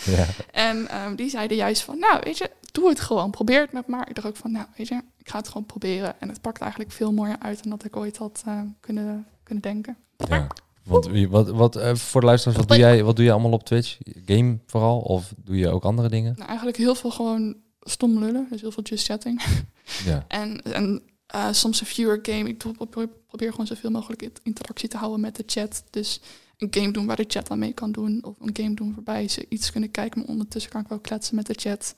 Ja. 0.16 0.26
en 0.52 0.88
ehm, 0.90 1.16
die 1.16 1.30
zeiden 1.30 1.58
juist 1.58 1.82
van, 1.82 2.00
nou 2.00 2.20
weet 2.24 2.38
je, 2.38 2.50
doe 2.72 2.90
het 2.90 3.00
gewoon. 3.00 3.32
Probeer 3.32 3.62
het 3.62 3.72
met 3.72 3.88
maar. 3.88 4.10
Ik 4.10 4.16
dacht 4.16 4.28
ook 4.28 4.36
van, 4.36 4.52
nou 4.52 4.66
weet 4.78 4.88
je, 4.88 5.02
ik 5.18 5.30
ga 5.30 5.38
het 5.38 5.48
gewoon 5.48 5.66
proberen. 5.66 6.22
En 6.22 6.30
het 6.30 6.42
pakt 6.42 6.62
eigenlijk 6.62 6.92
veel 6.92 7.12
mooier 7.14 7.36
uit 7.40 7.62
dan 7.64 7.70
dat 7.72 7.84
ik 7.86 7.96
ooit 7.96 8.18
had 8.18 8.44
eh, 8.46 8.60
kunnen, 8.80 9.26
kunnen 9.44 9.64
denken. 9.64 9.98
ja. 10.30 10.48
Want 10.84 11.06
wie- 11.06 11.30
wat, 11.30 11.50
wat, 11.50 11.76
eh, 11.76 11.96
voor 11.96 12.22
de 12.22 12.28
luisteraars, 12.28 12.60
wat 12.60 12.68
doe, 12.68 12.78
jij, 12.78 13.04
wat 13.04 13.16
doe 13.16 13.26
je 13.26 13.32
allemaal 13.32 13.52
op 13.52 13.64
Twitch? 13.64 13.98
Game 14.26 14.58
vooral? 14.68 15.00
Of 15.00 15.34
doe 15.38 15.58
je 15.58 15.70
ook 15.70 15.84
andere 15.84 16.10
dingen? 16.10 16.34
Nou, 16.36 16.48
eigenlijk 16.48 16.78
heel 16.78 16.96
veel 16.96 17.12
gewoon 17.12 17.56
stom 17.82 18.20
lullen. 18.20 18.48
Dus 18.50 18.62
heel 18.62 18.72
veel 18.72 18.84
just 18.84 19.06
chatting. 19.06 19.42
Ja. 20.06 20.26
en 20.28 20.62
en 20.62 21.02
eh, 21.28 21.48
soms 21.52 21.80
een 21.82 21.86
viewer 21.88 22.20
game. 22.22 22.50
Ik 22.50 22.58
probeer, 22.58 23.08
probeer 23.28 23.50
gewoon 23.52 23.68
zoveel 23.68 23.92
mogelijk 23.92 24.22
in- 24.22 24.34
interactie 24.44 24.90
te 24.90 24.98
houden 24.98 25.20
met 25.20 25.36
de 25.36 25.44
chat. 25.46 25.84
Dus 25.90 26.22
een 26.64 26.82
game 26.82 26.92
doen 26.92 27.06
waar 27.06 27.16
de 27.16 27.26
chat 27.28 27.50
aan 27.52 27.60
mee 27.60 27.74
kan 27.74 27.92
doen. 27.92 28.20
Of 28.26 28.36
een 28.40 28.56
game 28.56 28.74
doen 28.74 28.94
waarbij 28.96 29.28
ze 29.28 29.46
iets 29.50 29.72
kunnen 29.72 29.92
kijken, 29.92 30.20
maar 30.20 30.30
ondertussen 30.30 30.72
kan 30.72 30.82
ik 30.82 30.88
wel 30.88 31.00
kletsen 31.00 31.36
met 31.36 31.46
de 31.46 31.54
chat. 31.58 31.96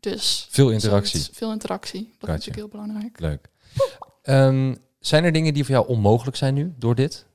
Dus 0.00 0.46
Veel 0.50 0.70
interactie. 0.70 1.18
zoiets, 1.20 1.38
veel 1.38 1.52
interactie. 1.52 2.00
Dat 2.00 2.08
Gotcha. 2.30 2.34
is 2.34 2.46
natuurlijk 2.46 2.56
heel 2.72 2.80
belangrijk. 2.80 3.20
Leuk. 3.20 3.48
Ehm, 4.22 4.74
zijn 5.00 5.24
er 5.24 5.32
dingen 5.32 5.54
die 5.54 5.64
voor 5.64 5.74
jou 5.74 5.86
onmogelijk 5.88 6.36
zijn 6.36 6.54
nu 6.54 6.74
door 6.78 6.94
dit? 6.94 7.26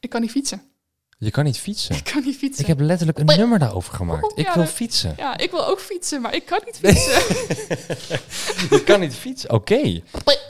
Ik 0.00 0.10
kan 0.10 0.20
niet 0.20 0.30
fietsen. 0.30 0.62
Je 1.18 1.30
kan 1.30 1.44
niet 1.44 1.58
fietsen. 1.58 1.96
Ik 2.00 2.04
kan 2.04 2.22
niet 2.24 2.36
fietsen. 2.36 2.60
Ik 2.62 2.66
heb 2.68 2.80
letterlijk 2.80 3.18
een 3.18 3.26
nummer 3.26 3.58
daarover 3.58 3.94
gemaakt. 3.94 4.32
Ik 4.38 4.46
Ja, 4.46 4.54
wil 4.54 4.66
fietsen. 4.66 5.14
Ja, 5.16 5.38
ik 5.38 5.50
wil 5.50 5.66
ook 5.66 5.80
fietsen, 5.80 6.20
maar 6.20 6.34
ik 6.34 6.46
kan 6.46 6.60
niet 6.64 6.76
fietsen. 6.82 7.22
Je 8.70 8.82
kan 8.84 9.00
niet 9.00 9.14
fietsen. 9.14 9.50
Oké. 9.50 10.00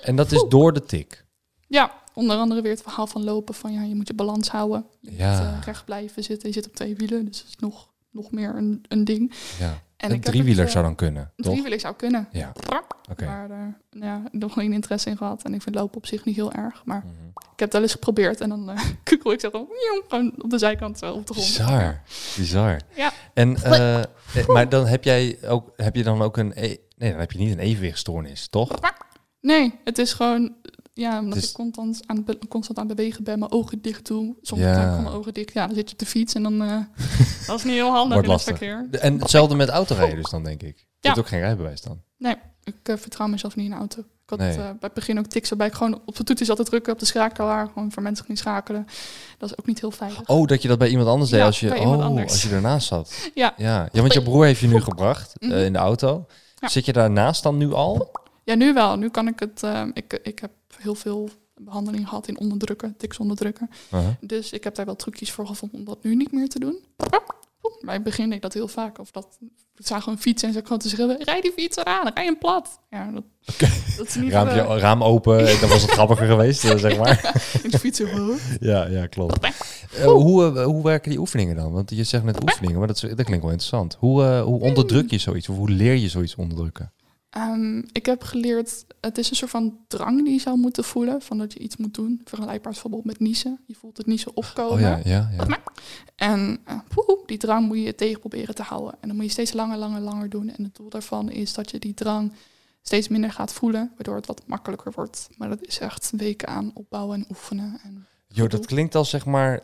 En 0.02 0.16
dat 0.16 0.32
is 0.32 0.44
door 0.48 0.72
de 0.72 0.84
tik. 0.84 1.24
ja, 1.68 2.02
onder 2.18 2.36
andere 2.36 2.62
weer 2.62 2.70
het 2.72 2.82
verhaal 2.82 3.06
van 3.06 3.24
lopen. 3.24 3.54
Van 3.54 3.72
ja, 3.72 3.82
je 3.82 3.94
moet 3.94 4.08
je 4.08 4.14
balans 4.14 4.48
houden. 4.48 4.84
Je 5.00 5.16
Ja. 5.16 5.30
moet 5.38 5.40
eh, 5.60 5.62
recht 5.64 5.84
blijven 5.84 6.24
zitten. 6.24 6.48
Je 6.48 6.54
zit 6.54 6.66
op 6.66 6.74
twee 6.74 6.96
wielen, 6.96 7.24
dus 7.24 7.38
dat 7.38 7.48
is 7.48 7.56
nog, 7.56 7.88
nog 8.10 8.30
meer 8.30 8.54
een, 8.56 8.84
een 8.88 9.04
ding. 9.04 9.32
Ja. 9.58 9.82
En 9.96 10.10
een 10.12 10.20
driewieler 10.20 10.58
het, 10.58 10.66
eh, 10.66 10.72
zou 10.72 10.84
dan 10.84 10.94
kunnen, 10.94 11.32
Een 11.36 11.44
driewieler 11.44 11.80
zou 11.80 11.94
kunnen. 11.94 12.28
Ja. 12.32 12.52
Oké. 13.10 13.24
Maar 13.24 13.50
eh, 13.50 13.58
ja, 14.02 14.22
nog 14.30 14.52
geen 14.52 14.72
interesse 14.72 15.10
in 15.10 15.16
gehad. 15.16 15.42
En 15.42 15.54
ik 15.54 15.62
vind 15.62 15.74
lopen 15.74 15.96
op 15.96 16.06
zich 16.06 16.24
niet 16.24 16.36
heel 16.36 16.52
erg. 16.52 16.84
Maar 16.84 16.98
Mhm. 17.04 17.26
ik 17.28 17.48
heb 17.48 17.58
het 17.58 17.72
wel 17.72 17.82
eens 17.82 17.92
geprobeerd. 17.92 18.40
En 18.40 18.48
dan 18.48 18.70
eh 18.70 18.80
kukkel 19.04 19.32
ik 19.32 19.40
zo 19.40 19.50
gewoon, 19.50 19.68
gewoon 20.08 20.32
op 20.42 20.50
de 20.50 20.58
zijkant 20.58 20.98
zo 20.98 21.12
op 21.12 21.26
de 21.26 21.32
grond. 21.32 21.48
Bizar. 21.48 22.02
Bizar. 22.36 22.80
Ja. 22.94 23.12
En, 23.34 23.56
maar 24.46 24.68
dan 24.68 24.86
heb 24.86 25.04
jij 25.04 25.38
ook, 25.48 25.72
heb 25.76 25.96
je 25.96 26.02
dan 26.02 26.22
ook 26.22 26.36
een, 26.36 26.52
e- 26.54 26.76
nee, 26.96 27.10
dan 27.10 27.20
heb 27.20 27.32
je 27.32 27.38
niet 27.38 27.52
een 27.52 27.58
evenwichtstoornis, 27.58 28.48
toch? 28.48 28.70
Nee, 29.40 29.74
het 29.84 29.98
is 29.98 30.12
gewoon... 30.12 30.54
Ja, 30.98 31.18
omdat 31.20 31.38
is- 31.38 31.48
ik 31.48 31.54
constant 31.54 32.00
aan, 32.06 32.24
constant 32.48 32.78
aan 32.78 32.86
het 32.86 32.96
bewegen 32.96 33.24
ben, 33.24 33.38
mijn 33.38 33.52
ogen 33.52 33.82
dicht 33.82 34.06
doe. 34.06 34.34
Soms 34.42 34.60
Ja. 34.62 34.70
ik 34.96 35.02
mijn 35.02 35.14
ogen 35.14 35.34
dicht. 35.34 35.52
Ja, 35.52 35.66
dan 35.66 35.74
zit 35.74 35.86
je 35.88 35.92
op 35.92 35.98
de 35.98 36.06
fiets 36.06 36.34
en 36.34 36.42
dan... 36.42 36.62
eh, 36.62 36.76
dat 37.46 37.58
is 37.58 37.64
niet 37.64 37.74
heel 37.74 37.90
handig 37.90 38.12
Wordt 38.12 38.26
in 38.28 38.32
het 38.34 38.42
verkeer. 38.42 38.86
En 38.90 39.18
hetzelfde 39.20 39.54
met 39.54 39.68
autorijden 39.68 40.16
dus 40.16 40.30
dan, 40.30 40.44
denk 40.44 40.62
ik. 40.62 40.76
Je 40.78 40.84
Ja. 41.00 41.08
hebt 41.08 41.18
ook 41.18 41.28
geen 41.28 41.40
rijbewijs 41.40 41.80
dan. 41.80 42.00
Nee, 42.16 42.34
ik 42.64 42.74
eh, 42.82 42.96
vertrouw 42.96 43.26
mezelf 43.26 43.56
niet 43.56 43.66
in 43.66 43.72
een 43.72 43.78
auto. 43.78 44.00
Ik 44.00 44.06
had 44.26 44.38
Nee. 44.38 44.50
eh, 44.50 44.56
bij 44.56 44.74
het 44.80 44.94
begin 44.94 45.18
ook 45.18 45.26
tics 45.26 45.48
waarbij 45.48 45.66
ik 45.66 45.72
gewoon 45.74 46.00
op 46.04 46.16
de 46.16 46.24
toets 46.24 46.42
zat 46.42 46.56
te 46.56 46.64
drukken, 46.64 46.92
op 46.92 46.98
de 46.98 47.04
schakelaar. 47.06 47.66
Gewoon 47.72 47.92
voor 47.92 48.02
mensen 48.02 48.24
niet 48.28 48.38
schakelen. 48.38 48.86
Dat 49.38 49.50
is 49.50 49.58
ook 49.58 49.66
niet 49.66 49.80
heel 49.80 49.90
veilig. 49.90 50.28
Oh, 50.28 50.46
dat 50.46 50.62
je 50.62 50.68
dat 50.68 50.78
bij 50.78 50.88
iemand 50.88 51.08
anders 51.08 51.30
deed 51.30 51.40
Ja, 51.40 51.46
als 51.46 51.60
je, 51.60 51.78
oh, 51.80 52.16
als 52.22 52.42
je 52.42 52.48
ernaast 52.50 52.86
zat. 52.86 53.30
Ja. 53.34 53.54
ja. 53.56 53.88
Ja, 53.92 54.00
want 54.00 54.12
je 54.12 54.22
broer 54.22 54.44
heeft 54.44 54.60
je 54.60 54.66
nu 54.66 54.80
gebracht 54.80 55.32
Mhm. 55.40 55.52
in 55.52 55.72
de 55.72 55.78
auto. 55.78 56.26
Zit 56.60 56.84
je 56.84 56.92
daarnaast 56.92 57.42
dan 57.42 57.56
nu 57.56 57.72
al? 57.72 58.10
Ja, 58.44 58.54
nu 58.54 58.72
wel. 58.72 58.96
Nu 58.96 59.08
kan 59.10 59.28
ik 59.28 59.40
het... 59.40 59.62
ik, 59.92 60.20
ik 60.22 60.38
heb 60.38 60.50
heel 60.78 60.94
veel 60.94 61.28
behandeling 61.54 62.08
gehad 62.08 62.28
in 62.28 62.38
onderdrukken, 62.38 62.96
tics 62.96 63.18
onderdrukken. 63.18 63.70
Dus 64.20 64.52
ik 64.52 64.64
heb 64.64 64.74
daar 64.74 64.86
wel 64.86 64.96
trucjes 64.96 65.32
voor 65.32 65.46
gevonden 65.46 65.78
om 65.78 65.84
dat 65.84 66.02
nu 66.02 66.14
niet 66.14 66.32
meer 66.32 66.48
te 66.48 66.58
doen. 66.58 66.84
Maar 67.80 67.94
in 67.94 68.02
het 68.02 68.10
begin 68.10 68.24
deed 68.24 68.34
ik 68.34 68.42
dat 68.42 68.54
heel 68.54 68.68
vaak. 68.68 68.98
Of 68.98 69.10
dat, 69.10 69.38
ik 69.76 69.86
zag 69.86 70.02
gewoon 70.02 70.18
fietsen 70.18 70.48
en 70.48 70.54
ze 70.54 70.60
gewoon 70.62 70.78
te 70.78 70.88
schreeuwen, 70.88 71.24
rij 71.24 71.40
die 71.40 71.52
fiets 71.52 71.76
eraan, 71.76 72.10
rij 72.14 72.24
hem 72.24 72.38
plat. 72.38 72.80
Ja, 72.90 73.10
dat, 73.10 73.24
dat 73.96 74.06
is 74.06 74.14
niet... 74.14 74.32
Raampje, 74.32 74.60
eh, 74.60 74.78
raam 74.78 75.02
open, 75.02 75.38
en 75.48 75.60
dan 75.60 75.68
was 75.68 75.82
het 75.82 75.90
grappiger 75.90 76.26
geweest, 76.26 76.64
eh, 76.64 76.76
zeg 76.76 76.98
maar. 76.98 77.42
in 77.64 77.70
de 77.70 77.78
fietsen. 77.78 78.06
huh? 78.06 78.36
Ja, 78.60 78.86
ja, 78.86 79.06
klopt. 79.06 79.38
Eh, 79.94 80.04
hoe, 80.04 80.60
hoe 80.60 80.82
werken 80.82 81.10
die 81.10 81.18
oefeningen 81.20 81.56
dan? 81.56 81.72
Want 81.72 81.90
je 81.90 82.04
zegt 82.04 82.24
net 82.24 82.42
oefeningen, 82.42 82.78
maar 82.78 82.86
dat, 82.86 83.00
dat 83.00 83.24
klinkt 83.24 83.42
wel 83.42 83.50
interessant. 83.50 83.96
Hoe, 83.98 84.22
hoe 84.24 84.60
onderdruk 84.60 85.10
je 85.10 85.18
zoiets? 85.18 85.48
Of 85.48 85.56
hoe 85.56 85.70
leer 85.70 85.94
je 85.94 86.08
zoiets 86.08 86.34
onderdrukken? 86.34 86.92
Ehm, 87.30 87.78
ik 87.78 88.06
heb 88.06 88.22
geleerd, 88.22 88.84
het 89.00 89.18
is 89.18 89.30
een 89.30 89.36
soort 89.36 89.50
van 89.50 89.78
drang 89.88 90.24
die 90.24 90.32
je 90.32 90.40
zou 90.40 90.58
moeten 90.58 90.84
voelen. 90.84 91.22
Van 91.22 91.38
dat 91.38 91.52
je 91.52 91.58
iets 91.58 91.76
moet 91.76 91.94
doen. 91.94 92.20
Vergelijkbaar 92.24 92.72
bijvoorbeeld 92.72 93.04
met 93.04 93.20
niezen. 93.20 93.60
Je 93.66 93.74
voelt 93.74 93.96
het 93.96 94.06
niezen 94.06 94.36
opkomen. 94.36 94.72
Oh 94.72 94.80
ja, 94.80 95.00
ja, 95.04 95.30
ja. 95.36 95.58
En 96.16 96.60
eh, 96.64 96.78
poeh, 96.88 97.26
die 97.26 97.38
drang 97.38 97.66
moet 97.66 97.82
je 97.82 97.94
tegen 97.94 98.20
proberen 98.20 98.54
te 98.54 98.62
houden. 98.62 98.92
En 99.00 99.08
dan 99.08 99.16
moet 99.16 99.24
je 99.24 99.30
steeds 99.30 99.52
langer, 99.52 99.78
langer, 99.78 100.00
langer 100.00 100.28
doen. 100.28 100.48
En 100.48 100.64
het 100.64 100.74
doel 100.74 100.88
daarvan 100.88 101.30
is 101.30 101.54
dat 101.54 101.70
je 101.70 101.78
die 101.78 101.94
drang 101.94 102.32
steeds 102.82 103.08
minder 103.08 103.32
gaat 103.32 103.52
voelen. 103.52 103.92
Waardoor 103.94 104.16
het 104.16 104.26
wat 104.26 104.42
makkelijker 104.46 104.92
wordt. 104.94 105.28
Maar 105.36 105.48
dat 105.48 105.66
is 105.66 105.78
echt 105.78 106.10
weken 106.16 106.48
aan 106.48 106.70
opbouwen 106.74 107.18
en 107.18 107.26
oefenen. 107.28 107.80
En 107.82 108.06
Jo, 108.26 108.46
dat 108.46 108.66
klinkt 108.66 108.94
als 108.94 109.10
zeg 109.10 109.26
maar, 109.26 109.62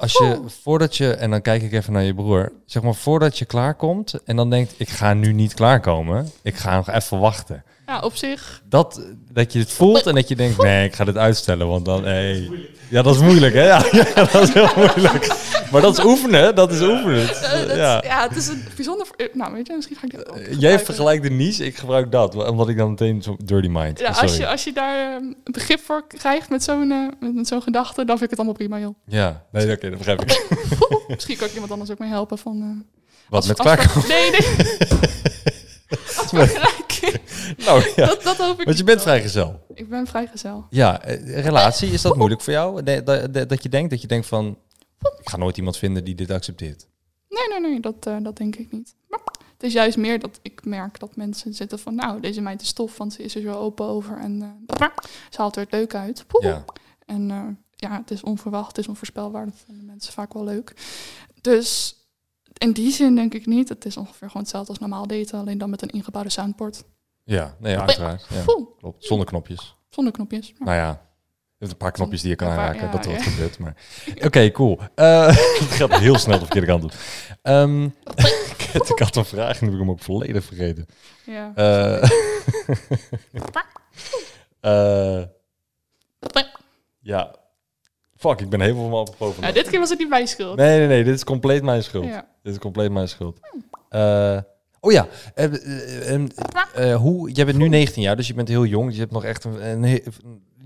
als 0.00 0.12
je, 0.12 0.40
voordat 0.62 0.96
je, 0.96 1.14
en 1.14 1.30
dan 1.30 1.42
kijk 1.42 1.62
ik 1.62 1.72
even 1.72 1.92
naar 1.92 2.02
je 2.02 2.14
broer, 2.14 2.52
zeg 2.66 2.82
maar 2.82 2.94
voordat 2.94 3.38
je 3.38 3.44
klaarkomt 3.44 4.14
en 4.24 4.36
dan 4.36 4.50
denkt, 4.50 4.74
ik 4.76 4.88
ga 4.88 5.14
nu 5.14 5.32
niet 5.32 5.54
klaarkomen, 5.54 6.30
ik 6.42 6.56
ga 6.56 6.76
nog 6.76 6.90
even 6.90 7.18
wachten. 7.18 7.64
Ja, 7.90 8.00
op 8.00 8.16
zich 8.16 8.62
Dat, 8.68 9.00
dat 9.32 9.52
je 9.52 9.58
het 9.58 9.72
voelt 9.72 10.06
en 10.06 10.14
dat 10.14 10.28
je 10.28 10.36
denkt, 10.36 10.62
nee, 10.62 10.84
ik 10.86 10.94
ga 10.94 11.04
dit 11.04 11.16
uitstellen, 11.16 11.66
want 11.68 11.84
dan, 11.84 12.04
hey. 12.04 12.50
Ja, 12.88 13.02
dat 13.02 13.14
is 13.14 13.20
moeilijk, 13.20 13.54
hè? 13.54 13.62
Ja, 13.66 13.84
ja, 14.14 14.24
dat 14.24 14.42
is 14.42 14.52
heel 14.52 14.68
moeilijk. 14.76 15.34
Maar 15.72 15.80
dat 15.80 15.98
is 15.98 16.04
oefenen, 16.04 16.54
dat 16.54 16.72
is 16.72 16.80
oefenen. 16.80 17.28
Eh, 17.28 17.66
dat- 17.66 17.76
Ja. 17.76 18.02
ja. 18.06 18.28
het 18.28 18.36
is 18.36 18.48
een 18.48 18.64
bijzonder... 18.76 19.06
eh, 19.16 19.26
Nou, 19.32 19.52
weet 19.52 19.66
je, 19.66 19.72
misschien 19.74 19.96
ga 19.96 20.04
ik 20.06 20.10
dit 20.10 20.28
ook 20.30 20.60
Jij 20.60 20.78
vergelijkt 20.80 21.22
de 21.22 21.30
niche, 21.30 21.64
ik 21.64 21.76
gebruik 21.76 22.12
dat, 22.12 22.34
omdat 22.48 22.68
ik 22.68 22.76
dan 22.76 22.90
meteen 22.90 23.22
zo 23.22 23.36
dirty 23.44 23.68
mind. 23.70 23.98
Ja, 23.98 24.08
als 24.10 24.36
je, 24.36 24.46
als 24.48 24.64
je 24.64 24.72
daar 24.72 24.98
ehm, 25.12 25.22
een 25.24 25.36
begrip 25.52 25.80
voor 25.80 26.06
krijgt 26.06 26.48
met 26.50 26.62
zo'n 26.64 26.90
eh, 27.20 27.30
met, 27.34 27.48
zo'n 27.48 27.62
gedachte, 27.62 28.04
dan 28.04 28.18
vind 28.18 28.22
ik 28.32 28.38
het 28.38 28.38
allemaal 28.38 28.54
prima, 28.66 28.78
joh. 28.78 28.94
Ja, 29.06 29.44
nee, 29.52 29.72
oké, 29.72 29.88
dat 29.88 29.98
begrijp 29.98 30.20
ik. 30.22 30.46
Misschien 31.08 31.36
kan 31.36 31.46
ik 31.46 31.52
iemand 31.54 31.72
anders 31.72 31.90
ook 31.90 31.98
mee 31.98 32.08
helpen 32.10 32.38
van... 32.38 32.60
eh, 32.60 32.98
Wat, 33.28 33.48
als- 33.48 33.48
met 33.48 33.78
als-? 33.78 34.06
Nee, 34.08 34.30
nee. 34.30 34.40
Als. 36.32 36.50
Nou 37.66 37.92
ja, 37.96 38.06
Dat, 38.06 38.22
dat 38.22 38.36
hoop 38.36 38.58
ik 38.60 38.64
want 38.66 38.78
je 38.78 38.84
bent 38.84 39.02
vrijgezel. 39.02 39.66
Ik 39.74 39.88
ben 39.88 40.06
vrijgezel. 40.06 40.66
Ja, 40.70 41.02
eh, 41.02 41.42
relatie, 41.44 41.88
is 41.90 42.02
dat 42.02 42.16
moeilijk 42.16 42.40
voor 42.40 42.52
jou? 42.52 42.82
De- 42.82 43.02
de- 43.30 43.46
dat 43.46 43.62
je 43.62 43.68
denkt, 43.68 43.90
dat 43.90 44.00
je 44.00 44.06
denkt 44.06 44.26
van, 44.26 44.58
ik 45.18 45.28
ga 45.28 45.36
nooit 45.36 45.56
iemand 45.56 45.76
vinden 45.76 46.04
die 46.04 46.14
dit 46.14 46.30
accepteert. 46.30 46.86
Nee, 47.28 47.48
nee, 47.60 47.70
nee, 47.70 47.80
dat, 47.80 48.06
eh, 48.06 48.16
dat 48.22 48.36
denk 48.36 48.56
ik 48.56 48.72
niet. 48.72 48.94
Maar 49.08 49.20
het 49.52 49.62
is 49.62 49.72
juist 49.72 49.96
meer 49.96 50.18
dat 50.18 50.38
ik 50.42 50.64
merk 50.64 50.98
dat 50.98 51.16
mensen 51.16 51.54
zitten 51.54 51.78
van... 51.78 51.94
Nou, 51.94 52.20
deze 52.20 52.40
meid 52.40 52.62
is 52.62 52.72
tof, 52.72 52.96
want 52.98 53.12
ze 53.12 53.22
is 53.22 53.34
er 53.34 53.42
zo 53.42 53.52
open 53.52 53.86
over. 53.86 54.18
En 54.18 54.42
eh, 54.76 54.86
ze 55.30 55.36
haalt 55.36 55.56
er 55.56 55.62
het 55.62 55.72
leuk 55.72 55.94
uit. 55.94 56.24
Poeh. 56.26 56.44
Ja. 56.44 56.64
En 57.06 57.28
ja, 57.76 57.96
het 57.96 58.10
is 58.10 58.22
onverwacht, 58.22 58.66
het 58.68 58.78
is 58.78 58.88
onvoorspelbaar. 58.88 59.44
Dat 59.44 59.62
vinden 59.66 59.84
mensen 59.86 60.12
vaak 60.12 60.32
wel 60.34 60.44
leuk. 60.44 60.74
Dus 61.40 61.96
in 62.58 62.72
die 62.72 62.92
zin 62.92 63.14
denk 63.14 63.34
ik 63.34 63.46
niet. 63.46 63.68
Het 63.68 63.84
is 63.84 63.96
ongeveer 63.96 64.26
gewoon 64.26 64.42
hetzelfde 64.42 64.68
als 64.70 64.78
normaal 64.78 65.06
daten, 65.06 65.38
alleen 65.38 65.58
dan 65.58 65.70
met 65.70 65.82
een 65.82 65.88
ingebouwde 65.90 66.30
soundport. 66.30 66.82
Ja, 67.30 67.54
nee, 67.58 67.78
uiteraard. 67.78 68.26
Ja, 68.28 68.42
klopt. 68.78 69.04
Zonder 69.04 69.26
knopjes. 69.26 69.76
zonder 69.88 70.12
knopjes. 70.12 70.52
Maar 70.58 70.66
Nou 70.68 70.78
ja, 70.78 71.02
een 71.58 71.76
paar 71.76 71.92
knopjes 71.92 72.20
die 72.20 72.30
je 72.30 72.36
kan 72.36 72.48
aanraken, 72.48 72.86
ja, 72.86 72.90
dat 72.90 73.04
er 73.04 73.10
wat 73.12 73.24
ja. 73.24 73.30
gebeurt. 73.30 73.58
Maar... 73.58 73.76
Oké, 74.26 74.50
cool. 74.50 74.78
Eh, 74.94 75.26
het 75.60 75.70
gaat 75.70 75.98
heel 75.98 76.18
snel 76.18 76.38
de 76.38 76.44
verkeerde 76.44 76.66
kant 76.66 76.84
op. 76.84 76.92
Ehm, 77.42 77.84
ik 78.88 78.98
had 78.98 79.16
een 79.16 79.24
vraag 79.24 79.60
en 79.60 79.64
heb 79.64 79.74
ik 79.74 79.80
hem 79.80 79.90
ook 79.90 80.00
volledig 80.00 80.44
vergeten. 80.44 80.86
ja. 81.24 81.52
Eh, 81.54 82.10
eh, 84.60 85.24
ja, 87.00 87.34
fuck, 88.16 88.40
ik 88.40 88.48
ben 88.48 88.60
helemaal 88.60 89.14
boven. 89.18 89.42
Ja, 89.42 89.52
dit 89.52 89.70
keer 89.70 89.78
was 89.78 89.90
het 89.90 89.98
niet 89.98 90.08
mijn 90.08 90.28
schuld. 90.28 90.56
Nee, 90.56 90.78
nee, 90.78 90.86
nee, 90.86 91.04
dit 91.04 91.14
is 91.14 91.24
compleet 91.24 91.62
mijn 91.62 91.82
schuld. 91.82 92.08
Dit 92.42 92.52
is 92.52 92.58
compleet 92.58 92.90
mijn 92.90 93.08
schuld. 93.08 93.40
Eh, 93.88 94.38
oh 94.80 94.92
ja, 94.92 95.08
eh, 96.74 96.96
hoe, 96.96 97.30
jij 97.30 97.44
bent 97.44 97.58
nu 97.58 97.68
19 97.68 98.02
jaar, 98.02 98.16
dus 98.16 98.26
je 98.26 98.34
bent 98.34 98.48
heel 98.48 98.64
jong. 98.64 98.92
Je 98.92 98.98
hebt 98.98 99.12
nog 99.12 99.24
echt 99.24 99.44
een, 99.44 100.02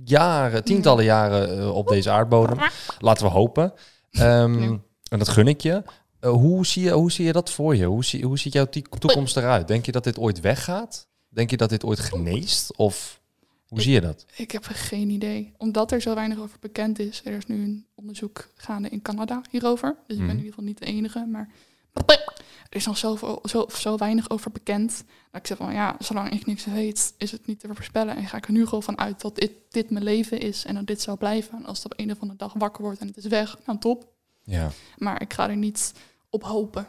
jaren, 0.04 0.64
tientallen 0.64 1.04
jaren 1.04 1.58
eh, 1.58 1.74
op 1.74 1.88
deze 1.88 2.10
aardbodem. 2.10 2.58
Laten 2.98 3.24
we 3.26 3.30
hopen. 3.32 3.72
Ehm. 4.10 4.76
En 5.08 5.18
dat 5.18 5.28
gun 5.28 5.48
ik 5.48 5.60
je. 5.60 5.82
Hoe, 6.20 6.66
zie 6.66 6.82
je. 6.82 6.90
hoe 6.90 7.12
zie 7.12 7.24
je 7.24 7.32
dat 7.32 7.50
voor 7.50 7.76
je? 7.76 7.84
Hoe, 7.84 8.04
zie, 8.04 8.24
hoe 8.24 8.38
ziet 8.38 8.52
jouw 8.52 8.66
toekomst 8.98 9.36
eruit? 9.36 9.68
Denk 9.68 9.86
je 9.86 9.92
dat 9.92 10.04
dit 10.04 10.18
ooit 10.18 10.40
weggaat? 10.40 11.08
Denk 11.28 11.50
je 11.50 11.56
dat 11.56 11.68
dit 11.68 11.84
ooit 11.84 12.00
geneest? 12.00 12.76
Of 12.76 13.20
hoe 13.68 13.80
zie 13.80 13.92
je 13.92 14.00
dat? 14.00 14.24
Ik 14.36 14.50
heb 14.50 14.64
geen 14.68 15.10
idee. 15.10 15.52
Omdat 15.56 15.92
er 15.92 16.00
zo 16.00 16.14
weinig 16.14 16.38
over 16.38 16.56
bekend 16.60 16.98
is. 16.98 17.20
Er 17.24 17.32
is 17.32 17.46
nu 17.46 17.62
een 17.62 17.86
onderzoek 17.94 18.48
gaande 18.56 18.88
in 18.88 19.02
Canada 19.02 19.42
hierover. 19.50 19.96
Dus 20.06 20.16
ik 20.16 20.26
ben 20.26 20.26
Mhm. 20.26 20.30
in 20.30 20.36
ieder 20.36 20.48
geval 20.50 20.64
niet 20.64 20.78
de 20.78 20.86
enige. 20.86 21.26
Maar 21.30 21.48
er 21.94 22.80
is 22.80 22.86
nog 22.86 22.96
zoveel, 22.98 23.40
zo, 23.44 23.66
zo 23.76 23.96
weinig 23.96 24.30
over 24.30 24.50
bekend. 24.50 25.04
Dat 25.30 25.40
ik 25.40 25.46
zeg 25.46 25.56
van 25.56 25.72
ja, 25.72 25.96
zolang 25.98 26.30
ik 26.30 26.46
niks 26.46 26.64
weet, 26.64 27.14
is 27.18 27.30
het 27.32 27.46
niet 27.46 27.60
te 27.60 27.68
voorspellen. 27.74 28.16
En 28.16 28.26
ga 28.26 28.36
ik 28.36 28.46
er 28.46 28.52
nu 28.52 28.64
gewoon 28.64 28.82
van 28.82 28.98
uit 28.98 29.20
dat 29.20 29.36
dit, 29.36 29.50
dit 29.70 29.90
mijn 29.90 30.04
leven 30.04 30.40
is. 30.40 30.64
En 30.64 30.74
dat 30.74 30.86
dit 30.86 31.00
zal 31.00 31.16
blijven. 31.16 31.58
En 31.58 31.64
als 31.66 31.82
het 31.82 31.92
op 31.92 31.98
een 32.00 32.10
of 32.10 32.20
andere 32.20 32.38
dag 32.38 32.52
wakker 32.52 32.82
wordt 32.82 33.00
en 33.00 33.06
het 33.06 33.16
is 33.16 33.26
weg, 33.26 33.56
nou 33.66 33.78
top. 33.78 34.06
Ja. 34.42 34.70
Maar 34.98 35.22
ik 35.22 35.32
ga 35.32 35.48
er 35.48 35.56
niet 35.56 35.92
op 36.30 36.42
hopen. 36.42 36.86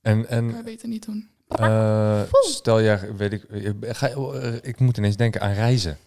En, 0.00 0.18
Ik 0.18 0.26
en 0.26 0.46
kan 0.46 0.56
het 0.56 0.64
beter 0.64 0.88
niet 0.88 1.04
doen. 1.04 1.30
eh, 1.48 2.22
stel 2.40 2.82
jij, 2.82 3.16
weet 3.16 3.32
ik, 3.32 3.42
eh, 3.44 3.70
ga, 3.94 4.08
eh, 4.08 4.54
ik 4.62 4.80
moet 4.80 4.96
ineens 4.96 5.16
denken 5.16 5.40
aan 5.40 5.52
reizen. 5.52 5.98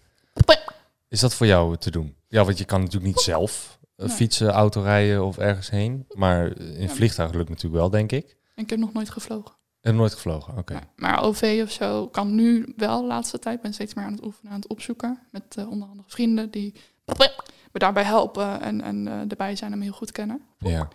Is 1.07 1.19
dat 1.19 1.33
voor 1.33 1.45
jou 1.47 1.77
te 1.77 1.91
doen? 1.91 2.15
Ja, 2.27 2.45
want 2.45 2.57
je 2.57 2.65
kan 2.65 2.79
natuurlijk 2.79 3.13
niet 3.15 3.19
zelf 3.23 3.78
Nee. 4.07 4.15
fietsen, 4.15 4.49
auto 4.49 4.81
rijden 4.81 5.25
of 5.25 5.37
ergens 5.37 5.69
heen. 5.69 6.05
Maar 6.15 6.57
in 6.57 6.81
Ja. 6.81 6.87
vliegtuig 6.87 7.31
lukt 7.33 7.49
natuurlijk 7.49 7.81
wel, 7.81 7.89
denk 7.89 8.11
ik. 8.11 8.37
En 8.55 8.63
ik 8.63 8.69
heb 8.69 8.79
nog 8.79 8.93
nooit 8.93 9.09
gevlogen. 9.09 9.55
En 9.81 9.95
nooit 9.95 10.13
gevlogen, 10.13 10.57
oké. 10.57 10.73
Ja, 10.73 10.81
maar 10.95 11.23
OV 11.23 11.59
of 11.63 11.71
zo 11.71 12.07
kan 12.07 12.35
nu 12.35 12.73
wel 12.77 13.01
de 13.01 13.07
laatste 13.07 13.39
tijd. 13.39 13.55
Ik 13.55 13.61
ben 13.61 13.73
steeds 13.73 13.93
meer 13.93 14.05
aan 14.05 14.11
het 14.13 14.23
oefenen, 14.25 14.51
aan 14.51 14.59
het 14.59 14.69
opzoeken. 14.69 15.19
Met 15.31 15.55
eh, 15.57 15.69
onder 15.69 15.87
andere 15.87 16.09
vrienden 16.11 16.51
die 16.51 16.73
me 17.71 17.79
daarbij 17.79 18.03
helpen 18.03 18.61
en, 18.61 18.81
en 18.81 19.07
eh, 19.07 19.19
erbij 19.29 19.55
zijn 19.55 19.71
en 19.71 19.77
me 19.77 19.83
heel 19.83 19.93
goed 19.93 20.11
kennen. 20.11 20.41
Ja. 20.57 20.87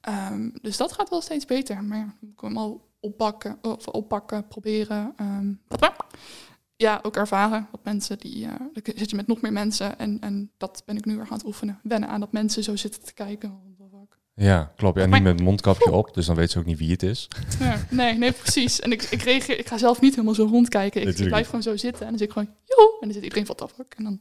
Ehm, 0.00 0.48
dus 0.62 0.76
dat 0.76 0.92
gaat 0.92 1.08
wel 1.08 1.20
steeds 1.20 1.44
beter. 1.44 1.84
Maar 1.84 1.98
ja, 1.98 2.04
ik 2.20 2.20
moet 2.20 2.40
hem 2.40 2.56
al 2.56 2.88
oppakken, 3.00 3.58
of 3.62 3.86
oppakken, 3.88 4.46
proberen. 4.48 5.12
ehm, 5.16 5.52
ja, 6.76 6.98
ook 7.02 7.16
ervaren. 7.16 7.68
Wat 7.70 7.84
mensen 7.84 8.18
die. 8.18 8.44
eh, 8.44 8.50
dan 8.58 8.82
zit 8.96 9.10
je 9.10 9.16
met 9.16 9.26
nog 9.26 9.40
meer 9.40 9.52
mensen. 9.52 9.98
En, 9.98 10.20
en 10.20 10.50
dat 10.56 10.82
ben 10.86 10.96
ik 10.96 11.04
nu 11.04 11.16
weer 11.16 11.26
aan 11.28 11.36
het 11.36 11.46
oefenen. 11.46 11.80
Wennen 11.82 12.08
aan 12.08 12.20
dat 12.20 12.32
mensen 12.32 12.62
zo 12.62 12.76
zitten 12.76 13.04
te 13.04 13.14
kijken. 13.14 13.74
Ja, 14.38 14.72
klopt. 14.76 14.98
Ja, 14.98 15.06
niet 15.06 15.22
met 15.22 15.38
een 15.38 15.44
mondkapje 15.44 15.90
op, 15.90 16.14
dus 16.14 16.26
dan 16.26 16.36
weet 16.36 16.50
ze 16.50 16.58
ook 16.58 16.64
niet 16.64 16.78
wie 16.78 16.90
het 16.90 17.02
is. 17.02 17.28
Ja, 17.58 17.86
nee, 17.90 18.14
nee, 18.14 18.32
precies. 18.32 18.80
En 18.80 18.92
ik, 18.92 19.02
ik, 19.02 19.22
reageer, 19.22 19.58
ik 19.58 19.68
ga 19.68 19.78
zelf 19.78 20.00
niet 20.00 20.10
helemaal 20.14 20.34
zo 20.34 20.44
rondkijken. 20.44 21.06
Ik, 21.06 21.26
blijf 21.26 21.46
gewoon 21.46 21.62
zo 21.62 21.76
zitten. 21.76 22.02
En 22.02 22.08
dan 22.08 22.18
zit 22.18 22.26
ik 22.26 22.32
gewoon, 22.32 22.48
joe. 22.64 22.92
En 23.00 23.06
dan 23.06 23.12
zit 23.12 23.22
iedereen 23.22 23.46
van 23.46 23.70
fuck. 23.76 23.94
En 23.96 24.04
dan 24.04 24.20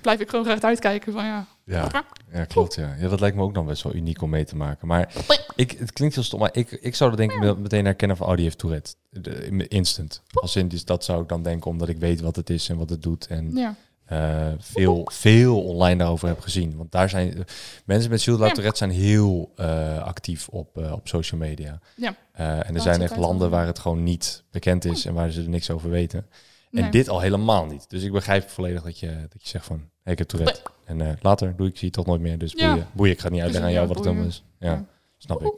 blijf 0.00 0.20
ik 0.20 0.30
gewoon 0.30 0.44
recht 0.44 0.64
uitkijken 0.64 1.12
van 1.12 1.24
ja. 1.24 1.46
Ja, 1.64 2.04
ja 2.32 2.44
klopt. 2.44 2.74
Ja. 2.74 2.94
ja, 2.98 3.08
dat 3.08 3.20
lijkt 3.20 3.36
me 3.36 3.42
ook 3.42 3.54
dan 3.54 3.66
best 3.66 3.82
wel 3.82 3.94
uniek 3.94 4.22
om 4.22 4.30
mee 4.30 4.44
te 4.44 4.56
maken. 4.56 4.86
Maar 4.86 5.14
ik, 5.56 5.70
het 5.70 5.92
klinkt 5.92 6.14
heel 6.14 6.24
stom, 6.24 6.40
maar 6.40 6.50
ik, 6.56 6.70
ik 6.70 6.94
zou 6.94 7.10
dat 7.10 7.18
denk 7.18 7.32
ik 7.32 7.38
me- 7.40 7.56
meteen 7.56 7.84
herkennen 7.84 8.16
van, 8.16 8.26
oh, 8.28 8.34
die 8.34 8.44
heeft 8.44 8.58
Tourette. 8.58 8.94
De- 9.10 9.68
Instant. 9.68 10.22
Als 10.32 10.56
in, 10.56 10.68
die- 10.68 10.84
dat 10.84 11.04
zou 11.04 11.22
ik 11.22 11.28
dan 11.28 11.42
denken, 11.42 11.70
omdat 11.70 11.88
ik 11.88 11.96
weet 11.98 12.20
wat 12.20 12.36
het 12.36 12.50
is 12.50 12.68
en 12.68 12.76
wat 12.76 12.90
het 12.90 13.02
doet. 13.02 13.26
En 13.26 13.50
Ja, 13.54 13.74
eh, 14.04 14.52
veel, 14.58 15.08
veel 15.12 15.62
online 15.64 15.98
daarover 15.98 16.28
heb 16.28 16.40
gezien. 16.40 16.76
Want 16.76 16.92
daar 16.92 17.08
zijn 17.08 17.44
mensen 17.84 18.10
met 18.10 18.22
Gilles 18.22 18.40
Ja. 18.46 18.52
Tourette 18.52 18.78
zijn 18.78 18.90
heel 18.90 19.52
eh, 19.56 20.02
actief 20.02 20.48
op, 20.48 20.78
eh, 20.78 20.92
op 20.92 21.08
social 21.08 21.40
media. 21.40 21.80
Ja. 21.96 22.16
En 22.34 22.74
er 22.74 22.80
zijn 22.80 23.02
echt 23.02 23.16
landen 23.16 23.50
waar 23.50 23.66
het 23.66 23.78
gewoon 23.78 24.02
niet 24.02 24.44
bekend 24.50 24.84
is 24.84 25.04
en 25.06 25.14
waar 25.14 25.30
ze 25.30 25.42
er 25.42 25.48
niks 25.48 25.70
over 25.70 25.90
weten. 25.90 26.26
En 26.72 26.90
dit 26.90 27.08
al 27.08 27.20
helemaal 27.20 27.66
niet. 27.66 27.90
Dus 27.90 28.02
ik 28.02 28.12
begrijp 28.12 28.48
volledig 28.50 28.82
dat 28.82 28.98
je, 28.98 29.06
dat 29.06 29.42
je 29.42 29.48
zegt 29.48 29.64
van, 29.66 29.88
hey, 30.02 30.12
ik 30.12 30.18
heb 30.18 30.28
Tourette. 30.28 30.62
En 30.92 31.08
eh, 31.08 31.12
later 31.20 31.56
doe 31.56 31.66
ik 31.66 31.76
zie 31.76 31.90
toch 31.90 32.06
nooit 32.06 32.20
meer. 32.20 32.38
Dus 32.38 32.52
Ja. 32.52 32.70
boeien, 32.70 32.86
boeien. 32.92 33.12
Ik 33.12 33.20
ga 33.20 33.28
niet 33.28 33.40
uitleggen 33.40 33.68
aan 33.68 33.74
jou 33.74 33.86
wat 33.88 33.96
het 33.96 34.06
allemaal 34.06 34.24
is. 34.26 34.44
Ja, 34.58 34.84
snap 35.16 35.42
ik. 35.42 35.52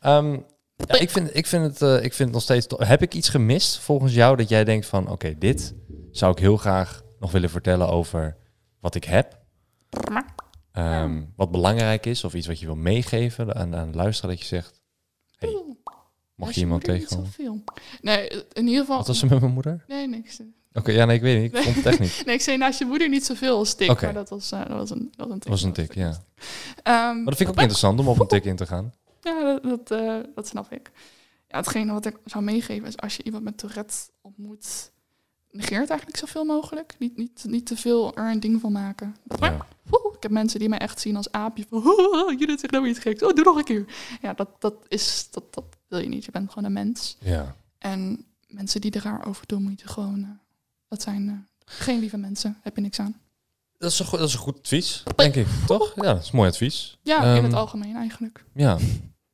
Ehm, 0.00 0.32
ja, 0.76 0.98
ik, 0.98 1.10
vind, 1.10 1.36
ik, 1.36 1.46
vind 1.46 1.64
het, 1.64 1.82
eh, 1.82 1.94
ik 1.94 2.12
vind 2.14 2.18
het 2.18 2.32
nog 2.32 2.42
steeds... 2.42 2.66
Heb 2.76 3.02
ik 3.02 3.14
iets 3.14 3.28
gemist 3.28 3.78
volgens 3.78 4.14
jou 4.14 4.36
dat 4.36 4.48
jij 4.48 4.64
denkt 4.64 4.86
van... 4.86 5.08
Oké, 5.10 5.38
dit 5.38 5.74
zou 6.10 6.32
ik 6.32 6.38
heel 6.38 6.56
graag 6.56 7.02
nog 7.18 7.32
willen 7.32 7.50
vertellen 7.50 7.88
over 7.88 8.36
wat 8.80 8.94
ik 8.94 9.04
heb. 9.04 9.38
Ehm, 10.72 11.22
Wat 11.36 11.50
belangrijk 11.50 12.06
is 12.06 12.24
of 12.24 12.34
iets 12.34 12.46
wat 12.46 12.60
je 12.60 12.66
wil 12.66 12.76
meegeven 12.76 13.54
aan, 13.54 13.76
aan 13.76 13.90
de 13.90 13.96
luisteraar. 13.96 14.30
Dat 14.30 14.40
je 14.40 14.46
zegt, 14.46 14.80
hey, 15.38 15.64
mocht 16.34 16.54
je 16.54 16.60
iemand 16.60 16.84
tegenkomen? 16.84 17.64
Nee, 18.00 18.28
in 18.52 18.66
ieder 18.66 18.80
geval... 18.80 18.96
Wat 18.96 19.06
was 19.06 19.22
er 19.22 19.28
met 19.28 19.40
mijn 19.40 19.52
moeder? 19.52 19.84
Nee, 19.88 20.08
niks. 20.08 20.40
Oké, 20.72 20.92
ja, 20.92 21.04
nee, 21.04 21.16
ik 21.16 21.22
weet 21.22 21.42
niet. 21.42 21.54
Ik 21.54 21.62
vond 21.62 21.76
het 21.76 21.86
echt 21.86 21.98
niet. 21.98 22.22
Nee, 22.26 22.34
ik 22.34 22.40
zei 22.40 22.56
naast 22.56 22.78
je 22.78 22.84
moeder 22.84 23.08
niet 23.08 23.24
zoveel 23.24 23.56
als 23.56 23.74
tik, 23.74 24.00
maar 24.00 24.12
dat 24.12 24.28
was, 24.28 24.52
eh, 24.52 24.58
dat 24.58 24.68
was 24.68 24.90
een, 24.90 25.12
dat 25.16 25.26
was 25.26 25.34
een 25.34 25.40
tik. 25.40 25.50
Dat 25.50 25.50
was 25.50 25.62
een 25.62 25.72
tik, 25.72 25.94
ja. 25.94 26.22
Ehm, 26.82 27.16
Maar 27.16 27.24
dat 27.24 27.36
vind 27.36 27.40
ik 27.40 27.48
ook 27.48 27.60
interessant 27.60 28.00
om 28.00 28.08
op 28.08 28.20
een 28.20 28.26
tik 28.26 28.44
in 28.44 28.56
te 28.56 28.66
gaan. 28.66 28.92
Ja, 29.20 29.42
dat, 29.42 29.62
dat, 29.62 30.00
eh, 30.00 30.16
dat 30.34 30.46
snap 30.48 30.72
ik. 30.72 30.90
Ja, 31.48 31.56
hetgene 31.56 31.92
wat 31.92 32.06
ik 32.06 32.16
zou 32.24 32.44
meegeven 32.44 32.88
is 32.88 32.96
als 32.96 33.16
je 33.16 33.22
iemand 33.22 33.44
met 33.44 33.58
Tourette 33.58 33.94
ontmoet, 34.20 34.90
negeer 35.50 35.80
het 35.80 35.90
eigenlijk 35.90 36.18
zoveel 36.18 36.44
mogelijk. 36.44 36.94
Niet, 36.98 37.16
niet, 37.16 37.44
niet 37.46 37.66
te 37.66 37.76
veel 37.76 38.14
er 38.16 38.30
een 38.30 38.40
ding 38.40 38.60
van 38.60 38.72
maken. 38.72 39.16
Ja. 39.40 39.66
Woe, 39.82 40.12
ik 40.16 40.22
heb 40.22 40.30
mensen 40.30 40.58
die 40.58 40.68
mij 40.68 40.78
echt 40.78 41.00
zien 41.00 41.16
als 41.16 41.32
aapje. 41.32 41.64
Van, 41.70 41.82
jullie 42.38 42.58
zegt 42.58 42.70
nou 42.72 42.88
iets 42.88 42.98
geks. 42.98 43.22
Oh, 43.22 43.34
doe 43.34 43.44
nog 43.44 43.56
een 43.56 43.64
keer. 43.64 43.84
Ja, 44.22 44.32
dat, 44.34 44.48
dat, 44.58 44.74
is, 44.88 45.28
dat, 45.30 45.54
dat 45.54 45.64
wil 45.88 45.98
je 45.98 46.08
niet. 46.08 46.24
Je 46.24 46.30
bent 46.30 46.48
gewoon 46.48 46.64
een 46.64 46.72
mens. 46.72 47.16
Ja. 47.20 47.56
En 47.78 48.24
mensen 48.46 48.80
die 48.80 48.90
er 48.90 49.02
raar 49.02 49.26
over 49.26 49.46
doen, 49.46 49.62
moet 49.62 49.80
je 49.80 49.88
gewoon... 49.88 50.38
eh, 50.90 50.96
dat 50.98 51.02
zijn 51.02 51.28
eh, 51.28 51.34
geen 51.64 52.00
lieve 52.00 52.16
mensen. 52.16 52.58
Heb 52.62 52.76
je 52.76 52.82
niks 52.82 52.98
aan. 53.00 53.20
Dat 53.78 53.90
is, 53.90 53.98
een 53.98 54.06
goed, 54.06 54.18
dat 54.18 54.28
is 54.28 54.34
een 54.34 54.40
goed 54.40 54.58
advies, 54.58 55.02
denk 55.16 55.34
ik. 55.34 55.46
Toch? 55.66 55.92
Ja, 55.94 56.02
dat 56.02 56.22
is 56.22 56.30
mooi 56.30 56.48
advies. 56.48 56.98
Ja, 57.02 57.22
in 57.22 57.34
Ehm, 57.36 57.44
het 57.44 57.54
algemeen 57.54 57.96
eigenlijk. 57.96 58.44
Ja. 58.54 58.78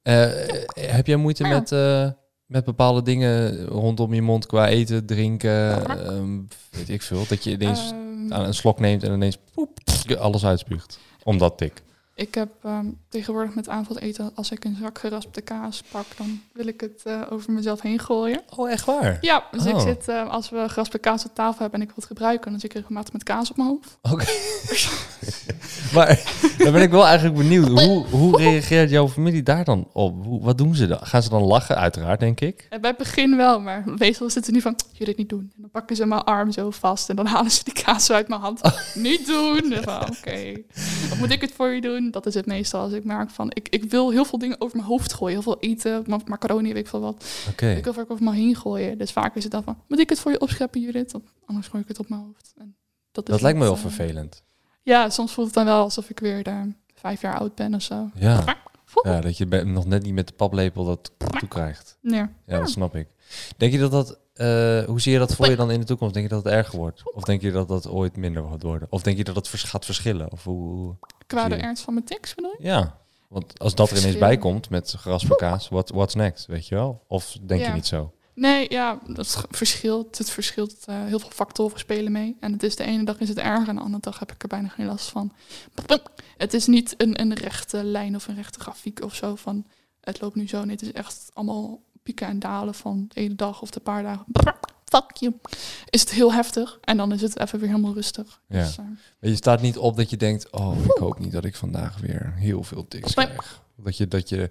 Eh, 0.02 0.30
heb 0.80 1.06
jij 1.06 1.16
moeite 1.16 1.44
Ja. 1.44 1.48
met, 1.58 1.72
eh, 1.72 2.10
met 2.46 2.64
bepaalde 2.64 3.02
dingen 3.02 3.64
rondom 3.64 4.14
je 4.14 4.22
mond 4.22 4.46
qua 4.46 4.68
eten, 4.68 5.06
drinken, 5.06 5.86
ehm, 6.06 6.40
weet 6.70 6.88
ik 6.88 7.02
veel? 7.02 7.24
Dat 7.28 7.44
je 7.44 7.50
ineens 7.50 7.90
Ehm, 7.90 8.32
aan 8.32 8.44
een 8.44 8.54
slok 8.54 8.80
neemt 8.80 9.02
en 9.02 9.12
ineens 9.12 9.38
poep, 9.54 9.78
alles 10.18 10.44
uitspuugt. 10.44 10.98
Omdat 11.22 11.58
tik. 11.58 11.82
Ik 12.18 12.34
heb 12.34 12.48
ehm, 12.62 12.86
tegenwoordig 13.08 13.54
met 13.54 13.68
avondeten, 13.68 14.30
als 14.34 14.50
ik 14.50 14.64
een 14.64 14.76
zak 14.80 14.98
geraspte 14.98 15.40
kaas 15.40 15.82
pak, 15.90 16.04
dan 16.16 16.40
wil 16.52 16.66
ik 16.66 16.80
het 16.80 17.00
eh, 17.04 17.20
over 17.30 17.52
mezelf 17.52 17.80
heen 17.80 17.98
gooien. 17.98 18.42
Oh, 18.56 18.70
echt 18.70 18.84
waar? 18.84 19.18
Ja, 19.20 19.44
dus 19.50 19.64
ik 19.66 19.74
Oh. 19.74 19.80
zit, 19.82 20.08
eh, 20.08 20.28
als 20.30 20.50
we 20.50 20.64
geraspte 20.68 20.98
kaas 20.98 21.24
op 21.24 21.34
tafel 21.34 21.60
hebben 21.60 21.80
en 21.80 21.86
ik 21.86 21.86
wil 21.94 21.96
het 21.96 22.06
gebruiken, 22.06 22.50
dan 22.50 22.60
zit 22.60 22.70
ik 22.70 22.76
regelmatig 22.76 23.12
met 23.12 23.22
kaas 23.22 23.50
op 23.50 23.56
mijn 23.56 23.68
hoofd. 23.68 23.98
Oké. 24.02 24.24
maar 25.94 26.22
dan 26.58 26.72
ben 26.72 26.82
ik 26.82 26.90
wel 26.90 27.06
eigenlijk 27.06 27.36
benieuwd. 27.36 27.68
Hoe, 27.68 28.06
hoe 28.06 28.36
reageert 28.36 28.90
jouw 28.90 29.08
familie 29.08 29.42
daar 29.42 29.64
dan 29.64 29.88
op? 29.92 30.24
Hoe, 30.24 30.42
wat 30.42 30.58
doen 30.58 30.74
ze 30.74 30.86
dan? 30.86 30.98
Gaan 31.02 31.22
ze 31.22 31.28
dan 31.28 31.42
lachen? 31.42 31.76
Uiteraard, 31.76 32.20
denk 32.20 32.40
ik. 32.40 32.66
En 32.70 32.80
bij 32.80 32.90
het 32.90 32.98
begin 32.98 33.36
wel, 33.36 33.60
maar 33.60 33.82
meestal 33.98 34.30
zitten 34.30 34.44
ze 34.44 34.50
nu 34.52 34.60
van, 34.60 34.76
je 34.92 35.04
dit 35.04 35.16
niet 35.16 35.28
doen. 35.28 35.52
En 35.56 35.60
dan 35.60 35.70
pakken 35.70 35.96
ze 35.96 36.06
mijn 36.06 36.24
arm 36.24 36.52
zo 36.52 36.70
vast 36.70 37.08
en 37.08 37.16
dan 37.16 37.26
halen 37.36 37.50
ze 37.50 37.64
die 37.64 37.82
kaas 37.84 38.04
zo 38.04 38.12
uit 38.12 38.28
mijn 38.28 38.40
hand. 38.40 38.60
Niet 38.94 39.26
doen! 39.26 39.74
Oké, 40.18 40.52
moet 41.18 41.30
ik 41.30 41.40
het 41.40 41.52
voor 41.56 41.68
je 41.68 41.80
doen? 41.80 42.05
Dat 42.10 42.26
is 42.26 42.34
het 42.34 42.46
meestal 42.46 42.80
als 42.80 42.92
ik 42.92 43.04
merk 43.04 43.30
van, 43.30 43.50
ik, 43.54 43.68
ik 43.68 43.84
wil 43.90 44.10
heel 44.10 44.24
veel 44.24 44.38
dingen 44.38 44.60
over 44.60 44.76
mijn 44.76 44.88
hoofd 44.88 45.12
gooien. 45.12 45.32
Heel 45.34 45.42
veel 45.42 45.60
eten, 45.60 46.04
ma- 46.06 46.20
macaroni, 46.26 46.72
weet 46.72 46.82
ik 46.82 46.88
veel 46.88 47.00
wat. 47.00 47.24
Ik 47.76 47.84
wil 47.84 47.92
vaak 47.92 48.10
over 48.10 48.24
me 48.24 48.32
heen 48.34 48.56
gooien. 48.56 48.98
Dus 48.98 49.12
vaak 49.12 49.34
is 49.34 49.42
het 49.42 49.52
dan 49.52 49.62
van, 49.62 49.82
moet 49.88 49.98
ik 49.98 50.08
het 50.08 50.20
voor 50.20 50.30
je 50.32 50.40
opscheppen, 50.40 50.80
Judith? 50.80 51.12
Want 51.12 51.24
anders 51.46 51.68
gooi 51.68 51.82
ik 51.82 51.88
het 51.88 51.98
op 51.98 52.08
mijn 52.08 52.20
hoofd. 52.20 52.52
En 52.58 52.76
dat 53.12 53.24
is 53.26 53.30
Dat 53.32 53.42
lijkt 53.42 53.58
me 53.58 53.64
wel 53.64 53.74
eh, 53.74 53.80
vervelend. 53.80 54.42
Ja, 54.82 55.10
soms 55.10 55.32
voelt 55.32 55.46
het 55.46 55.56
dan 55.56 55.64
wel 55.64 55.82
alsof 55.82 56.10
ik 56.10 56.18
weer 56.18 56.42
daar 56.42 56.66
vijf 56.94 57.20
jaar 57.20 57.38
oud 57.38 57.54
ben 57.54 57.74
of 57.74 57.82
zo. 57.82 58.10
Ja. 58.14 58.44
ja, 59.02 59.20
dat 59.20 59.36
je 59.36 59.46
nog 59.46 59.86
net 59.86 60.02
niet 60.02 60.14
met 60.14 60.26
de 60.28 60.34
paplepel 60.34 60.84
dat 60.84 61.12
toe 61.38 61.48
krijgt. 61.48 61.98
Ja. 62.00 62.30
Ja, 62.46 62.58
dat 62.58 62.70
snap 62.70 62.96
ik. 62.96 63.08
Denk 63.56 63.72
je 63.72 63.78
dat 63.78 63.90
dat... 63.90 64.18
hoe 64.88 65.00
zie 65.00 65.12
je 65.12 65.18
dat 65.18 65.34
voor 65.34 65.48
je 65.50 65.56
dan 65.56 65.70
in 65.70 65.80
de 65.80 65.86
toekomst? 65.86 66.14
Denk 66.14 66.28
je 66.28 66.34
dat 66.34 66.44
het 66.44 66.52
erger 66.52 66.78
wordt? 66.78 67.14
Of 67.14 67.22
denk 67.22 67.40
je 67.42 67.50
dat 67.52 67.68
dat 67.68 67.88
ooit 67.88 68.16
minder 68.16 68.44
gaat 68.50 68.62
worden? 68.62 68.88
Of 68.90 69.02
denk 69.02 69.16
je 69.16 69.24
dat 69.24 69.48
vers- 69.48 69.62
gaat 69.62 69.84
verschillen? 69.84 70.32
Of 70.32 70.44
hoe... 70.44 70.68
hoe- 70.68 70.96
Qua 71.26 71.48
de 71.48 71.54
ernst 71.54 71.82
van 71.82 71.94
mijn 71.94 72.06
tics 72.06 72.34
bedoel 72.34 72.54
je? 72.58 72.64
Ja, 72.64 72.98
want 73.28 73.58
als 73.58 73.74
dat 73.74 73.90
er 73.90 73.98
ineens 73.98 74.18
bij 74.18 74.36
komt 74.38 74.70
met 74.70 74.94
geraspte 74.98 75.34
kaas, 75.36 75.68
what, 75.68 75.90
what's 75.90 76.14
next, 76.14 76.46
weet 76.46 76.66
je 76.68 76.74
wel? 76.74 77.04
Of 77.06 77.36
denk 77.42 77.64
je 77.64 77.70
niet 77.70 77.86
zo? 77.86 78.10
Nee, 78.34 78.66
ja, 78.68 78.98
dat 79.06 79.26
sch- 79.26 79.42
verschilt. 79.50 80.18
Het 80.18 80.30
verschilt. 80.30 80.76
eh, 80.84 81.04
heel 81.04 81.18
veel 81.18 81.30
factoren 81.30 81.78
spelen 81.78 82.12
mee. 82.12 82.36
En 82.40 82.52
het 82.52 82.62
is 82.62 82.76
de 82.76 82.84
ene 82.84 83.04
dag 83.04 83.18
is 83.18 83.28
het 83.28 83.38
erger 83.38 83.68
en 83.68 83.74
de 83.74 83.80
andere 83.80 84.02
dag 84.02 84.18
heb 84.18 84.32
ik 84.32 84.42
er 84.42 84.48
bijna 84.48 84.68
geen 84.68 84.86
last 84.86 85.08
van. 85.08 85.32
Het 86.36 86.54
is 86.54 86.66
niet 86.66 86.94
een, 86.96 87.20
een 87.20 87.34
rechte 87.34 87.84
lijn 87.84 88.14
of 88.14 88.28
een 88.28 88.34
rechte 88.34 88.60
grafiek 88.60 89.02
of 89.04 89.14
zo 89.14 89.34
van 89.34 89.66
het 90.00 90.20
loopt 90.20 90.34
nu 90.36 90.48
zo. 90.48 90.60
Nee, 90.64 90.70
het 90.76 90.82
is 90.82 90.92
echt 90.92 91.28
allemaal 91.32 91.80
pieken 92.06 92.26
en 92.26 92.38
dalen 92.38 92.74
van 92.74 93.04
de 93.08 93.20
ene 93.20 93.34
dag 93.34 93.62
of 93.62 93.70
de 93.70 93.80
paar 93.80 94.02
dagen. 94.02 94.24
Fuck 94.84 95.10
you. 95.16 95.34
Is 95.90 96.00
het 96.00 96.10
heel 96.10 96.32
heftig 96.32 96.78
en 96.80 96.96
dan 96.96 97.12
is 97.12 97.20
het 97.20 97.38
even 97.38 97.58
weer 97.58 97.68
helemaal 97.68 97.94
rustig. 97.94 98.40
Ja. 98.48 98.62
Dus, 98.62 98.78
eh, 98.78 98.84
Maar 98.84 99.30
je 99.30 99.36
staat 99.36 99.60
niet 99.60 99.78
op 99.78 99.96
dat 99.96 100.10
je 100.10 100.16
denkt, 100.16 100.50
oh, 100.50 100.76
ik 100.84 100.90
hoop 101.00 101.18
niet 101.18 101.32
dat 101.32 101.44
ik 101.44 101.56
vandaag 101.56 101.98
weer 102.00 102.32
heel 102.36 102.62
veel 102.62 102.88
tics 102.88 103.14
krijg. 103.14 103.62
Dat 103.76 103.96
je, 103.96 104.08
dat 104.08 104.28
je 104.28 104.48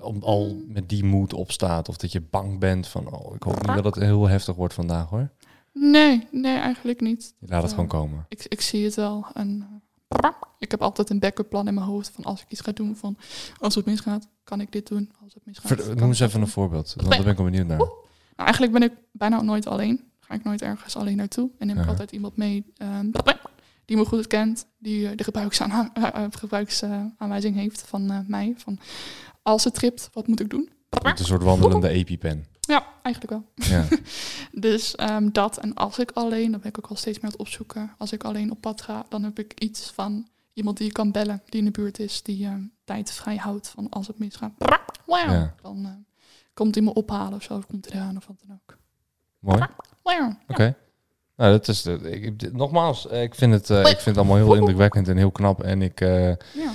om- 0.00 0.22
al 0.22 0.62
met 0.66 0.88
die 0.88 1.04
moed 1.04 1.32
opstaat 1.32 1.88
of 1.88 1.96
dat 1.96 2.12
je 2.12 2.20
bang 2.20 2.58
bent 2.58 2.86
van, 2.88 3.12
oh, 3.14 3.34
ik 3.34 3.42
hoop 3.42 3.66
niet 3.66 3.74
dat 3.82 3.84
het 3.94 4.04
heel 4.04 4.28
heftig 4.28 4.54
wordt 4.56 4.74
vandaag 4.74 5.08
hoor. 5.08 5.30
nee, 5.72 6.28
nee, 6.30 6.56
eigenlijk 6.58 7.00
niet. 7.00 7.34
Je 7.38 7.46
laat 7.48 7.60
het 7.62 7.70
Ja. 7.70 7.76
gewoon 7.76 7.90
komen. 8.00 8.26
Ik, 8.28 8.44
ik 8.48 8.60
zie 8.60 8.84
het 8.84 8.94
wel. 8.94 9.26
En 9.34 9.80
eh, 10.08 10.28
ik 10.62 10.70
heb 10.70 10.82
altijd 10.82 11.10
een 11.10 11.18
backup 11.18 11.48
plan 11.48 11.68
in 11.68 11.74
mijn 11.74 11.86
hoofd 11.86 12.10
van 12.14 12.24
als 12.24 12.40
ik 12.40 12.46
iets 12.48 12.60
ga 12.60 12.72
doen 12.72 12.96
van 12.96 13.16
als 13.58 13.74
het 13.74 13.84
misgaat, 13.84 14.28
kan 14.44 14.60
ik 14.60 14.72
dit 14.72 14.88
doen. 14.88 15.10
Als 15.24 15.34
het 15.34 15.42
misgaat. 15.46 15.66
Ver- 15.66 15.96
noem 15.96 16.08
eens 16.08 16.20
even 16.20 16.40
een 16.40 16.48
voorbeeld, 16.48 16.92
want 16.96 17.08
daar 17.10 17.18
ben 17.22 17.30
ik 17.30 17.36
wel 17.36 17.46
benieuwd 17.46 17.66
naar. 17.66 17.78
Nou, 17.78 17.90
eigenlijk 18.36 18.72
ben 18.72 18.82
ik 18.82 18.92
bijna 19.12 19.40
nooit 19.42 19.66
alleen. 19.66 20.04
Ga 20.20 20.34
ik 20.34 20.44
nooit 20.44 20.62
ergens 20.62 20.96
alleen 20.96 21.16
naartoe. 21.16 21.50
En 21.58 21.66
neem 21.66 21.76
ik 21.78 21.82
Ja. 21.84 21.88
altijd 21.90 22.12
iemand 22.12 22.36
mee 22.36 22.64
ehm, 22.76 23.10
die 23.84 23.96
me 23.96 24.04
goed 24.04 24.26
kent, 24.26 24.66
die 24.78 25.08
eh, 25.08 25.16
de 25.16 25.24
gebruiksaanha- 25.24 25.90
eh, 25.94 26.04
eh, 26.24 26.24
gebruiksaanwijzing 26.30 27.56
heeft 27.56 27.82
van 27.86 28.24
mij. 28.26 28.54
Van 28.56 28.78
als 29.42 29.64
het 29.64 29.74
tript, 29.74 30.08
wat 30.12 30.26
moet 30.26 30.40
ik 30.40 30.50
doen? 30.50 30.70
Een 30.90 31.16
soort 31.16 31.42
wandelende 31.42 31.88
EpiPen. 31.88 32.46
Ja, 32.60 32.86
eigenlijk 33.02 33.34
wel. 33.34 33.44
Ja. 33.54 33.86
Dus 34.68 34.94
ehm, 34.94 35.28
dat. 35.32 35.58
En 35.58 35.74
als 35.74 35.98
ik 35.98 36.10
alleen, 36.10 36.50
dan 36.50 36.60
ben 36.60 36.68
ik 36.68 36.78
ook 36.78 36.86
al 36.90 36.96
steeds 36.96 37.16
meer 37.16 37.24
aan 37.26 37.30
het 37.32 37.40
opzoeken. 37.40 37.90
Als 37.98 38.12
ik 38.12 38.24
alleen 38.24 38.50
op 38.50 38.60
pad 38.60 38.82
ga, 38.82 39.04
dan 39.08 39.22
heb 39.22 39.38
ik 39.38 39.60
iets 39.60 39.90
van 39.94 40.28
iemand 40.52 40.76
die 40.76 40.86
je 40.86 40.92
kan 40.92 41.10
bellen, 41.12 41.42
die 41.48 41.58
in 41.60 41.64
de 41.66 41.70
buurt 41.70 41.98
is, 41.98 42.22
die 42.22 42.44
ehm, 42.46 42.60
tijd 42.84 43.10
vrij 43.12 43.36
houdt 43.36 43.68
van 43.68 43.88
als 43.90 44.06
het 44.06 44.18
misgaat. 44.18 44.52
Wow. 45.06 45.18
Ja. 45.18 45.54
Dan 45.62 45.84
eh, 45.84 45.90
komt 46.54 46.74
hij 46.74 46.84
me 46.84 46.92
ophalen 46.94 47.34
of 47.34 47.42
zo, 47.42 47.54
of 47.56 47.66
komt 47.66 47.92
hij 47.92 48.00
eraan 48.00 48.16
of 48.16 48.26
wat 48.26 48.36
dan 48.46 48.56
ook. 48.62 48.78
Mooi. 49.38 49.66
Wow. 50.02 50.32
Oké. 50.48 50.74
Nou, 51.36 51.50
dat 51.52 51.68
is 51.68 51.82
de, 51.82 52.10
ik, 52.10 52.38
dit- 52.40 52.52
nogmaals, 52.52 53.08
eh, 53.08 53.22
ik 53.22 53.34
vind, 53.34 53.52
het, 53.52 53.70
eh, 53.70 53.78
ik 53.78 53.84
vind 53.86 54.04
het 54.04 54.16
allemaal 54.16 54.36
heel 54.36 54.54
indrukwekkend 54.54 55.08
en 55.08 55.16
heel 55.16 55.30
knap. 55.30 55.62
En 55.62 55.82
ik, 55.82 56.00
eh, 56.00 56.28
Ja. 56.28 56.72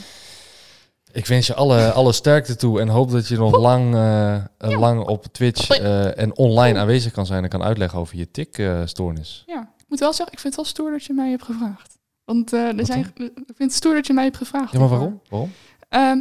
ik 1.12 1.26
wens 1.26 1.48
je 1.48 1.54
alle, 1.54 1.92
alle 1.92 2.12
sterkte 2.14 2.56
toe 2.56 2.80
en 2.80 2.88
hoop 2.88 3.12
dat 3.12 3.28
je 3.28 3.38
nog 3.38 3.58
lang, 3.58 3.94
eh, 3.96 4.36
eh, 4.36 4.44
lang 4.58 5.06
op 5.08 5.26
Twitch 5.26 5.70
eh, 5.70 6.18
en 6.18 6.38
online 6.38 6.80
aanwezig 6.80 7.12
kan 7.12 7.26
zijn 7.26 7.44
en 7.44 7.50
kan 7.50 7.64
uitleggen 7.64 8.00
over 8.00 8.18
je 8.18 8.32
tik-stoornis. 8.32 9.44
ja. 9.48 9.62
Ik 9.78 9.94
moet 9.94 10.00
wel 10.00 10.14
zeggen, 10.14 10.34
ik 10.36 10.40
vind 10.42 10.56
het 10.56 10.64
wel 10.66 10.74
stoer 10.74 10.92
dat 10.92 11.04
je 11.06 11.14
mij 11.14 11.30
hebt 11.30 11.44
gevraagd. 11.44 11.97
Want 12.28 12.54
eh, 12.54 12.78
er 12.80 12.86
zijn, 12.86 13.00
ik 13.16 13.32
vind 13.36 13.58
het 13.58 13.74
stoer 13.74 13.94
dat 13.94 14.08
je 14.08 14.14
mij 14.14 14.24
hebt 14.24 14.38
gevraagd. 14.38 14.72
Ja, 14.72 14.80
maar 14.80 14.88
waarom? 14.90 15.22
Waarom? 15.30 15.52
Ehm, 15.90 16.20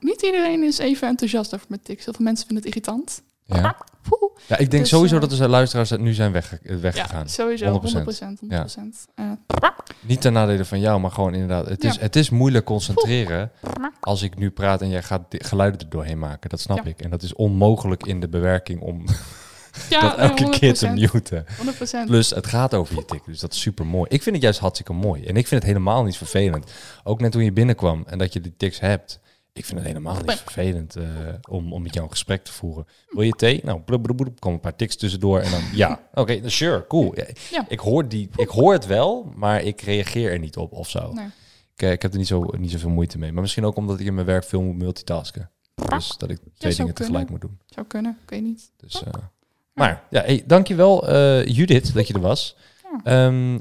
niet 0.00 0.22
iedereen 0.22 0.62
is 0.62 0.78
even 0.78 1.08
enthousiast 1.08 1.54
over 1.54 1.66
mijn 1.68 1.80
tics. 1.82 2.04
Heel 2.04 2.14
veel 2.14 2.24
mensen 2.24 2.46
vinden 2.46 2.64
het 2.64 2.74
irritant. 2.74 3.22
Ja. 3.44 3.76
Ja, 4.46 4.56
ik 4.58 4.70
denk 4.70 4.82
Dus, 4.82 4.88
sowieso 4.88 5.14
eh, 5.14 5.20
dat 5.20 5.30
de 5.30 5.48
luisteraars 5.48 5.90
nu 5.90 6.12
zijn 6.12 6.32
Ja, 6.62 6.78
weggegaan. 6.80 7.28
sowieso. 7.28 7.80
100%. 7.80 8.04
100%. 8.42 8.48
Ja. 8.48 8.66
100%. 8.66 9.06
Eh, 9.14 9.30
Niet 10.00 10.20
ten 10.20 10.32
nadele 10.32 10.64
van 10.64 10.80
jou, 10.80 11.00
maar 11.00 11.10
gewoon 11.10 11.32
inderdaad. 11.32 11.68
Het 11.68 11.84
is, 11.84 11.98
het 11.98 12.16
is 12.16 12.30
moeilijk 12.30 12.64
concentreren 12.64 13.50
als 14.00 14.22
ik 14.22 14.38
nu 14.38 14.50
praat 14.50 14.80
en 14.82 14.88
jij 14.88 15.02
gaat 15.02 15.22
geluiden 15.28 15.80
er 15.80 15.88
doorheen 15.88 16.18
maken. 16.18 16.50
Dat 16.50 16.60
snap 16.60 16.86
ik. 16.86 17.00
En 17.00 17.10
dat 17.10 17.22
is 17.22 17.34
onmogelijk 17.34 18.06
in 18.06 18.20
de 18.20 18.28
bewerking 18.28 18.80
om 18.80 19.04
ja, 19.90 20.00
dat 20.00 20.18
elke 20.18 20.48
keer 20.48 20.74
te 20.74 20.88
100%. 20.88 20.92
muten. 20.92 21.44
100%. 22.04 22.06
Plus, 22.06 22.30
het 22.30 22.46
gaat 22.46 22.74
over 22.74 22.96
je 22.96 23.04
tik. 23.04 23.24
Dus 23.24 23.40
dat 23.40 23.52
is 23.52 23.60
super 23.60 23.86
mooi. 23.86 24.10
Ik 24.10 24.22
vind 24.22 24.34
het 24.34 24.44
juist 24.44 24.58
hartstikke 24.58 24.92
mooi. 24.92 25.24
En 25.24 25.36
ik 25.36 25.46
vind 25.46 25.62
het 25.62 25.70
helemaal 25.72 26.04
niet 26.04 26.16
vervelend. 26.16 26.72
Ook 27.04 27.20
net 27.20 27.32
toen 27.32 27.44
je 27.44 27.52
binnenkwam 27.52 28.04
en 28.06 28.18
dat 28.18 28.32
je 28.32 28.40
die 28.40 28.54
tics 28.56 28.80
hebt. 28.80 29.20
Ik 29.52 29.64
vind 29.64 29.78
het 29.78 29.88
helemaal 29.88 30.16
niet 30.26 30.42
vervelend 30.44 30.96
eh, 30.96 31.04
om, 31.48 31.72
om 31.72 31.82
met 31.82 31.94
jou 31.94 32.04
een 32.04 32.12
gesprek 32.12 32.44
te 32.44 32.52
voeren. 32.52 32.86
Wil 33.08 33.22
je 33.22 33.32
thee? 33.32 33.60
Nou, 33.64 33.80
blub, 33.80 34.02
blub, 34.02 34.16
blub, 34.16 34.40
komen 34.40 34.58
een 34.58 34.62
paar 34.62 34.76
tics 34.76 34.96
tussendoor 34.96 35.40
en 35.40 35.50
dan 35.50 35.60
ja. 35.72 36.00
Oké, 36.14 36.34
nou, 36.34 36.50
sure, 36.50 36.86
cool. 36.86 37.14
Ja. 37.50 37.64
Ik, 37.68 37.78
hoor 37.78 38.08
die, 38.08 38.28
ik 38.36 38.48
hoor 38.48 38.72
het 38.72 38.86
wel, 38.86 39.32
maar 39.34 39.62
ik 39.62 39.80
reageer 39.80 40.32
er 40.32 40.38
niet 40.38 40.56
op 40.56 40.72
of 40.72 40.88
zo. 40.90 41.12
Nee. 41.12 41.26
Ik, 41.74 41.82
eh, 41.82 41.90
ik 41.90 42.02
heb 42.02 42.12
er 42.12 42.18
niet, 42.18 42.26
zo, 42.26 42.44
niet 42.58 42.70
zoveel 42.70 42.90
moeite 42.90 43.18
mee. 43.18 43.32
Maar 43.32 43.42
misschien 43.42 43.64
ook 43.64 43.76
omdat 43.76 44.00
ik 44.00 44.06
in 44.06 44.14
mijn 44.14 44.26
werk 44.26 44.44
veel 44.44 44.62
moet 44.62 44.76
multitasken. 44.76 45.50
Dus 45.74 46.16
dat 46.16 46.30
ik 46.30 46.38
twee 46.54 46.74
dingen 46.74 46.94
tegelijk 46.94 47.30
moet 47.30 47.40
doen. 47.40 47.58
Zou 47.66 47.86
kunnen, 47.86 48.18
ik 48.22 48.30
weet 48.30 48.42
niet. 48.42 48.70
Dus, 48.76 49.02
eh, 49.02 49.12
maar 49.76 50.02
ja, 50.10 50.22
hey, 50.22 50.42
dankjewel 50.46 51.08
eh 51.08 51.46
Judith 51.46 51.94
dat 51.94 52.06
je 52.08 52.14
er 52.14 52.20
was. 52.20 52.56
Ehm, 53.04 53.58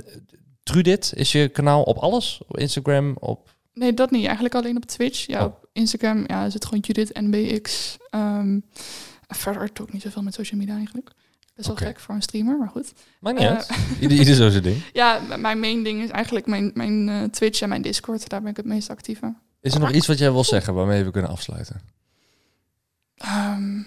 Trudit, 0.63 1.13
is 1.15 1.31
je 1.31 1.49
kanaal 1.49 1.83
op 1.83 1.97
alles? 1.97 2.41
Op 2.47 2.57
Instagram, 2.57 3.15
op... 3.19 3.49
Nee, 3.73 3.93
dat 3.93 4.11
niet. 4.11 4.23
Eigenlijk 4.25 4.55
alleen 4.55 4.75
op 4.75 4.85
Twitch. 4.85 5.27
Ja, 5.27 5.39
Oh. 5.39 5.45
op 5.45 5.67
Instagram 5.73 6.23
ja, 6.27 6.45
is 6.45 6.53
het 6.53 6.65
gewoon 6.65 6.79
Judith 6.79 7.13
NBX. 7.21 7.97
Ehm 8.09 8.59
verder 9.27 9.69
doe 9.73 9.87
ik 9.87 9.93
niet 9.93 10.01
zoveel 10.01 10.21
met 10.21 10.33
social 10.33 10.59
media 10.59 10.75
eigenlijk. 10.75 11.11
Best 11.55 11.67
wel 11.67 11.75
gek 11.77 11.99
voor 11.99 12.15
een 12.15 12.21
streamer, 12.21 12.57
maar 12.57 12.67
goed. 12.69 12.93
Maar 13.19 13.33
niet 13.33 13.43
uit. 13.43 13.69
Ieder, 14.01 14.17
ieder 14.17 14.35
zo 14.35 14.49
zijn 14.49 14.63
ding. 14.63 14.83
Ja, 14.93 15.21
mijn 15.37 15.59
main 15.59 15.83
ding 15.83 16.03
is 16.03 16.09
eigenlijk 16.09 16.45
mijn, 16.45 16.71
mijn 16.73 17.09
eh, 17.09 17.23
Twitch 17.23 17.61
en 17.61 17.69
mijn 17.69 17.81
Discord. 17.81 18.29
Daar 18.29 18.41
ben 18.41 18.49
ik 18.49 18.57
het 18.57 18.65
meest 18.65 18.89
actief 18.89 19.21
in. 19.21 19.37
Is 19.61 19.73
er 19.73 19.79
nog 19.79 19.91
iets 19.91 20.07
wat 20.07 20.17
jij 20.17 20.31
wil 20.31 20.43
zeggen 20.43 20.73
waarmee 20.73 21.03
we 21.03 21.11
kunnen 21.11 21.31
afsluiten? 21.31 21.81
Ehm 23.15 23.81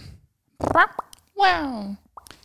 wow. 1.35 1.97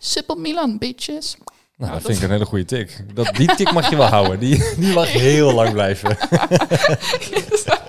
Sippel 0.05 0.35
Milan, 0.35 0.77
bitches. 0.77 1.35
Nou, 1.37 1.51
Nou, 1.77 1.91
dat 1.91 2.01
vind 2.01 2.17
ik 2.17 2.23
een 2.23 2.31
hele 2.31 2.45
goede 2.45 2.65
tik. 2.65 3.03
Dat, 3.13 3.35
die 3.35 3.55
tik 3.55 3.71
mag 3.71 3.89
je 3.89 3.95
wel 3.95 4.07
houden. 4.07 4.39
Die, 4.39 4.63
die 4.77 4.93
mag 4.93 5.11
heel 5.11 5.53
lang 5.53 5.71
blijven. 5.71 6.17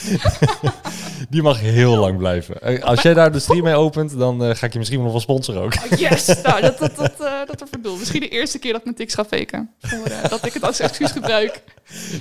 Die 1.30 1.42
mag 1.42 1.60
heel 1.60 1.96
lang 1.96 2.18
blijven. 2.18 2.62
Eh, 2.62 2.82
Als 2.82 3.02
jij 3.02 3.14
daar 3.14 3.32
de 3.32 3.38
stream 3.38 3.62
mee 3.62 3.74
opent, 3.74 4.18
dan 4.18 4.44
eh, 4.44 4.54
ga 4.54 4.66
ik 4.66 4.72
je 4.72 4.78
misschien 4.78 5.02
wel 5.02 5.10
van 5.10 5.20
sponsoren 5.20 5.62
ook. 5.62 5.74
Oh, 5.74 5.98
yes! 5.98 6.26
nou, 6.42 6.60
dat, 6.60 6.78
dat, 6.78 6.96
dat, 6.96 7.20
eh, 7.20 7.46
dat 7.46 7.68
doel. 7.82 7.96
Misschien 7.96 8.20
de 8.20 8.28
eerste 8.28 8.58
keer 8.58 8.70
dat 8.70 8.78
ik 8.78 8.84
mijn 8.84 8.96
tics 8.96 9.14
ga 9.14 9.24
faken. 9.24 9.70
Voor, 9.80 10.08
dat 10.28 10.46
ik 10.46 10.52
het 10.52 10.62
als 10.62 10.80
excuus 10.80 11.10
gebruik. 11.10 11.62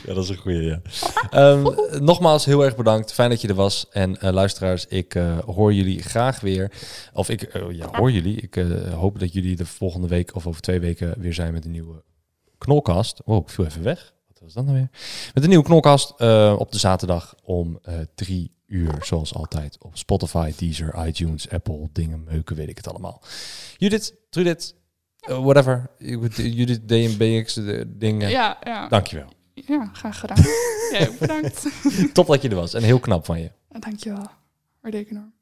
Ja, 0.05 0.13
dat 0.13 0.23
is 0.23 0.29
een 0.29 0.37
goede, 0.37 0.61
ja. 0.61 0.81
Ehm, 1.29 1.67
nogmaals, 2.03 2.45
heel 2.45 2.65
erg 2.65 2.75
bedankt. 2.75 3.13
Fijn 3.13 3.29
dat 3.29 3.41
je 3.41 3.47
er 3.47 3.55
was. 3.55 3.85
En 3.91 4.17
luisteraars, 4.19 4.85
ik 4.87 5.17
hoor 5.45 5.73
jullie 5.73 6.01
graag 6.03 6.39
weer. 6.39 6.71
Of 7.13 7.29
ik 7.29 7.59
ja, 7.71 7.89
hoor 7.91 8.11
jullie. 8.11 8.41
Ik 8.41 8.65
hoop 8.93 9.19
dat 9.19 9.33
jullie 9.33 9.55
de 9.55 9.65
volgende 9.65 10.07
week 10.07 10.35
of 10.35 10.47
over 10.47 10.61
twee 10.61 10.79
weken 10.79 11.13
weer 11.17 11.33
zijn 11.33 11.53
met 11.53 11.65
een 11.65 11.71
nieuwe 11.71 12.03
knolkast. 12.57 13.21
Wow, 13.25 13.41
ik 13.41 13.49
viel 13.49 13.65
even 13.65 13.83
weg. 13.83 14.13
Wat 14.39 14.53
was 14.53 14.65
dat 14.65 14.73
nou 14.73 14.77
weer? 14.77 14.89
Met 15.33 15.43
een 15.43 15.49
nieuwe 15.49 15.63
knolkast 15.63 16.13
eh, 16.17 16.55
op 16.57 16.71
de 16.71 16.77
zaterdag 16.77 17.35
om 17.43 17.79
eh, 17.81 17.99
drie 18.15 18.51
uur, 18.67 18.97
zoals 19.01 19.33
altijd. 19.33 19.77
Op 19.79 19.97
Spotify, 19.97 20.53
Deezer, 20.57 21.07
iTunes, 21.07 21.49
Apple, 21.49 21.89
dingen, 21.91 22.23
meuken, 22.23 22.55
weet 22.55 22.69
ik 22.69 22.77
het 22.77 22.87
allemaal. 22.87 23.21
Judith, 23.77 24.15
Trudit, 24.29 24.75
eh, 25.19 25.43
whatever. 25.43 25.89
Judith, 25.97 26.87
DNBX, 26.87 27.53
de 27.53 27.93
dingen. 27.97 28.29
Ja, 28.29 28.57
ja. 28.63 28.87
Dankjewel. 28.87 29.29
ja 29.53 29.89
graag 29.93 30.19
gedaan. 30.19 30.43
Jij 30.91 31.11
bedankt. 31.19 31.67
Top 32.13 32.27
dat 32.27 32.41
je 32.41 32.49
er 32.49 32.55
was 32.55 32.73
en 32.73 32.83
heel 32.83 32.99
knap 32.99 33.25
van 33.25 33.39
je. 33.39 33.51
Dankjewel. 33.79 34.27
Waardeer 34.81 34.99
ik 34.99 35.09
enorm. 35.09 35.33